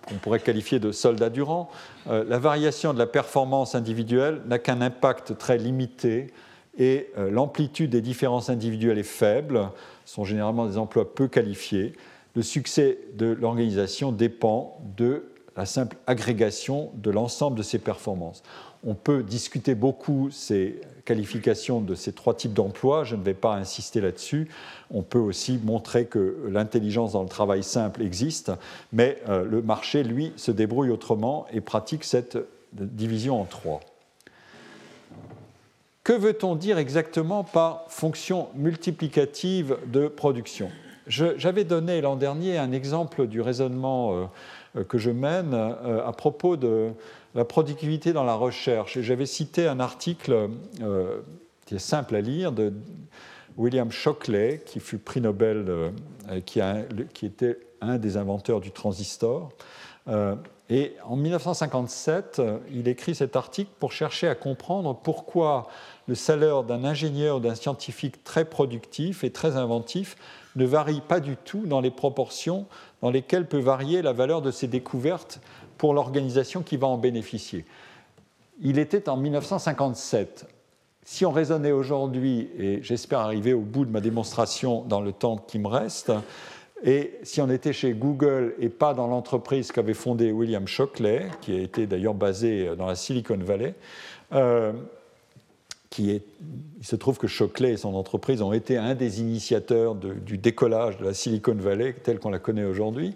[0.07, 1.69] qu'on pourrait qualifier de soldats durant,
[2.05, 6.31] la variation de la performance individuelle n'a qu'un impact très limité
[6.77, 9.69] et euh, l'amplitude des différences individuelles est faible,
[10.05, 11.93] ce sont généralement des emplois peu qualifiés.
[12.35, 15.25] Le succès de l'organisation dépend de
[15.61, 18.41] la simple agrégation de l'ensemble de ces performances.
[18.83, 23.53] On peut discuter beaucoup ces qualifications de ces trois types d'emplois, je ne vais pas
[23.53, 24.49] insister là-dessus.
[24.89, 28.51] On peut aussi montrer que l'intelligence dans le travail simple existe,
[28.91, 32.39] mais euh, le marché, lui, se débrouille autrement et pratique cette
[32.73, 33.81] division en trois.
[36.03, 40.71] Que veut-on dire exactement par fonction multiplicative de production?
[41.07, 44.25] J'avais donné l'an dernier un exemple du raisonnement euh,
[44.87, 46.91] que je mène euh, à propos de
[47.35, 48.99] la productivité dans la recherche.
[49.01, 50.49] J'avais cité un article
[50.81, 51.21] euh,
[51.65, 52.73] qui est simple à lire de
[53.57, 55.91] William Shockley, qui fut prix Nobel,
[56.45, 56.61] qui,
[57.13, 59.49] qui, était un des inventeurs du transistor.
[60.69, 62.41] Et en 1957,
[62.73, 65.67] il écrit cet article pour chercher à comprendre pourquoi
[66.07, 70.15] le salaire d'un ingénieur ou d'un scientifique très productif et très inventif
[70.55, 72.65] ne varie pas du tout dans les proportions
[73.01, 75.39] dans lesquelles peut varier la valeur de ses découvertes
[75.77, 77.65] pour l'organisation qui va en bénéficier.
[78.61, 80.47] Il était en 1957.
[81.03, 85.37] Si on raisonnait aujourd'hui, et j'espère arriver au bout de ma démonstration dans le temps
[85.37, 86.11] qui me reste,
[86.83, 91.55] et si on était chez Google et pas dans l'entreprise qu'avait fondée William Shockley, qui
[91.55, 93.75] a été d'ailleurs basée dans la Silicon Valley,
[94.33, 94.73] euh,
[95.99, 96.21] il
[96.81, 101.05] se trouve que Shockley et son entreprise ont été un des initiateurs du décollage de
[101.05, 103.15] la Silicon Valley telle qu'on la connaît aujourd'hui.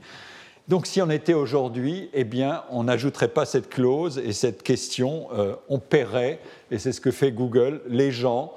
[0.67, 5.27] Donc si on était aujourd'hui, eh bien, on n'ajouterait pas cette clause et cette question,
[5.33, 6.39] euh, on paierait,
[6.71, 8.51] et c'est ce que fait Google, les gens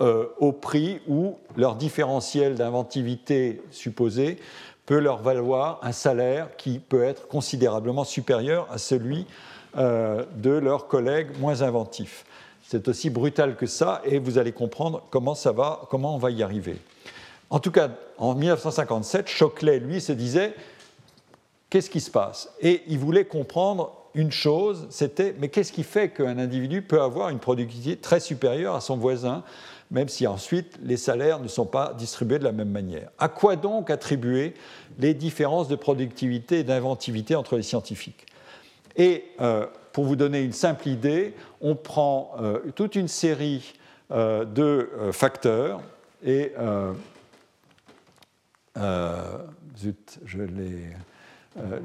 [0.00, 4.36] euh, au prix où leur différentiel d'inventivité supposé
[4.84, 9.26] peut leur valoir un salaire qui peut être considérablement supérieur à celui
[9.78, 12.26] euh, de leurs collègues moins inventifs.
[12.74, 16.32] C'est aussi brutal que ça, et vous allez comprendre comment, ça va, comment on va
[16.32, 16.74] y arriver.
[17.48, 17.88] En tout cas,
[18.18, 20.54] en 1957, Shockley, lui, se disait
[21.70, 22.52] qu'est-ce qui se passe?
[22.60, 27.28] Et il voulait comprendre une chose, c'était mais qu'est-ce qui fait qu'un individu peut avoir
[27.28, 29.44] une productivité très supérieure à son voisin,
[29.92, 33.08] même si ensuite les salaires ne sont pas distribués de la même manière?
[33.20, 34.54] À quoi donc attribuer
[34.98, 38.26] les différences de productivité et d'inventivité entre les scientifiques?
[38.96, 39.64] Et euh,
[39.94, 43.74] pour vous donner une simple idée, on prend euh, toute une série
[44.10, 45.80] euh, de euh, facteurs
[46.26, 46.52] et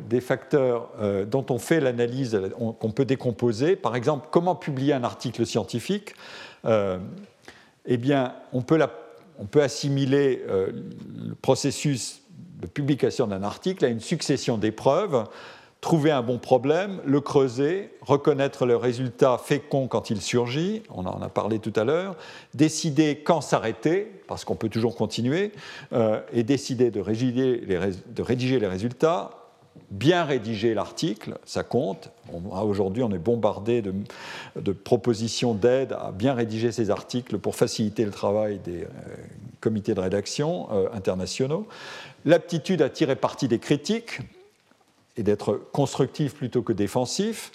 [0.09, 0.89] des facteurs
[1.27, 2.39] dont on fait l'analyse,
[2.79, 3.75] qu'on peut décomposer.
[3.75, 6.15] Par exemple, comment publier un article scientifique
[6.65, 8.81] Eh bien, on peut
[9.61, 12.21] assimiler le processus
[12.61, 15.25] de publication d'un article à une succession d'épreuves
[15.81, 21.21] trouver un bon problème, le creuser, reconnaître le résultat fécond quand il surgit, on en
[21.21, 22.15] a parlé tout à l'heure,
[22.53, 25.51] décider quand s'arrêter, parce qu'on peut toujours continuer,
[25.93, 29.31] euh, et décider de rédiger, les, résultats,
[29.89, 32.11] bien rédiger l'article, ça compte.
[32.51, 38.11] Aujourd'hui, on est bombardé de, propositions d'aide à bien rédiger ces articles pour faciliter le
[38.11, 38.87] travail des euh,
[39.61, 41.67] comités de rédaction euh, internationaux.
[42.25, 44.19] L'aptitude à tirer parti des critiques,
[45.19, 47.51] et d'être constructif plutôt que défensif.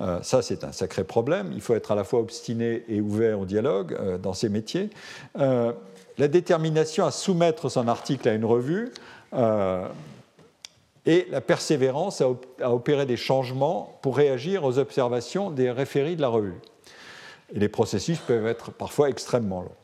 [0.00, 1.50] Euh, ça, c'est un sacré problème.
[1.54, 4.88] Il faut être à la fois obstiné et ouvert au dialogue euh, dans ces métiers.
[5.38, 5.72] Euh,
[6.16, 8.92] la détermination à soumettre son article à une revue
[11.06, 12.26] et la persévérance à,
[12.60, 16.60] à, opérer des changements pour réagir aux observations des référés de la revue.
[17.54, 19.76] Et les processus peuvent être parfois extrêmement longs.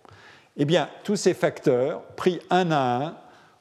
[0.58, 3.14] Eh bien, tous ces facteurs, pris un à un,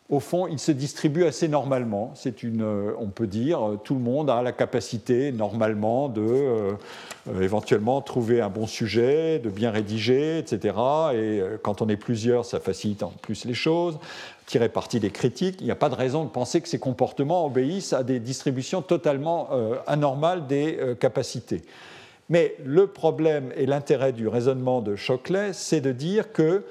[0.09, 2.11] au fond, il se distribue assez normalement.
[2.15, 6.21] C'est une, euh, on peut dire, euh, tout le monde a la capacité normalement de
[6.21, 6.71] euh,
[7.41, 10.75] éventuellement trouver un bon sujet, de bien rédiger, etc.
[11.13, 13.99] Et quand on est plusieurs, ça facilite en plus les choses.
[14.45, 17.45] Tirer parti des critiques, il n'y a pas de raison de penser que ces comportements
[17.45, 19.49] obéissent à des distributions totalement
[19.87, 21.63] anormales des capacités.
[22.29, 26.63] Mais le problème et l'intérêt du raisonnement de Choclet, c'est de dire que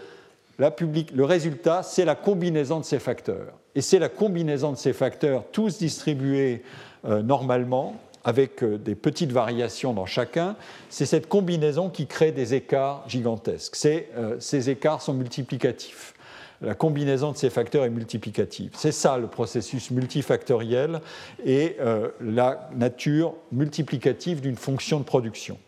[0.59, 3.53] le résultat, c'est la combinaison de ces facteurs.
[3.75, 6.63] Et c'est la combinaison de ces facteurs, tous distribués
[7.05, 10.57] euh, normalement, avec euh, des petites variations dans chacun,
[10.89, 13.77] c'est cette combinaison qui crée des écarts gigantesques.
[13.85, 16.15] Euh, ces écarts sont multiplicatifs.
[16.63, 18.71] La combinaison de ces facteurs est multiplicative.
[18.75, 21.03] C'est ça le processus multifactoriel
[21.45, 21.77] et
[22.23, 25.59] la nature multiplicative d'une fonction de production.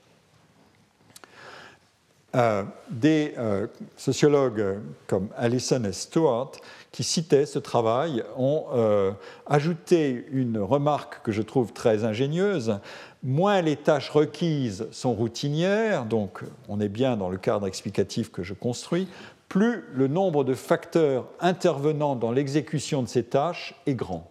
[2.39, 3.67] Euh, des euh,
[3.97, 4.79] sociologues
[5.09, 6.53] comme Allison et Stewart,
[6.93, 9.11] qui citaient ce travail, ont euh,
[9.47, 12.79] ajouté une remarque que je trouve très ingénieuse.
[13.25, 18.45] Moins les tâches requises sont routinières, donc on est bien dans le cadre explicatif que
[18.45, 19.09] je construis,
[19.49, 24.31] plus le nombre de facteurs intervenant dans l'exécution de ces tâches est grand.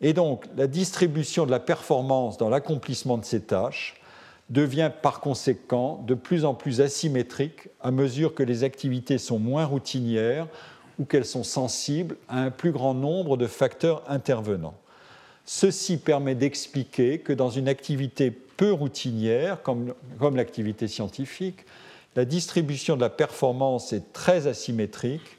[0.00, 3.99] Et donc la distribution de la performance dans l'accomplissement de ces tâches
[4.50, 9.64] devient par conséquent de plus en plus asymétrique à mesure que les activités sont moins
[9.64, 10.48] routinières
[10.98, 14.74] ou qu'elles sont sensibles à un plus grand nombre de facteurs intervenants.
[15.46, 21.64] Ceci permet d'expliquer que dans une activité peu routinière, comme, comme l'activité scientifique,
[22.16, 25.36] la distribution de la performance est très asymétrique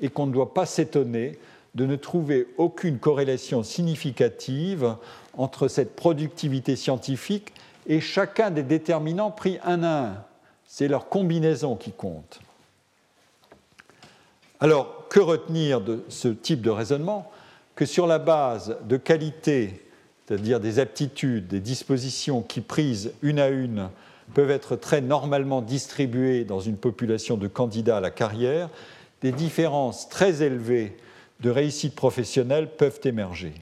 [0.00, 1.38] et qu'on ne doit pas s'étonner
[1.74, 4.96] de ne trouver aucune corrélation significative
[5.36, 7.52] entre cette productivité scientifique
[7.86, 10.24] et chacun des déterminants pris un à un.
[10.66, 12.40] C'est leur combinaison qui compte.
[14.58, 17.30] Alors, que retenir de ce type de raisonnement
[17.74, 19.84] Que sur la base de qualités,
[20.26, 23.90] c'est-à-dire des aptitudes, des dispositions qui, prises une à une,
[24.34, 28.70] peuvent être très normalement distribuées dans une population de candidats à la carrière,
[29.22, 30.96] des différences très élevées
[31.40, 33.54] de réussite professionnelle peuvent émerger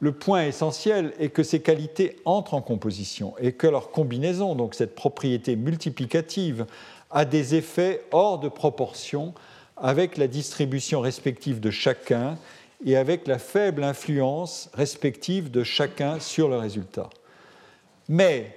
[0.00, 4.74] le point essentiel est que ces qualités entrent en composition et que leur combinaison, donc
[4.74, 6.66] cette propriété multiplicative,
[7.10, 9.34] a des effets hors de proportion
[9.76, 12.36] avec la distribution respective de chacun
[12.84, 17.10] et avec la faible influence respective de chacun sur le résultat.
[18.08, 18.54] Mais,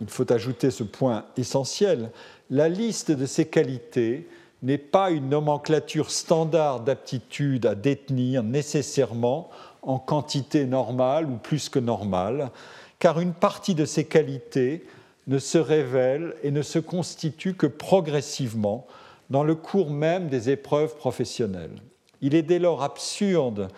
[0.00, 2.10] il faut ajouter ce point essentiel,
[2.50, 4.28] la liste de ces qualités
[4.62, 9.50] n'est pas une nomenclature standard d'aptitude à détenir nécessairement
[9.82, 12.50] en quantité normale ou plus que normale,
[12.98, 14.84] car une partie de ces qualités
[15.26, 18.86] ne se révèle et ne se constitue que progressivement
[19.30, 21.82] dans le cours même des épreuves professionnelles.
[22.22, 23.68] Il est dès lors absurde,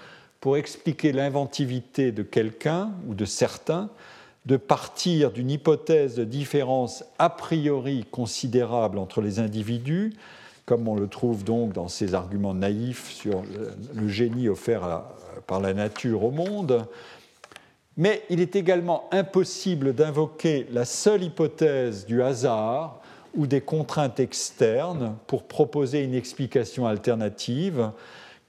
[0.40, 3.90] pour expliquer l'inventivité de quelqu'un ou de certains,
[4.46, 10.14] de partir d'une hypothèse de différence a priori considérable entre les individus
[10.68, 13.42] comme on le trouve donc dans ces arguments naïfs sur
[13.94, 15.02] le, génie offert
[15.46, 16.84] par la nature au monde.
[17.96, 23.00] Mais il est également impossible d'invoquer la seule hypothèse du hasard
[23.34, 27.90] ou des contraintes externes pour proposer une explication alternative,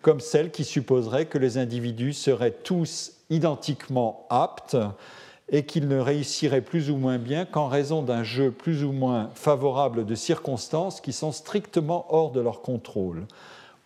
[0.01, 4.75] comme celle qui supposerait que les individus seraient tous identiquement aptes
[5.51, 9.29] et qu'ils ne réussiraient plus ou moins bien qu'en raison d'un jeu plus ou moins
[9.33, 13.25] favorable de circonstances qui sont strictement hors de leur contrôle.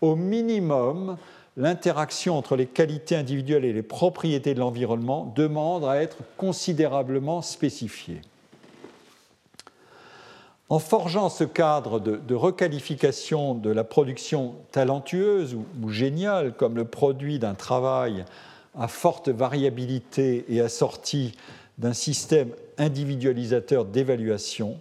[0.02, 1.18] Au minimum,
[1.56, 8.22] l'interaction entre les qualités individuelles et les propriétés de l'environnement demande à être considérablement spécifiée.
[10.70, 17.38] En forgeant ce cadre de, requalification de la production talentueuse ou géniale comme le produit
[17.38, 18.26] d'un travail
[18.78, 21.34] à forte variabilité et assorti
[21.78, 24.80] d'un système individualisateur d'évaluation,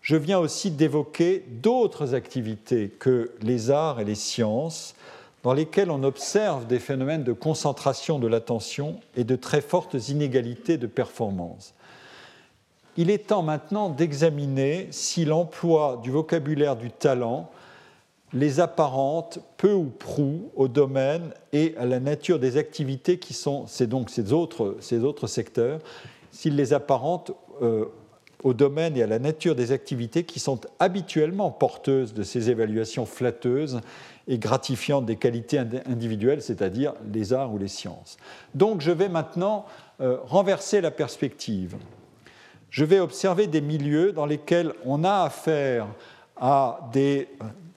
[0.00, 4.94] je viens aussi d'évoquer d'autres activités que les arts et les sciences,
[5.42, 10.76] dans lesquelles on observe des phénomènes de concentration de l'attention et de très fortes inégalités
[10.78, 11.74] de performance.
[12.96, 17.50] Il est temps maintenant d'examiner si l'emploi du vocabulaire du talent
[18.32, 23.66] les apparente peu ou prou au domaine et à la nature des activités qui sont,
[23.66, 25.80] c'est donc ces autres, ces autres secteurs,
[26.30, 27.32] s'ils les apparentent
[27.62, 27.86] euh,
[28.42, 33.04] au domaine et à la nature des activités qui sont habituellement porteuses de ces évaluations
[33.04, 33.80] flatteuses
[34.28, 38.16] et gratifiantes des qualités individuelles, c'est-à-dire les arts ou les sciences.
[38.54, 39.66] Donc je vais maintenant
[40.00, 41.76] euh, renverser la perspective.
[42.70, 45.88] Je vais observer des milieux dans lesquels on a affaire
[46.36, 47.28] à des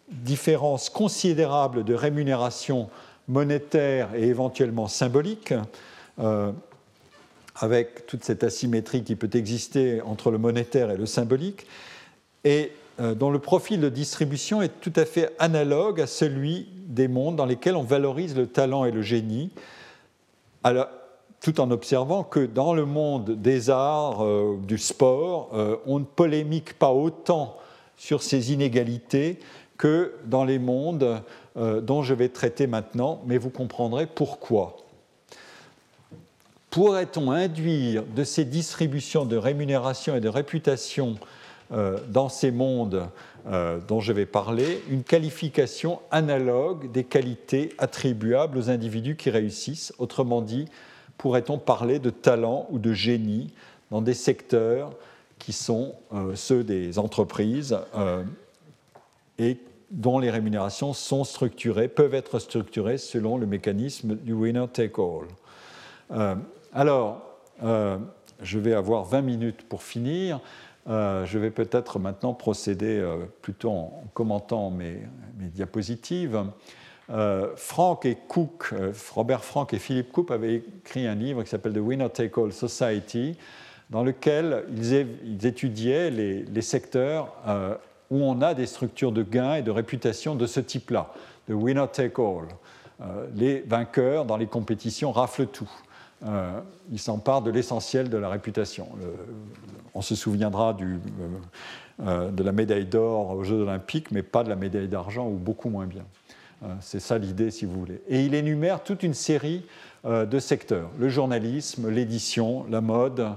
[0.09, 2.89] différence considérable de rémunération
[3.27, 5.53] monétaire et éventuellement symbolique,
[6.19, 6.51] euh,
[7.55, 11.65] avec toute cette asymétrie qui peut exister entre le monétaire et le symbolique,
[12.43, 17.07] et euh, dont le profil de distribution est tout à fait analogue à celui des
[17.07, 19.51] mondes dans lesquels on valorise le talent et le génie,
[21.41, 25.51] tout en observant que dans le monde des arts, euh, du sport,
[25.85, 27.57] on ne polémique pas autant
[27.97, 29.39] sur ces inégalités
[29.77, 31.21] que dans les mondes
[31.57, 34.77] euh, dont je vais traiter maintenant, mais vous comprendrez pourquoi.
[36.69, 41.15] Pourrait-on induire de ces distributions de rémunération et de réputation
[41.71, 43.07] euh, dans ces mondes
[43.47, 49.93] euh, dont je vais parler une qualification analogue des qualités attribuables aux individus qui réussissent?
[49.99, 50.65] Autrement dit,
[51.19, 53.53] pourrait-on parler de talent ou de génie
[53.91, 54.91] dans des secteurs
[55.37, 55.93] qui sont
[56.35, 57.77] ceux des entreprises
[59.39, 59.57] et
[59.93, 65.27] dont les rémunérations sont structurées, peuvent être structurées selon le mécanisme du winner-take-all.
[66.11, 66.35] Euh,
[66.73, 67.21] alors,
[67.63, 67.97] euh,
[68.41, 70.41] je vais avoir 20 minutes pour finir.
[70.89, 73.01] Euh, je vais peut-être maintenant procéder
[73.41, 75.03] plutôt en commentant mes,
[75.37, 76.43] diapositives.
[77.55, 78.73] Frank et Cook,
[79.13, 83.37] Robert Frank et Philippe Cook avaient écrit un livre qui s'appelle The Winner-Take-All Society,
[83.91, 87.35] dans lequel ils, étudiaient les secteurs
[88.13, 91.11] où on a des structures de gains et de réputation de ce type-là,
[91.49, 92.45] de winner take all.
[93.01, 95.69] Euh, les vainqueurs dans les compétitions raflent tout.
[96.27, 96.59] Euh,
[96.91, 98.87] ils s'emparent de l'essentiel de la réputation.
[99.95, 100.99] on se souviendra du,
[102.05, 105.37] euh, de la médaille d'or aux Jeux olympiques, mais pas de la médaille d'argent, ou
[105.37, 106.05] beaucoup moins bien.
[106.79, 108.01] C'est ça l'idée, si vous voulez.
[108.07, 109.65] Et il énumère toute une série
[110.05, 113.27] de secteurs le journalisme, l'édition, la mode,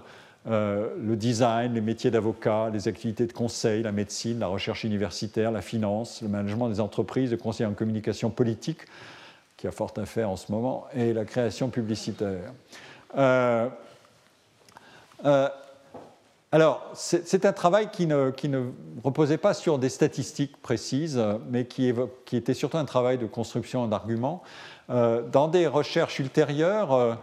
[0.49, 5.51] euh, le design, les métiers d'avocat, les activités de conseil, la médecine, la recherche universitaire,
[5.51, 8.83] la finance, le management des entreprises, le conseil en communication politique,
[9.57, 12.53] qui a fort à faire en ce moment, et la création publicitaire.
[13.17, 13.69] Euh,
[15.25, 15.49] euh,
[16.53, 18.31] alors, c'est un travail qui ne,
[19.03, 21.21] reposait pas sur des statistiques précises,
[21.51, 21.93] mais qui,
[22.25, 24.43] qui était surtout un travail de construction d'arguments.
[24.89, 27.19] dans des recherches ultérieures,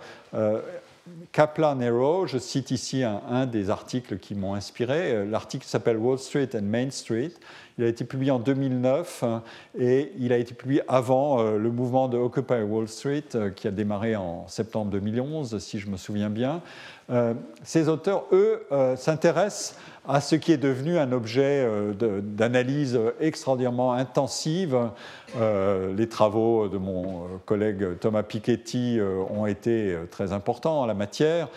[1.34, 1.89] Kaplan et
[2.27, 5.11] je cite ici un, des articles qui m'ont inspiré.
[5.11, 7.31] Euh, l'article s'appelle Wall Street and Main Street.
[7.77, 9.39] Il a été publié en 2009 euh,
[9.77, 13.71] et il a été publié avant euh, le mouvement de Occupy Wall Street qui a
[13.71, 16.61] démarré en septembre 2011, si je me souviens bien.
[17.63, 18.65] Ces auteurs, eux,
[18.95, 19.77] s'intéressent
[20.07, 21.67] à ce qui est devenu un objet
[22.23, 24.89] d'analyse extraordinairement intensive
[25.35, 30.85] euh, les travaux de mon euh, collègue Thomas Piketty euh, ont été très importants en
[30.85, 31.49] la matière.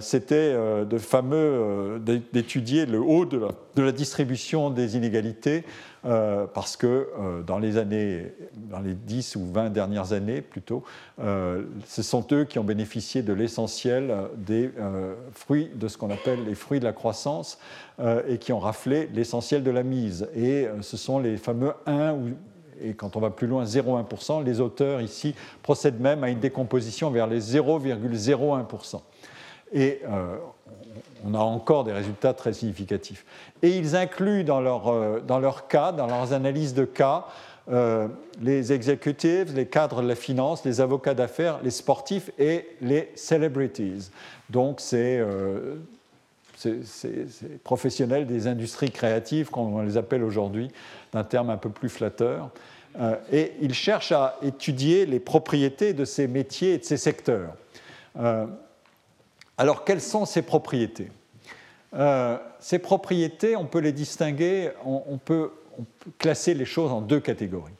[0.00, 2.00] C'était de fameux
[2.32, 3.40] d'étudier le haut de
[3.76, 5.64] la, distribution des inégalités
[6.02, 7.08] parce que
[7.46, 8.32] dans les années,
[8.70, 10.84] dans les 10 ou 20 dernières années plutôt,
[11.18, 14.70] ce sont eux qui ont bénéficié de l'essentiel des
[15.32, 17.58] fruits de ce qu'on appelle les fruits de la croissance
[18.28, 20.28] et qui ont raflé l'essentiel de la mise.
[20.34, 22.30] Et ce sont les fameux 1 ou
[22.82, 24.44] et quand on va plus loin, 0,1%.
[24.44, 29.00] Les auteurs ici procèdent même à une décomposition vers les 0,01%.
[29.72, 30.36] Et euh,
[31.24, 33.24] on a encore des résultats très significatifs.
[33.62, 37.26] Et ils incluent dans leur, euh, dans leur cas, dans leurs analyses de cas,
[37.70, 38.08] euh,
[38.40, 44.10] les executives, les cadres de la finance, les avocats d'affaires, les sportifs et les celebrities.
[44.48, 45.22] Donc c'est
[46.58, 50.70] ces, professionnels des industries créatives, comme on les appelle aujourd'hui,
[51.12, 52.50] d'un terme un peu plus flatteur.
[52.98, 57.54] Euh, et ils cherchent à étudier les propriétés de ces métiers et de ces secteurs.
[58.18, 58.46] Euh,
[59.56, 61.10] alors, quelles sont ces propriétés?
[61.94, 67.00] Euh, Ces propriétés, on peut les distinguer, on, peut, on, peut, classer les choses en
[67.00, 67.72] deux catégories.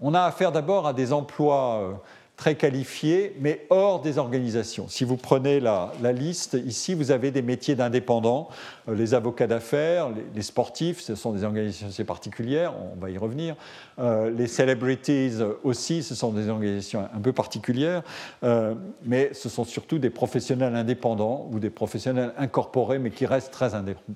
[0.00, 2.02] on a affaire d'abord à des emplois
[2.36, 4.88] très qualifiés, mais hors des organisations.
[4.88, 8.48] Si vous prenez la, liste, ici, vous avez des métiers d'indépendants,
[8.88, 13.18] euh, les avocats d'affaires, les, sportifs, ce sont des organisations assez particulières, on va y
[13.18, 13.54] revenir.
[13.98, 18.02] Euh, les celebrities aussi, ce sont des organisations un peu particulières,
[18.42, 23.52] euh, mais ce sont surtout des professionnels indépendants ou des professionnels incorporés, mais qui restent
[23.52, 23.70] très,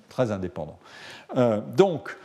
[0.08, 0.78] très indépendants.
[1.76, 2.16] donc,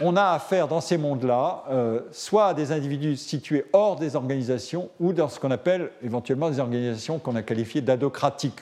[0.00, 4.90] on a affaire dans ces mondes-là euh, soit à des individus situés hors des organisations
[5.00, 8.60] ou dans ce qu'on appelle éventuellement des organisations qu'on a qualifiées d'adocratiques.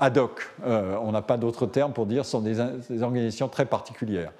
[0.00, 2.60] Ad hoc, euh, on n'a pas d'autre terme pour dire, ce sont des,
[3.02, 4.32] organisations très particulières.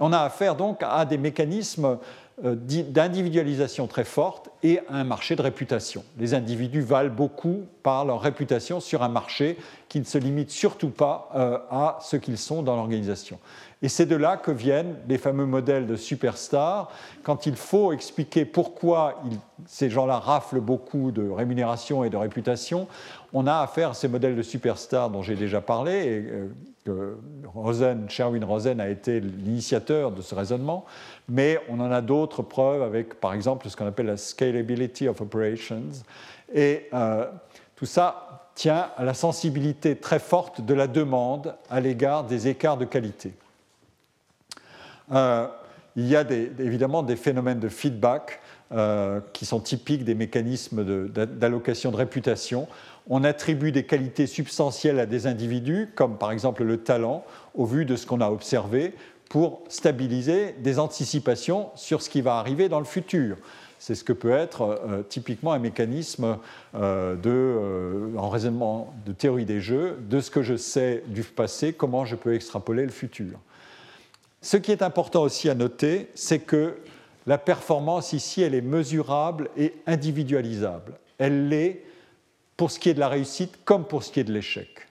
[0.00, 1.98] On a affaire donc à des mécanismes
[2.42, 6.04] d'individualisation très forte et un marché de réputation.
[6.18, 9.56] Les individus valent beaucoup par leur réputation sur un marché
[9.88, 13.38] qui ne se limite surtout pas euh, à ce qu'ils sont dans l'organisation.
[13.82, 16.90] Et c'est de là que viennent les fameux modèles de superstars.
[17.22, 19.22] Quand il faut expliquer pourquoi
[19.66, 22.88] ces gens-là raflent beaucoup de rémunération et de réputation,
[23.32, 25.92] on a affaire à ces modèles de superstars dont j'ai déjà parlé.
[25.92, 26.32] Et,
[26.88, 27.16] euh,
[27.46, 30.84] Rosen, Sherwin Rosen a été l'initiateur de ce raisonnement,
[31.28, 35.20] mais on en a d'autres preuves avec, par exemple, ce qu'on appelle la scalability of
[35.20, 35.90] operations.
[36.52, 37.26] Et euh,
[37.76, 42.76] tout ça tient à la sensibilité très forte de la demande à l'égard des écarts
[42.76, 43.32] de qualité.
[45.12, 45.46] Euh,
[45.96, 46.22] il y a
[46.58, 48.40] évidemment des phénomènes de feedback
[48.72, 52.66] euh, qui sont typiques des mécanismes d'allocation de, réputation.
[53.08, 57.24] On attribue des qualités substantielles à des individus, comme par exemple le talent,
[57.54, 58.94] au vu de ce qu'on a observé,
[59.28, 63.36] pour stabiliser des anticipations sur ce qui va arriver dans le futur.
[63.78, 66.38] C'est ce que peut être euh, typiquement un mécanisme
[66.74, 72.04] de, en raisonnement de théorie des jeux, de ce que je sais du passé, comment
[72.04, 73.38] je peux extrapoler le futur.
[74.40, 76.76] Ce qui est important aussi à noter, c'est que
[77.26, 80.92] la performance ici, elle est mesurable et individualisable.
[81.18, 81.82] Elle l'est
[82.56, 84.86] pour ce qui est de la réussite comme pour ce qui est de l'échec.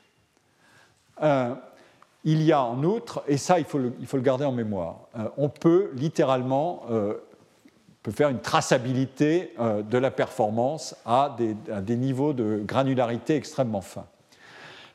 [1.21, 1.53] Euh,
[2.25, 5.49] il y a en outre, et ça il faut le, garder en mémoire, euh, on
[5.49, 7.15] peut littéralement euh,
[8.09, 14.07] faire une traçabilité de la performance à des, niveaux de granularité extrêmement fins.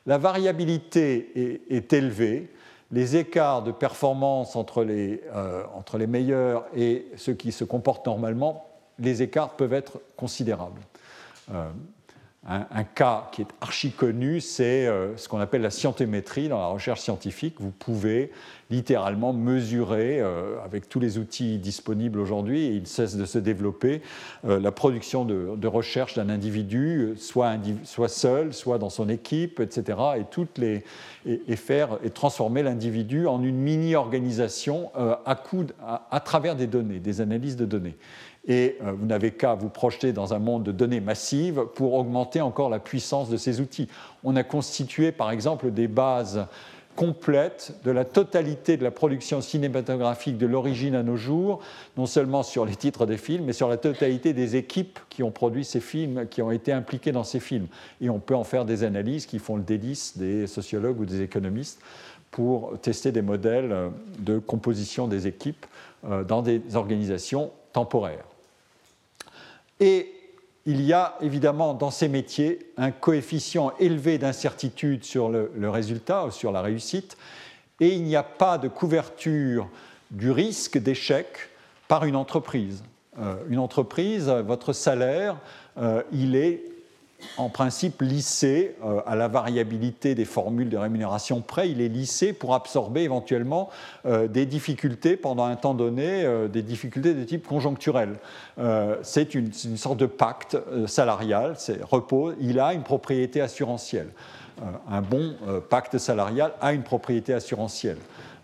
[0.06, 2.50] La variabilité est, élevée,
[2.92, 8.66] les écarts de performance entre les meilleurs et ceux qui se comportent normalement,
[8.98, 10.82] les écarts peuvent être considérables.
[12.50, 16.68] Un, cas qui est archi connu, c'est euh, ce qu'on appelle la scientométrie dans la
[16.68, 17.56] recherche scientifique.
[17.58, 18.32] Vous pouvez
[18.70, 24.00] littéralement mesurer, euh, avec tous les outils disponibles aujourd'hui, et ils cessent de se développer,
[24.46, 29.98] euh, la production de, recherche d'un individu, soit, soit, seul, soit dans son équipe, etc.,
[30.16, 30.84] et, toutes les,
[31.26, 35.20] et, faire, et transformer l'individu en une mini-organisation à,
[36.10, 37.96] à travers des données, des analyses de données
[38.48, 42.40] et euh, vous n'avez qu'à vous projeter dans un monde de données massives pour augmenter
[42.40, 43.88] encore la puissance de ces outils.
[44.24, 46.46] On a constitué par exemple des bases
[46.96, 51.60] complètes de la totalité de la production cinématographique de l'origine à nos jours,
[51.96, 55.30] non seulement sur les titres des films, mais sur la totalité des équipes qui ont
[55.30, 57.68] produit ces films, qui ont été impliquées dans ces films.
[58.00, 61.22] Et on peut en faire des analyses qui font le délice des sociologues ou des
[61.22, 61.80] économistes
[62.32, 65.66] pour tester des modèles de composition des équipes
[66.04, 68.24] euh, dans des organisations temporaires.
[69.80, 70.12] Et
[70.66, 76.30] il y a évidemment dans ces métiers un coefficient élevé d'incertitude sur le, résultat ou
[76.30, 77.16] sur la réussite,
[77.80, 79.68] et il n'y a pas de couverture
[80.10, 81.26] du risque d'échec
[81.86, 82.82] par une entreprise.
[83.18, 85.38] Euh, une entreprise, votre salaire,
[85.78, 86.62] euh, il est
[87.36, 92.32] en principe lissé euh, à la variabilité des formules de rémunération près, il est lissé
[92.32, 93.70] pour absorber éventuellement
[94.06, 98.16] euh, des difficultés pendant un temps donné, euh, des difficultés de type conjoncturel.
[99.02, 104.08] c'est une, sorte de pacte salarial, c'est repos, il a une propriété assurantielle.
[104.90, 105.34] un bon
[105.68, 107.98] pacte salarial a une propriété assurantielle.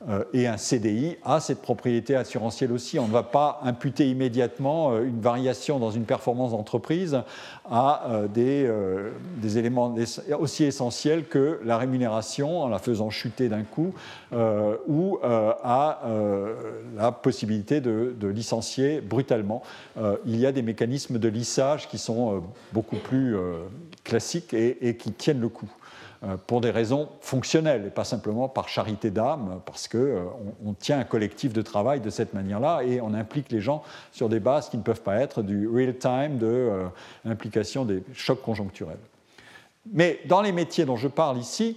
[0.09, 2.98] Euh, et un CDI a cette propriété assurantielle aussi.
[2.98, 7.22] On ne va pas imputer immédiatement euh, une variation dans une performance d'entreprise
[7.70, 8.70] à euh, des,
[9.39, 9.94] des, éléments
[10.39, 13.94] aussi essentiels que la rémunération en la faisant chuter d'un coup
[14.89, 16.01] ou à
[16.97, 19.62] la possibilité de, licencier brutalement.
[20.26, 23.36] il y a des mécanismes de lissage qui sont beaucoup plus
[24.02, 25.70] classiques et qui tiennent le coup.
[26.24, 30.24] Euh, pour des raisons fonctionnelles et pas simplement par charité d'âme, parce qu'on euh,
[30.64, 33.82] on tient un collectif de travail de cette manière-là et on implique les gens
[34.12, 36.84] sur des bases qui ne peuvent pas être du real-time, de euh,
[37.24, 38.98] l'implication des chocs conjoncturels.
[39.92, 41.76] Mais dans les métiers dont je parle ici,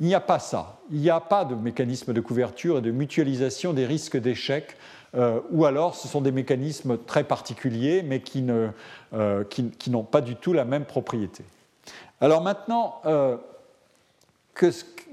[0.00, 0.78] il n'y a pas ça.
[0.90, 4.76] Il n'y a pas de mécanisme de couverture et de mutualisation des risques d'échec,
[5.50, 10.66] ou alors ce sont des mécanismes très particuliers, mais qui n'ont pas du tout la
[10.66, 11.44] même propriété.
[12.20, 13.00] Alors maintenant,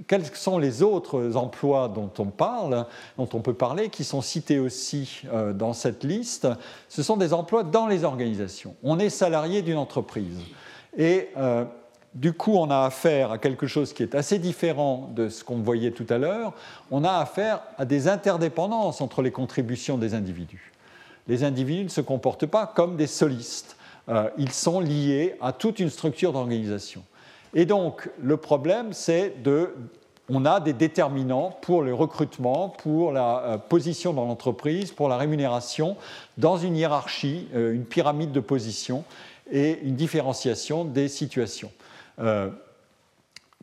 [0.07, 2.85] quels sont les autres emplois dont on parle,
[3.17, 6.47] dont on peut parler, qui sont cités aussi euh, dans cette liste
[6.89, 8.75] Ce sont des emplois dans les organisations.
[8.83, 10.39] On est salarié d'une entreprise.
[10.97, 11.65] Et euh,
[12.13, 15.57] du coup, on a affaire à quelque chose qui est assez différent de ce qu'on
[15.57, 16.53] voyait tout à l'heure.
[16.91, 20.71] On a affaire à des interdépendances entre les contributions des individus.
[21.27, 23.77] Les individus ne se comportent pas comme des solistes.
[24.09, 27.03] Euh, ils sont liés à toute une structure d'organisation.
[27.53, 29.75] Et donc, le problème, c'est de.
[30.29, 35.97] on a des déterminants pour le recrutement, pour la position dans l'entreprise, pour la rémunération,
[36.37, 39.03] dans une hiérarchie, une pyramide de position
[39.51, 41.71] et une différenciation des situations.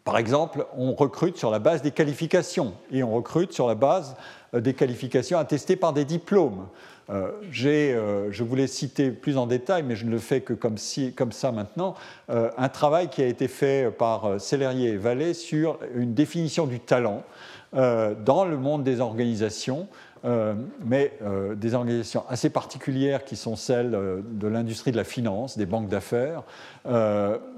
[0.04, 4.16] Par exemple, on recrute sur la base des qualifications et on recrute sur la base
[4.54, 6.66] euh, des qualifications attestées par des diplômes.
[7.10, 7.32] Euh,
[7.66, 11.52] euh, je voulais citer plus en détail, mais je ne le fais que comme, ça
[11.52, 11.94] maintenant,
[12.28, 17.24] un travail qui a été fait par Célérier et Vallée sur une définition du talent
[17.72, 19.86] dans le monde des organisations
[20.26, 20.52] euh,
[20.84, 25.56] mais euh, des organisations assez particulières qui sont celles euh, de l'industrie de la finance,
[25.56, 26.42] des banques d'affaires.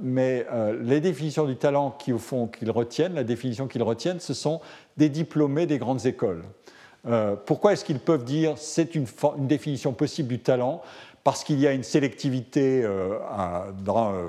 [0.00, 0.46] mais
[0.80, 4.60] les définitions du talent qu'ils retiennent, la définition qu'ils retiennent, ce sont
[4.96, 6.42] des diplômés des grandes écoles.
[7.46, 9.06] Pourquoi est-ce qu'ils peuvent dire c'est une,
[9.38, 10.82] définition possible du talent?
[11.24, 13.66] Parce qu'il y a une sélectivité à,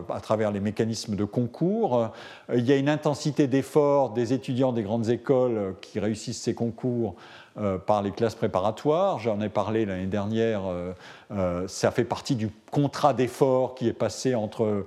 [0.09, 2.11] à, travers les mécanismes de concours,
[2.53, 7.15] il y a une intensité d'effort des étudiants des grandes écoles qui réussissent ces concours
[7.55, 9.19] euh, par les classes préparatoires.
[9.19, 10.63] J'en ai parlé l'année dernière.
[10.65, 10.91] Euh,
[11.29, 14.85] euh, ça fait partie du contrat d'effort qui est passé entre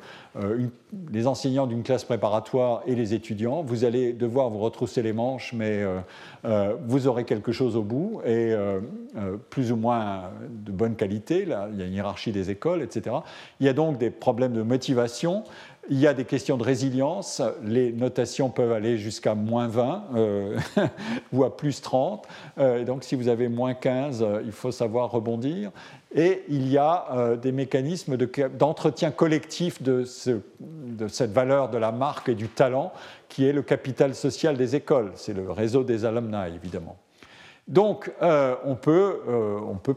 [1.13, 3.63] les enseignants d'une classe préparatoire et les étudiants.
[3.63, 5.85] Vous allez devoir vous retrousser les manches, mais
[6.85, 8.53] vous aurez quelque chose au bout et
[9.51, 11.45] plus ou moins de bonne qualité.
[11.45, 13.17] Là, il y a une hiérarchie des écoles, etc.
[13.61, 15.45] Il y a donc des problèmes de motivation.
[15.89, 17.41] Il y a des questions de résilience.
[17.63, 20.59] Les notations peuvent aller jusqu'à moins 20 euh,
[21.33, 22.27] ou à plus 30.
[22.59, 25.71] Euh, donc si vous avez moins 15, euh, il faut savoir rebondir.
[26.13, 32.35] Et il y a des mécanismes d'entretien collectif de, cette valeur de la marque et
[32.35, 32.93] du talent
[33.29, 35.13] qui est le capital social des écoles.
[35.15, 36.97] C'est le réseau des alumni, évidemment.
[37.69, 39.19] Donc, on, peut,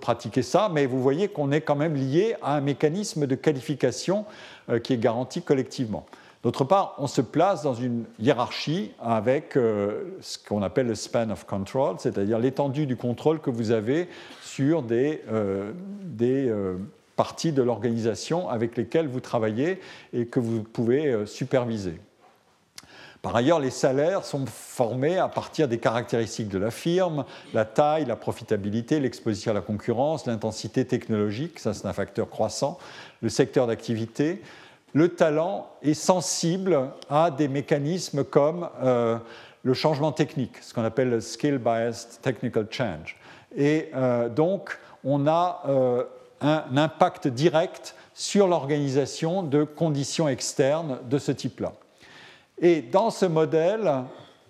[0.01, 4.25] pratiquer ça, mais vous voyez qu'on est quand même lié à un mécanisme de qualification
[4.25, 6.05] euh, qui est garantie collectivement.
[6.43, 11.31] D'autre part, on se place dans une hiérarchie avec euh, ce qu'on appelle le span
[11.31, 14.07] of control, c'est-à-dire l'étendue du contrôle que vous avez
[14.41, 15.73] sur des, euh,
[16.03, 16.53] des
[17.17, 19.81] parties de l'organisation avec lesquelles vous travaillez
[20.13, 21.99] et que vous pouvez superviser.
[23.21, 28.05] Par ailleurs, les salaires sont formés à partir des caractéristiques de la firme, la taille,
[28.05, 32.77] la profitabilité, l'exposition à la concurrence, l'intensité technologique, ça c'est un facteur croissant,
[33.21, 34.41] le secteur d'activité.
[34.93, 39.17] Le talent est sensible à des mécanismes comme euh,
[39.63, 43.17] le changement technique, ce qu'on appelle le skill biased technical change.
[43.55, 46.03] Et euh, donc, on a euh,
[46.39, 51.73] un impact direct sur l'organisation de conditions externes de ce type-là.
[52.61, 53.89] Et dans ce modèle,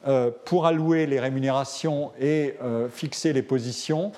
[0.08, 4.12] euh, pour allouer les rémunérations et euh, fixer les positions,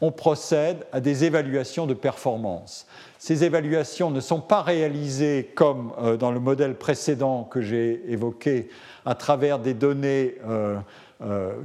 [0.00, 2.86] on procède à des évaluations de performance.
[3.18, 8.68] Ces évaluations ne sont pas réalisées comme euh, dans le modèle précédent que j'ai évoqué
[9.06, 10.34] à travers des données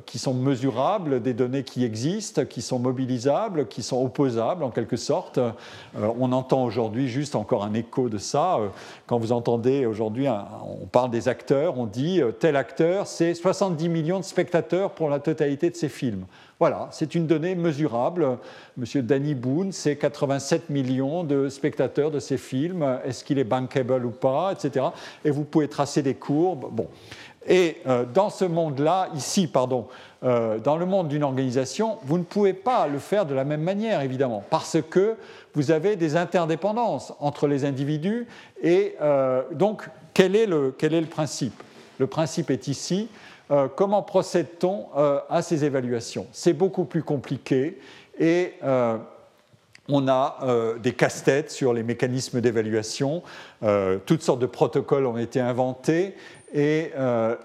[0.07, 4.97] qui sont mesurables, des données qui existent, qui sont mobilisables, qui sont opposables en quelque
[4.97, 5.38] sorte.
[5.38, 5.51] Euh,
[6.19, 8.55] on entend aujourd'hui juste encore un écho de ça.
[8.55, 8.69] Euh,
[9.05, 14.19] quand vous entendez aujourd'hui, on parle des acteurs, on dit tel acteur, c'est 70 millions
[14.19, 16.25] de spectateurs pour la totalité de ses films.
[16.59, 18.38] Voilà, c'est une donnée mesurable.
[18.77, 22.99] Monsieur Danny Boone, c'est 87 millions de spectateurs de ses films.
[23.03, 24.85] Est-ce qu'il est bankable ou pas, etc.
[25.25, 26.67] Et vous pouvez tracer des courbes.
[26.71, 26.88] Bon.
[27.48, 29.88] Et euh, dans ce monde-là, ici, pardon,
[30.24, 33.61] euh, dans le monde d'une organisation, vous ne pouvez pas le faire de la même
[33.61, 35.15] manière, évidemment, parce que
[35.53, 38.28] vous avez des interdépendances entre les individus.
[38.61, 41.61] Et euh, donc, quel est, le, quel est, le, principe?
[41.99, 43.07] Le principe est ici.
[43.76, 44.88] comment procède-t-on
[45.30, 46.26] à ces évaluations?
[46.32, 47.80] C'est beaucoup plus compliqué
[48.20, 48.53] et
[49.90, 50.38] on a
[50.82, 53.22] des casse-têtes sur les mécanismes d'évaluation.
[54.06, 56.15] toutes sortes de protocoles ont été inventés
[56.53, 57.35] et euh,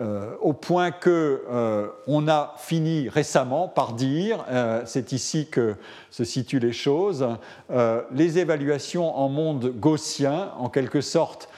[0.00, 4.44] euh, au point qu'on euh, a fini récemment par dire,
[4.86, 5.76] c'est ici que
[6.10, 7.28] se situent les choses,
[8.12, 11.48] les évaluations en monde gaussien, en quelque sorte,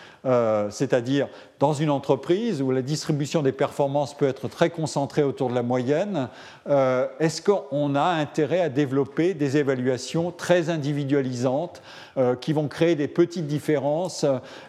[0.71, 1.29] c'est-à-dire
[1.61, 5.63] dans une entreprise où la distribution des performances peut être très concentrée autour de la
[5.63, 6.29] moyenne,
[6.67, 11.81] est-ce qu'on a intérêt à développer des évaluations très individualisantes
[12.19, 14.25] euh, qui vont créer des petites différences,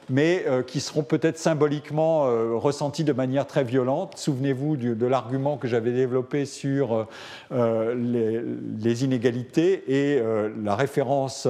[0.10, 4.14] mais euh, qui seront peut-être symboliquement euh, ressenties de manière très violente.
[4.18, 7.08] Souvenez-vous de l'argument que j'avais développé sur
[7.52, 10.22] les, inégalités et
[10.64, 11.48] la référence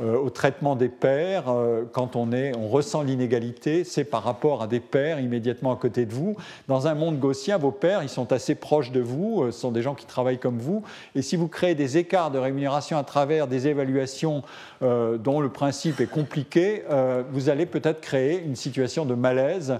[0.00, 1.44] au traitement des pairs.
[1.92, 6.06] Quand on, est, on ressent l'inégalité, c'est par rapport à des pairs immédiatement à côté
[6.06, 6.36] de vous.
[6.66, 9.82] Dans un monde gaussien, vos pairs, ils sont assez proches de vous, ce sont des
[9.82, 10.82] gens qui travaillent comme vous.
[11.14, 14.42] Et si vous créez des écarts de rémunération à travers des évaluations
[14.80, 19.78] dont le principe est compliqué, euh, vous allez peut-être créer une situation de malaise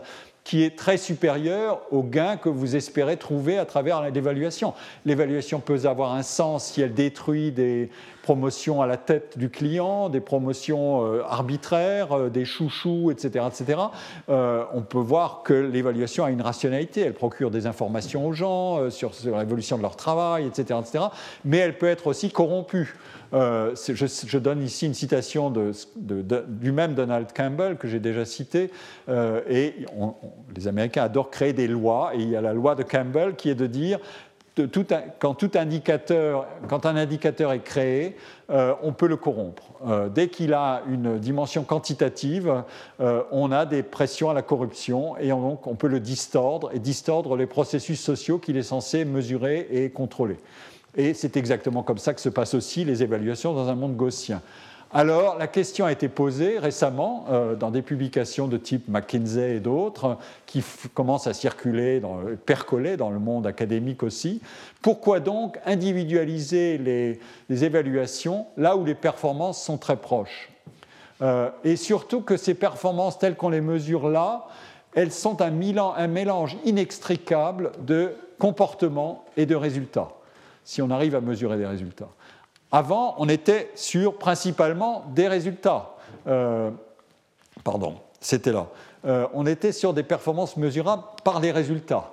[0.48, 4.72] qui est très supérieur au gain que vous espérez trouver à travers l'évaluation.
[5.04, 7.90] L'évaluation peut avoir un sens si elle détruit des
[8.22, 13.44] promotions à la tête du client, des promotions euh, arbitraires, euh, des chouchous, etc.
[13.46, 13.78] etc.
[14.30, 18.90] Euh, on peut voir que l'évaluation a une rationalité, elle procure des informations aux gens
[18.90, 21.04] sur, l'évolution de leur travail, etc., etc.
[21.44, 22.96] Mais elle peut être aussi corrompue.
[23.34, 25.52] Euh, je, donne ici une citation
[25.96, 28.70] du même Donald Campbell que j'ai déjà cité.
[29.08, 29.74] Euh, et
[30.56, 32.12] les Américains adorent créer des lois.
[32.14, 33.98] Et il y a la loi de Campbell qui est de dire
[35.20, 38.16] quand, tout indicateur, quand un indicateur est créé,
[38.50, 39.62] euh, on peut le corrompre.
[40.12, 42.64] dès qu'il a une dimension quantitative,
[42.98, 47.36] on a des pressions à la corruption et donc on peut le distordre et distordre
[47.36, 50.38] les processus sociaux qu'il est censé mesurer et contrôler.
[50.98, 54.42] Et c'est exactement comme ça que se passent aussi les évaluations dans un monde gaussien.
[54.90, 59.60] Alors, la question a été posée récemment euh, dans des publications de type McKinsey et
[59.60, 60.16] d'autres
[60.46, 60.64] qui
[60.94, 64.40] commencent à circuler, dans, percoler dans le monde académique aussi.
[64.82, 70.50] Pourquoi donc individualiser les, évaluations là où les performances sont très proches?
[71.20, 74.48] Euh, Et surtout que ces performances telles qu'on les mesure là,
[74.94, 80.08] elles sont un, un mélange inextricable de comportement et de résultats
[80.68, 82.10] si on arrive à mesurer des résultats.
[82.70, 85.94] Avant, on était sur principalement des résultats.
[86.26, 86.70] Euh,
[87.64, 88.66] pardon, c'était là.
[89.06, 92.12] Euh, on était sur des performances mesurables par les résultats.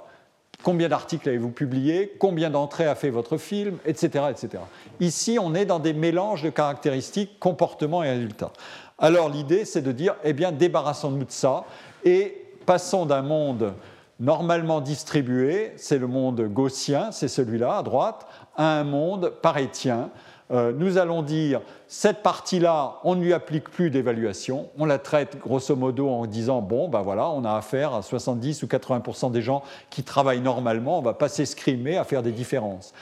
[0.64, 3.78] Combien d'articles avez-vous publié Combien d'entrées a fait votre film?
[3.86, 4.24] Etc.
[4.30, 4.64] etc.
[5.02, 8.54] Ici, on est dans des mélanges de caractéristiques, comportement et résultats.
[8.98, 11.66] Alors l'idée, c'est de dire, eh bien, débarrassons-nous de ça
[12.06, 13.74] et passons d'un monde
[14.20, 18.26] normalement distribué, c'est le monde gaussien, c'est celui-là à droite,
[18.58, 20.10] à un monde parétien.
[20.52, 25.40] Euh, nous allons dire, cette partie-là, on ne lui applique plus d'évaluation, on la traite
[25.40, 29.42] grosso modo en disant, bon, ben voilà, on a affaire à 70 ou 80% des
[29.42, 32.94] gens qui travaillent normalement, on ne va pas s'escrimer à faire des différences.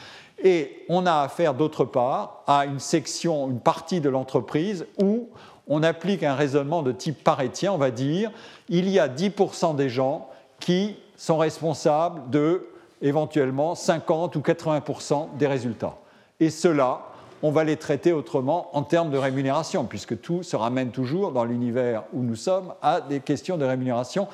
[0.41, 5.29] Et on a affaire d'autre part à une section, une partie de l'entreprise où
[5.67, 8.31] on applique un raisonnement de type parétien, on va dire,
[8.69, 12.67] il y a 10% des gens qui sont responsables de
[13.03, 15.97] éventuellement 50 ou 80% des résultats.
[16.39, 17.01] Et cela,
[17.43, 21.43] on va les traiter autrement en termes de rémunération, puisque tout se ramène toujours dans
[21.43, 24.27] l'univers où nous sommes à des questions de rémunération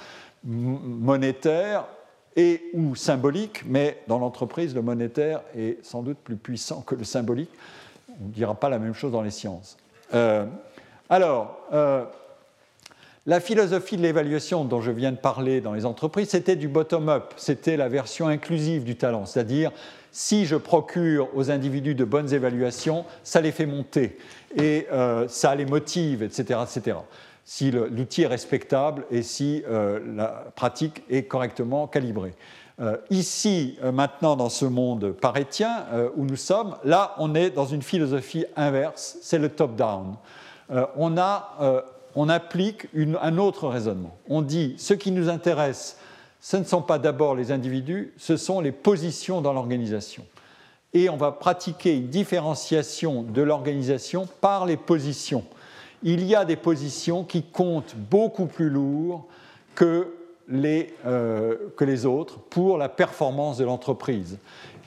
[0.44, 1.86] monétaire
[2.36, 7.04] et ou symbolique, mais dans l'entreprise, le monétaire est sans doute plus puissant que le
[7.04, 7.50] symbolique.
[8.22, 9.78] On ne dira pas la même chose dans les sciences.
[10.14, 10.46] Euh,
[11.10, 12.06] alors, euh,
[13.30, 17.36] la philosophie de l'évaluation dont je viens de parler dans les entreprises, c'était du bottom-up,
[17.38, 19.72] c'était la version inclusive du talent, c'est-à-dire
[20.12, 24.18] si je procure aux individus de bonnes évaluations, ça les fait monter
[24.58, 26.60] et euh, ça les motive, etc.
[26.64, 26.98] etc.
[27.46, 32.34] si l'outil est respectable et si euh, la pratique est correctement calibrée.
[32.80, 35.86] Euh, ici, maintenant, dans ce monde parétien
[36.16, 40.16] où nous sommes, là, on est dans une philosophie inverse, c'est le top-down.
[40.96, 41.86] on a
[42.16, 44.18] on applique un autre raisonnement.
[44.28, 45.98] On dit ce qui nous intéresse,
[46.42, 50.26] ce ne sont pas d'abord les individus, ce sont les positions dans l'organisation.
[50.94, 55.44] Et on va pratiquer une différenciation de l'organisation par les positions.
[56.02, 59.28] Il y a des positions qui comptent beaucoup plus lourd
[59.76, 60.14] que
[60.48, 61.58] les, euh,
[62.06, 64.40] autres pour la performance de l'entreprise.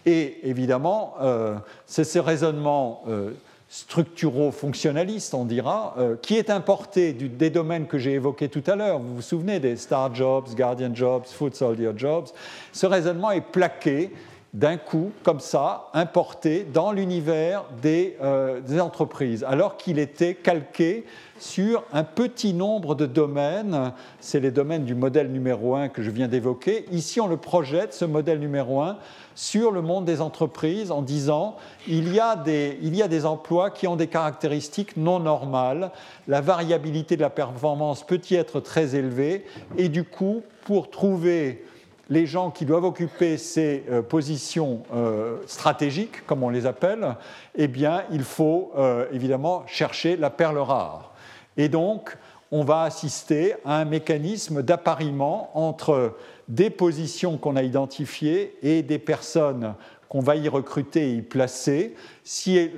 [0.05, 3.31] Et évidemment, euh, c'est ce raisonnement euh,
[3.73, 8.99] structuro-fonctionnaliste, on dira, euh, qui est importé des domaines que j'ai évoqués tout à l'heure.
[8.99, 12.27] Vous vous souvenez des Star Jobs, Guardian Jobs, Food Soldier Jobs.
[12.73, 14.12] Ce raisonnement est plaqué
[14.53, 21.07] d'un coup, comme ça, importé dans l'univers des, euh, des, entreprises, alors qu'il était calqué
[21.43, 23.93] sur un petit nombre de domaines.
[24.20, 26.86] C'est les domaines du modèle numéro 1 que je viens d'évoquer.
[26.93, 28.97] Ici, on le projette, ce modèle numéro 1,
[29.35, 31.56] sur le monde des entreprises en disant
[31.89, 35.90] il y, a des, emplois qui ont des caractéristiques non normales,
[36.28, 39.44] la variabilité de la performance peut y être très élevée,
[39.77, 41.64] et du coup, pour trouver
[42.09, 47.16] les gens qui doivent occuper ces euh, positions euh, stratégiques, comme on les appelle,
[47.56, 51.11] eh bien, il faut euh, évidemment chercher la perle rare.
[51.57, 52.16] Et donc,
[52.53, 56.15] on va assister à un mécanisme d'appariement entre
[56.49, 59.74] des positions qu'on a identifiées et des personnes
[60.09, 61.95] qu'on va y recruter et y placer.
[62.24, 62.70] Si,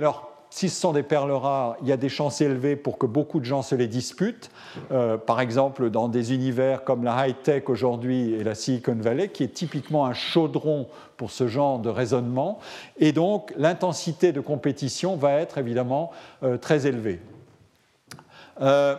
[0.50, 3.44] ce sont des perles rares, il y a des chances élevées pour que beaucoup de
[3.44, 4.52] gens se les disputent.
[4.92, 9.42] Euh, par exemple, dans des univers comme la high-tech aujourd'hui et la Silicon Valley, qui
[9.42, 10.86] est typiquement un chaudron
[11.16, 12.60] pour ce genre de raisonnement.
[12.98, 16.12] Et donc, l'intensité de compétition va être évidemment
[16.44, 17.20] euh, très élevée.
[18.60, 18.96] Euh,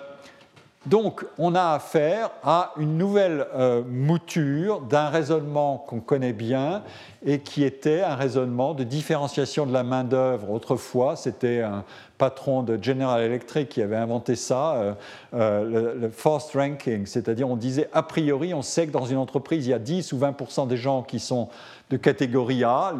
[0.86, 6.84] Donc, on a affaire à une nouvelle euh, mouture d'un raisonnement qu'on connaît bien
[7.26, 10.52] et qui était un raisonnement de différenciation de la main-d'œuvre.
[10.52, 11.84] Autrefois, c'était un
[12.18, 14.94] patron de General Electric qui avait inventé ça, euh,
[15.34, 19.68] euh, le, forced ranking, c'est-à-dire on disait a priori, on sait que dans une entreprise,
[19.68, 21.50] il y a 10 ou 20% des gens qui sont
[21.90, 22.96] de catégorie A,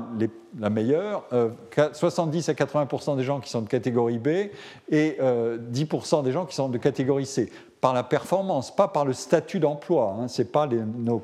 [0.60, 1.24] la meilleure,
[1.94, 4.28] 70 à 80% des gens qui sont de catégorie B
[4.92, 5.18] et
[5.60, 5.88] 10
[6.24, 7.50] des gens qui sont de catégorie C
[7.86, 10.18] par la performance, pas par le statut d'emploi.
[10.20, 10.26] Hein.
[10.52, 11.22] Pas nos,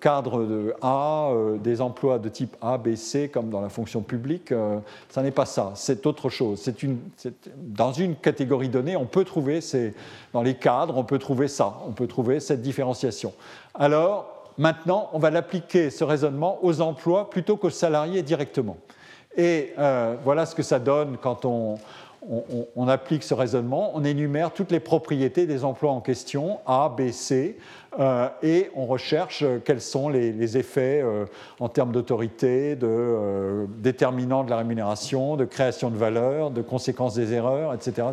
[0.00, 4.00] cadres de A, euh, des emplois de type A, B, C, comme dans la fonction
[4.02, 4.52] publique.
[4.52, 4.78] Euh,
[5.08, 6.68] ça n'est pas ça, c'est autre chose.
[6.82, 6.98] Une,
[7.56, 9.60] dans une catégorie donnée, on peut trouver,
[10.32, 13.32] dans les cadres, on peut trouver ça, on peut trouver cette différenciation.
[13.74, 18.76] Alors, maintenant, on va l'appliquer, ce raisonnement, aux emplois plutôt qu'aux salariés directement.
[19.36, 21.78] Et euh, voilà ce que ça donne quand on,
[22.74, 27.10] on, applique ce raisonnement, on énumère toutes les propriétés des emplois en question, A, B,
[27.10, 27.56] C,
[27.98, 31.24] euh, et on recherche euh, quels sont les, effets euh,
[31.60, 37.32] en termes d'autorité, de déterminants de la rémunération, de création de valeur, de conséquences des
[37.32, 38.06] erreurs, etc.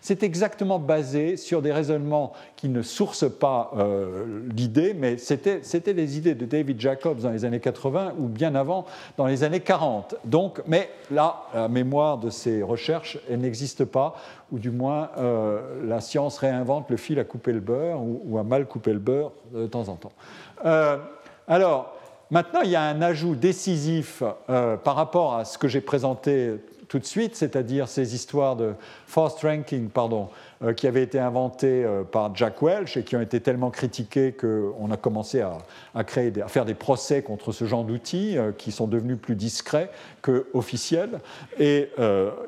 [0.00, 3.72] C'est exactement basé sur des raisonnements qui ne sourcent pas
[4.54, 8.84] l'idée, mais c'était les idées de David Jacobs dans les années 80 ou bien avant,
[9.16, 10.16] dans les années 40.
[10.24, 14.14] Donc, mais là, la mémoire de ces recherches, elle n'existe pas
[14.52, 18.42] ou du moins euh, la science réinvente le fil à couper le beurre ou, à
[18.42, 20.12] mal couper le beurre de temps en temps.
[20.64, 20.96] Euh,
[21.46, 21.94] alors,
[22.30, 26.54] maintenant, il y a un ajout décisif euh, par rapport à ce que j'ai présenté
[26.88, 28.72] tout de suite, c'est-à-dire ces histoires de
[29.06, 30.28] forced ranking, pardon,
[30.76, 34.96] qui avaient été inventées par Jack Welch et qui ont été tellement critiquées qu'on a
[34.96, 39.36] commencé à, créer à faire des procès contre ce genre d'outils qui sont devenus plus
[39.36, 39.88] discrets
[40.20, 41.20] que officiels.
[41.60, 41.90] Et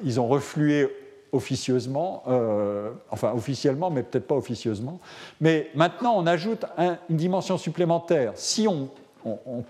[0.02, 0.88] ils ont reflué
[1.32, 5.00] officieusement, euh, enfin officiellement, mais peut-être pas officieusement.
[5.40, 6.64] Mais maintenant, on ajoute
[7.09, 8.32] une dimension supplémentaire.
[8.36, 8.88] Si on,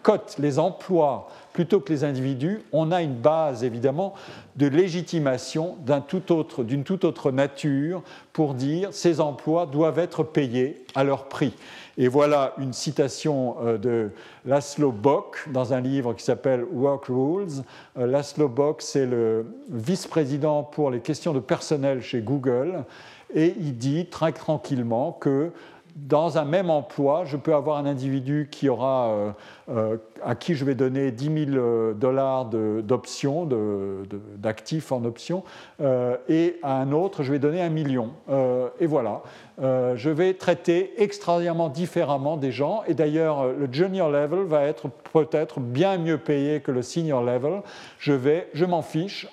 [0.03, 4.15] cote les emplois plutôt que les individus, on a une base évidemment
[4.57, 8.03] de légitimation d'une toute autre nature
[8.33, 11.53] pour dire ces emplois doivent être payés à leur prix.
[11.99, 14.11] Et voilà une citation euh, de
[14.47, 17.63] Laszlo Bock dans un livre qui s'appelle Work Rules.
[17.99, 22.85] Euh, Laszlo Bock, c'est le vice-président pour les questions de personnel chez Google.
[23.35, 25.53] Et il dit très tranquillement que
[25.97, 29.31] dans un même emploi, je peux avoir un individu qui aura, euh,
[29.69, 33.49] euh, à qui je vais donner 10 000 euh, dollars d'options,
[34.37, 35.45] d'actifs en options,
[36.29, 38.11] et à un autre, je vais donner un million.
[38.81, 39.23] et voilà.
[39.61, 42.83] je vais traiter extraordinairement différemment des gens.
[42.87, 47.63] Et d'ailleurs, le junior level va être peut-être bien mieux payé que le senior level.
[47.99, 48.13] Je
[48.55, 49.29] je m'en fiche.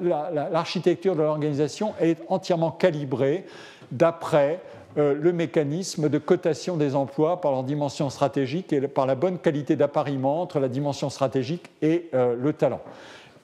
[0.00, 3.44] L'architecture de l'organisation est entièrement calibrée
[3.92, 4.60] d'après
[4.98, 9.76] le mécanisme de cotation des emplois par leur dimension stratégique et par la bonne qualité
[9.76, 12.80] d'appariement entre la dimension stratégique et euh, le talent.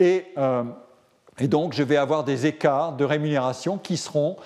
[0.01, 0.65] Et, euh,
[1.39, 4.37] et, donc, je vais avoir des écarts de rémunération qui seront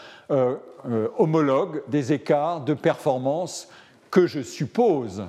[1.18, 3.68] homologues des écarts de performance
[4.10, 5.24] que je suppose,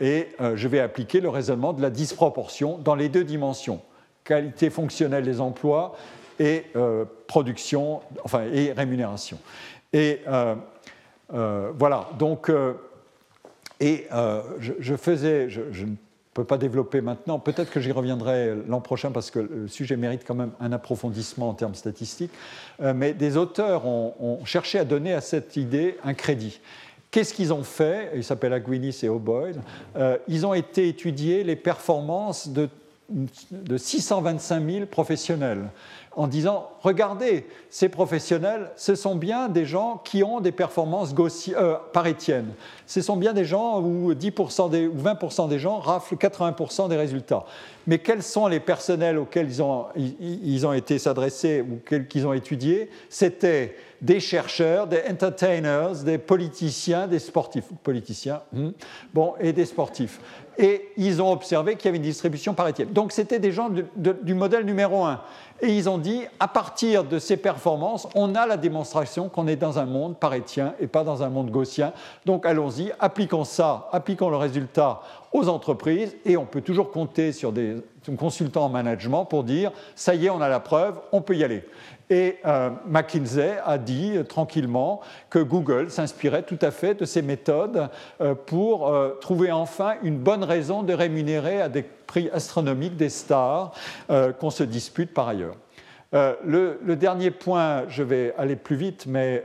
[0.00, 3.80] et je vais appliquer le raisonnement de la disproportion dans les deux dimensions,
[4.22, 5.94] qualité fonctionnelle des emplois
[6.38, 6.66] et
[7.26, 9.38] production, enfin, et rémunération.
[9.92, 10.54] Et euh,
[11.32, 12.74] voilà, donc, euh,
[13.80, 15.94] et euh, je, faisais, je, ne
[16.34, 20.22] peux pas développer maintenant, peut-être que j'y reviendrai l'an prochain parce que le sujet mérite
[20.26, 22.32] quand même un approfondissement en termes statistiques,
[22.80, 26.60] mais des auteurs ont, cherché à donner à cette idée un crédit.
[27.10, 28.10] Qu'est-ce qu'ils ont fait?
[28.14, 29.60] Ils s'appellent Aguinis et O'Boyle.
[30.28, 32.68] ils ont été étudier les performances de,
[33.50, 35.64] de 625 000 professionnels
[36.16, 41.14] en disant regardez, ces professionnels, ce sont bien des gens qui ont des performances
[41.48, 42.52] euh, parétiennes.
[42.86, 46.96] Ce sont bien des gens où 10% des, ou 20% des gens raflent 80% des
[46.96, 47.44] résultats.
[47.86, 52.32] Mais quels sont les personnels auxquels ils ont, ils, ont été s'adresser ou qu'ils ont
[52.32, 52.90] étudiés?
[53.08, 58.70] C'était des chercheurs, des entertainers, des politiciens, des sportifs, politiciens, hmm,
[59.14, 60.20] bon, et des sportifs.
[60.58, 62.92] Et ils ont observé qu'il y avait une distribution parétienne.
[62.92, 65.20] Donc c'était des gens du modèle numéro un.
[65.62, 69.56] Et ils ont dit, à partir de ces performances, on a la démonstration qu'on est
[69.56, 71.92] dans un monde parétien et pas dans un monde gaussien.
[72.26, 75.00] Donc allons-y, appliquons ça, appliquons le résultat
[75.32, 77.76] aux entreprises et on peut toujours compter sur des
[78.18, 81.44] consultants en management pour dire, ça y est, on a la preuve, on peut y
[81.44, 81.64] aller.
[82.12, 87.22] Et euh, McKinsey a dit euh, tranquillement que Google s'inspirait tout à fait de ces
[87.22, 87.88] méthodes
[88.20, 93.72] euh, pour trouver enfin une bonne raison de rémunérer à des prix astronomiques des stars
[94.38, 95.56] qu'on se dispute par ailleurs.
[96.12, 99.44] Le, dernier point, je vais aller plus vite, mais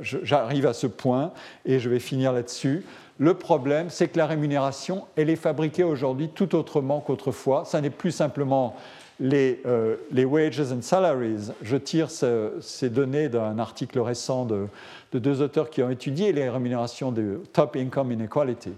[0.00, 1.32] j'arrive à ce point
[1.64, 2.84] et je vais finir là-dessus.
[3.18, 7.64] Le problème, c'est que la rémunération, elle est fabriquée aujourd'hui tout autrement qu'autrefois.
[7.64, 8.76] Ça n'est plus simplement
[9.20, 11.50] les, euh, les, wages and salaries.
[11.62, 14.66] Je tire ces données d'un article récent de,
[15.12, 18.72] deux auteurs qui ont étudié les rémunérations de top income inequality.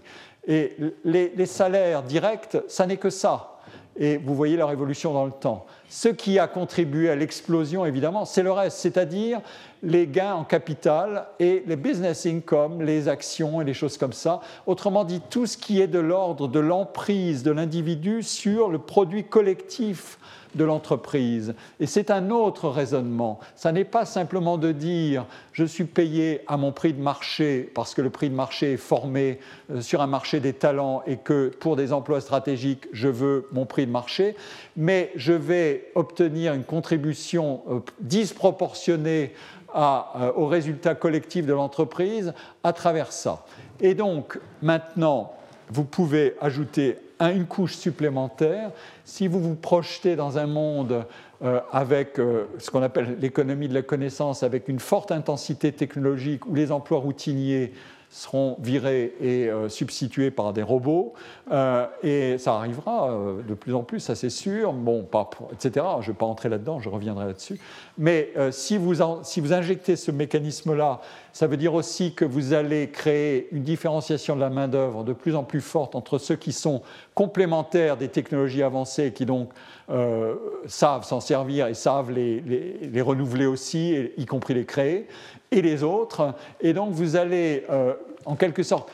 [0.47, 3.56] Et les, les salaires directs, ça n'est que ça.
[3.98, 5.66] Et vous voyez leur évolution dans le temps.
[5.89, 9.40] Ce qui a contribué à l'explosion, évidemment, c'est le reste, c'est-à-dire
[9.82, 14.40] les gains en capital et les business income, les actions et les choses comme ça.
[14.66, 19.24] Autrement dit, tout ce qui est de l'ordre de l'emprise de l'individu sur le produit
[19.24, 20.18] collectif
[20.57, 21.55] de l'entreprise.
[21.81, 23.39] Et c'est un autre raisonnement.
[23.55, 27.95] Ça n'est pas simplement de dire je suis payé à mon prix de marché parce
[27.95, 29.39] que le prix de marché est formé
[29.70, 33.66] euh, sur un marché des talents et que pour des emplois stratégiques, je veux mon
[33.66, 34.37] prix de marché,
[34.77, 39.33] mais je vais obtenir une contribution euh, disproportionnée
[39.74, 42.33] euh, au résultat collectif de l'entreprise
[42.65, 43.45] à travers ça.
[43.81, 45.33] Et donc maintenant,
[45.69, 48.71] vous pouvez ajouter une couche supplémentaire.
[49.05, 51.05] Si vous vous projetez dans un monde
[51.43, 56.47] euh, avec euh, ce qu'on appelle l'économie de la connaissance, avec une forte intensité technologique
[56.47, 57.73] où les emplois routiniers
[58.11, 61.15] seront virés et euh, substitués par des robots.
[61.51, 64.73] Euh, et ça arrivera euh, de plus en plus, ça c'est sûr.
[64.73, 65.85] Bon, pas etc.
[66.01, 67.59] Je ne vais pas entrer là-dedans, je reviendrai là-dessus.
[67.99, 71.01] Mais si vous, si, vous injectez ce mécanisme-là,
[71.33, 75.35] ça veut dire aussi que vous allez créer une différenciation de la main-d'œuvre de plus
[75.35, 76.83] en plus forte entre ceux qui sont
[77.15, 79.51] complémentaires des technologies avancées, qui donc
[80.67, 85.07] savent s'en servir et savent les, renouveler aussi, y compris les créer,
[85.51, 86.35] et les autres.
[86.61, 87.95] Et donc vous allez, euh,
[88.25, 88.91] en quelque sorte,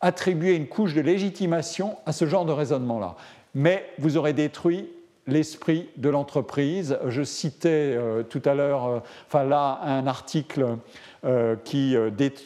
[0.00, 3.16] attribuer une couche de légitimation à ce genre de raisonnement-là.
[3.54, 4.88] Mais vous aurez détruit
[5.26, 6.98] l'esprit de l'entreprise.
[7.08, 10.76] Je citais euh, tout à l'heure, euh, enfin là, un article
[11.64, 11.96] qui,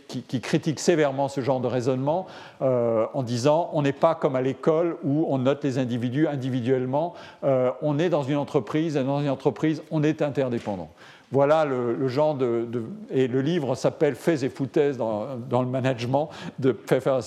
[0.08, 2.26] qui, critique sévèrement ce genre de raisonnement
[2.60, 7.98] en disant on n'est pas comme à l'école où on note les individus individuellement, on
[7.98, 10.88] est dans une entreprise et dans une entreprise, on est interdépendant.
[11.32, 12.66] Voilà le, genre de,
[13.10, 16.28] Et le livre s'appelle Faits et foutaises dans, le management
[16.58, 17.20] de Pfeffer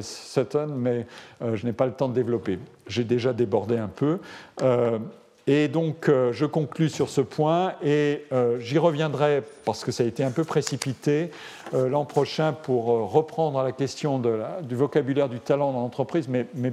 [0.00, 1.06] Sutton, mais
[1.42, 2.58] euh, je n'ai pas le temps de développer.
[2.86, 4.20] J'ai déjà débordé un peu.
[4.62, 4.98] Euh,
[5.46, 8.24] et donc, euh, je conclus sur ce point et
[8.58, 11.30] j'y reviendrai parce que ça a été un peu précipité
[11.72, 14.20] l'an prochain pour reprendre la question
[14.62, 16.72] du vocabulaire du talent dans l'entreprise, mais, mais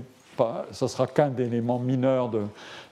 [0.72, 2.32] ce sera qu'un élément mineur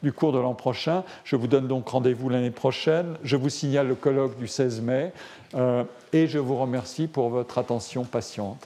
[0.04, 1.04] du cours de l'an prochain.
[1.24, 3.18] Je vous donne donc rendez-vous l'année prochaine.
[3.24, 5.12] Je vous signale le colloque du 16 mai
[5.56, 5.84] euh,
[6.14, 8.66] et je vous remercie pour votre attention patiente.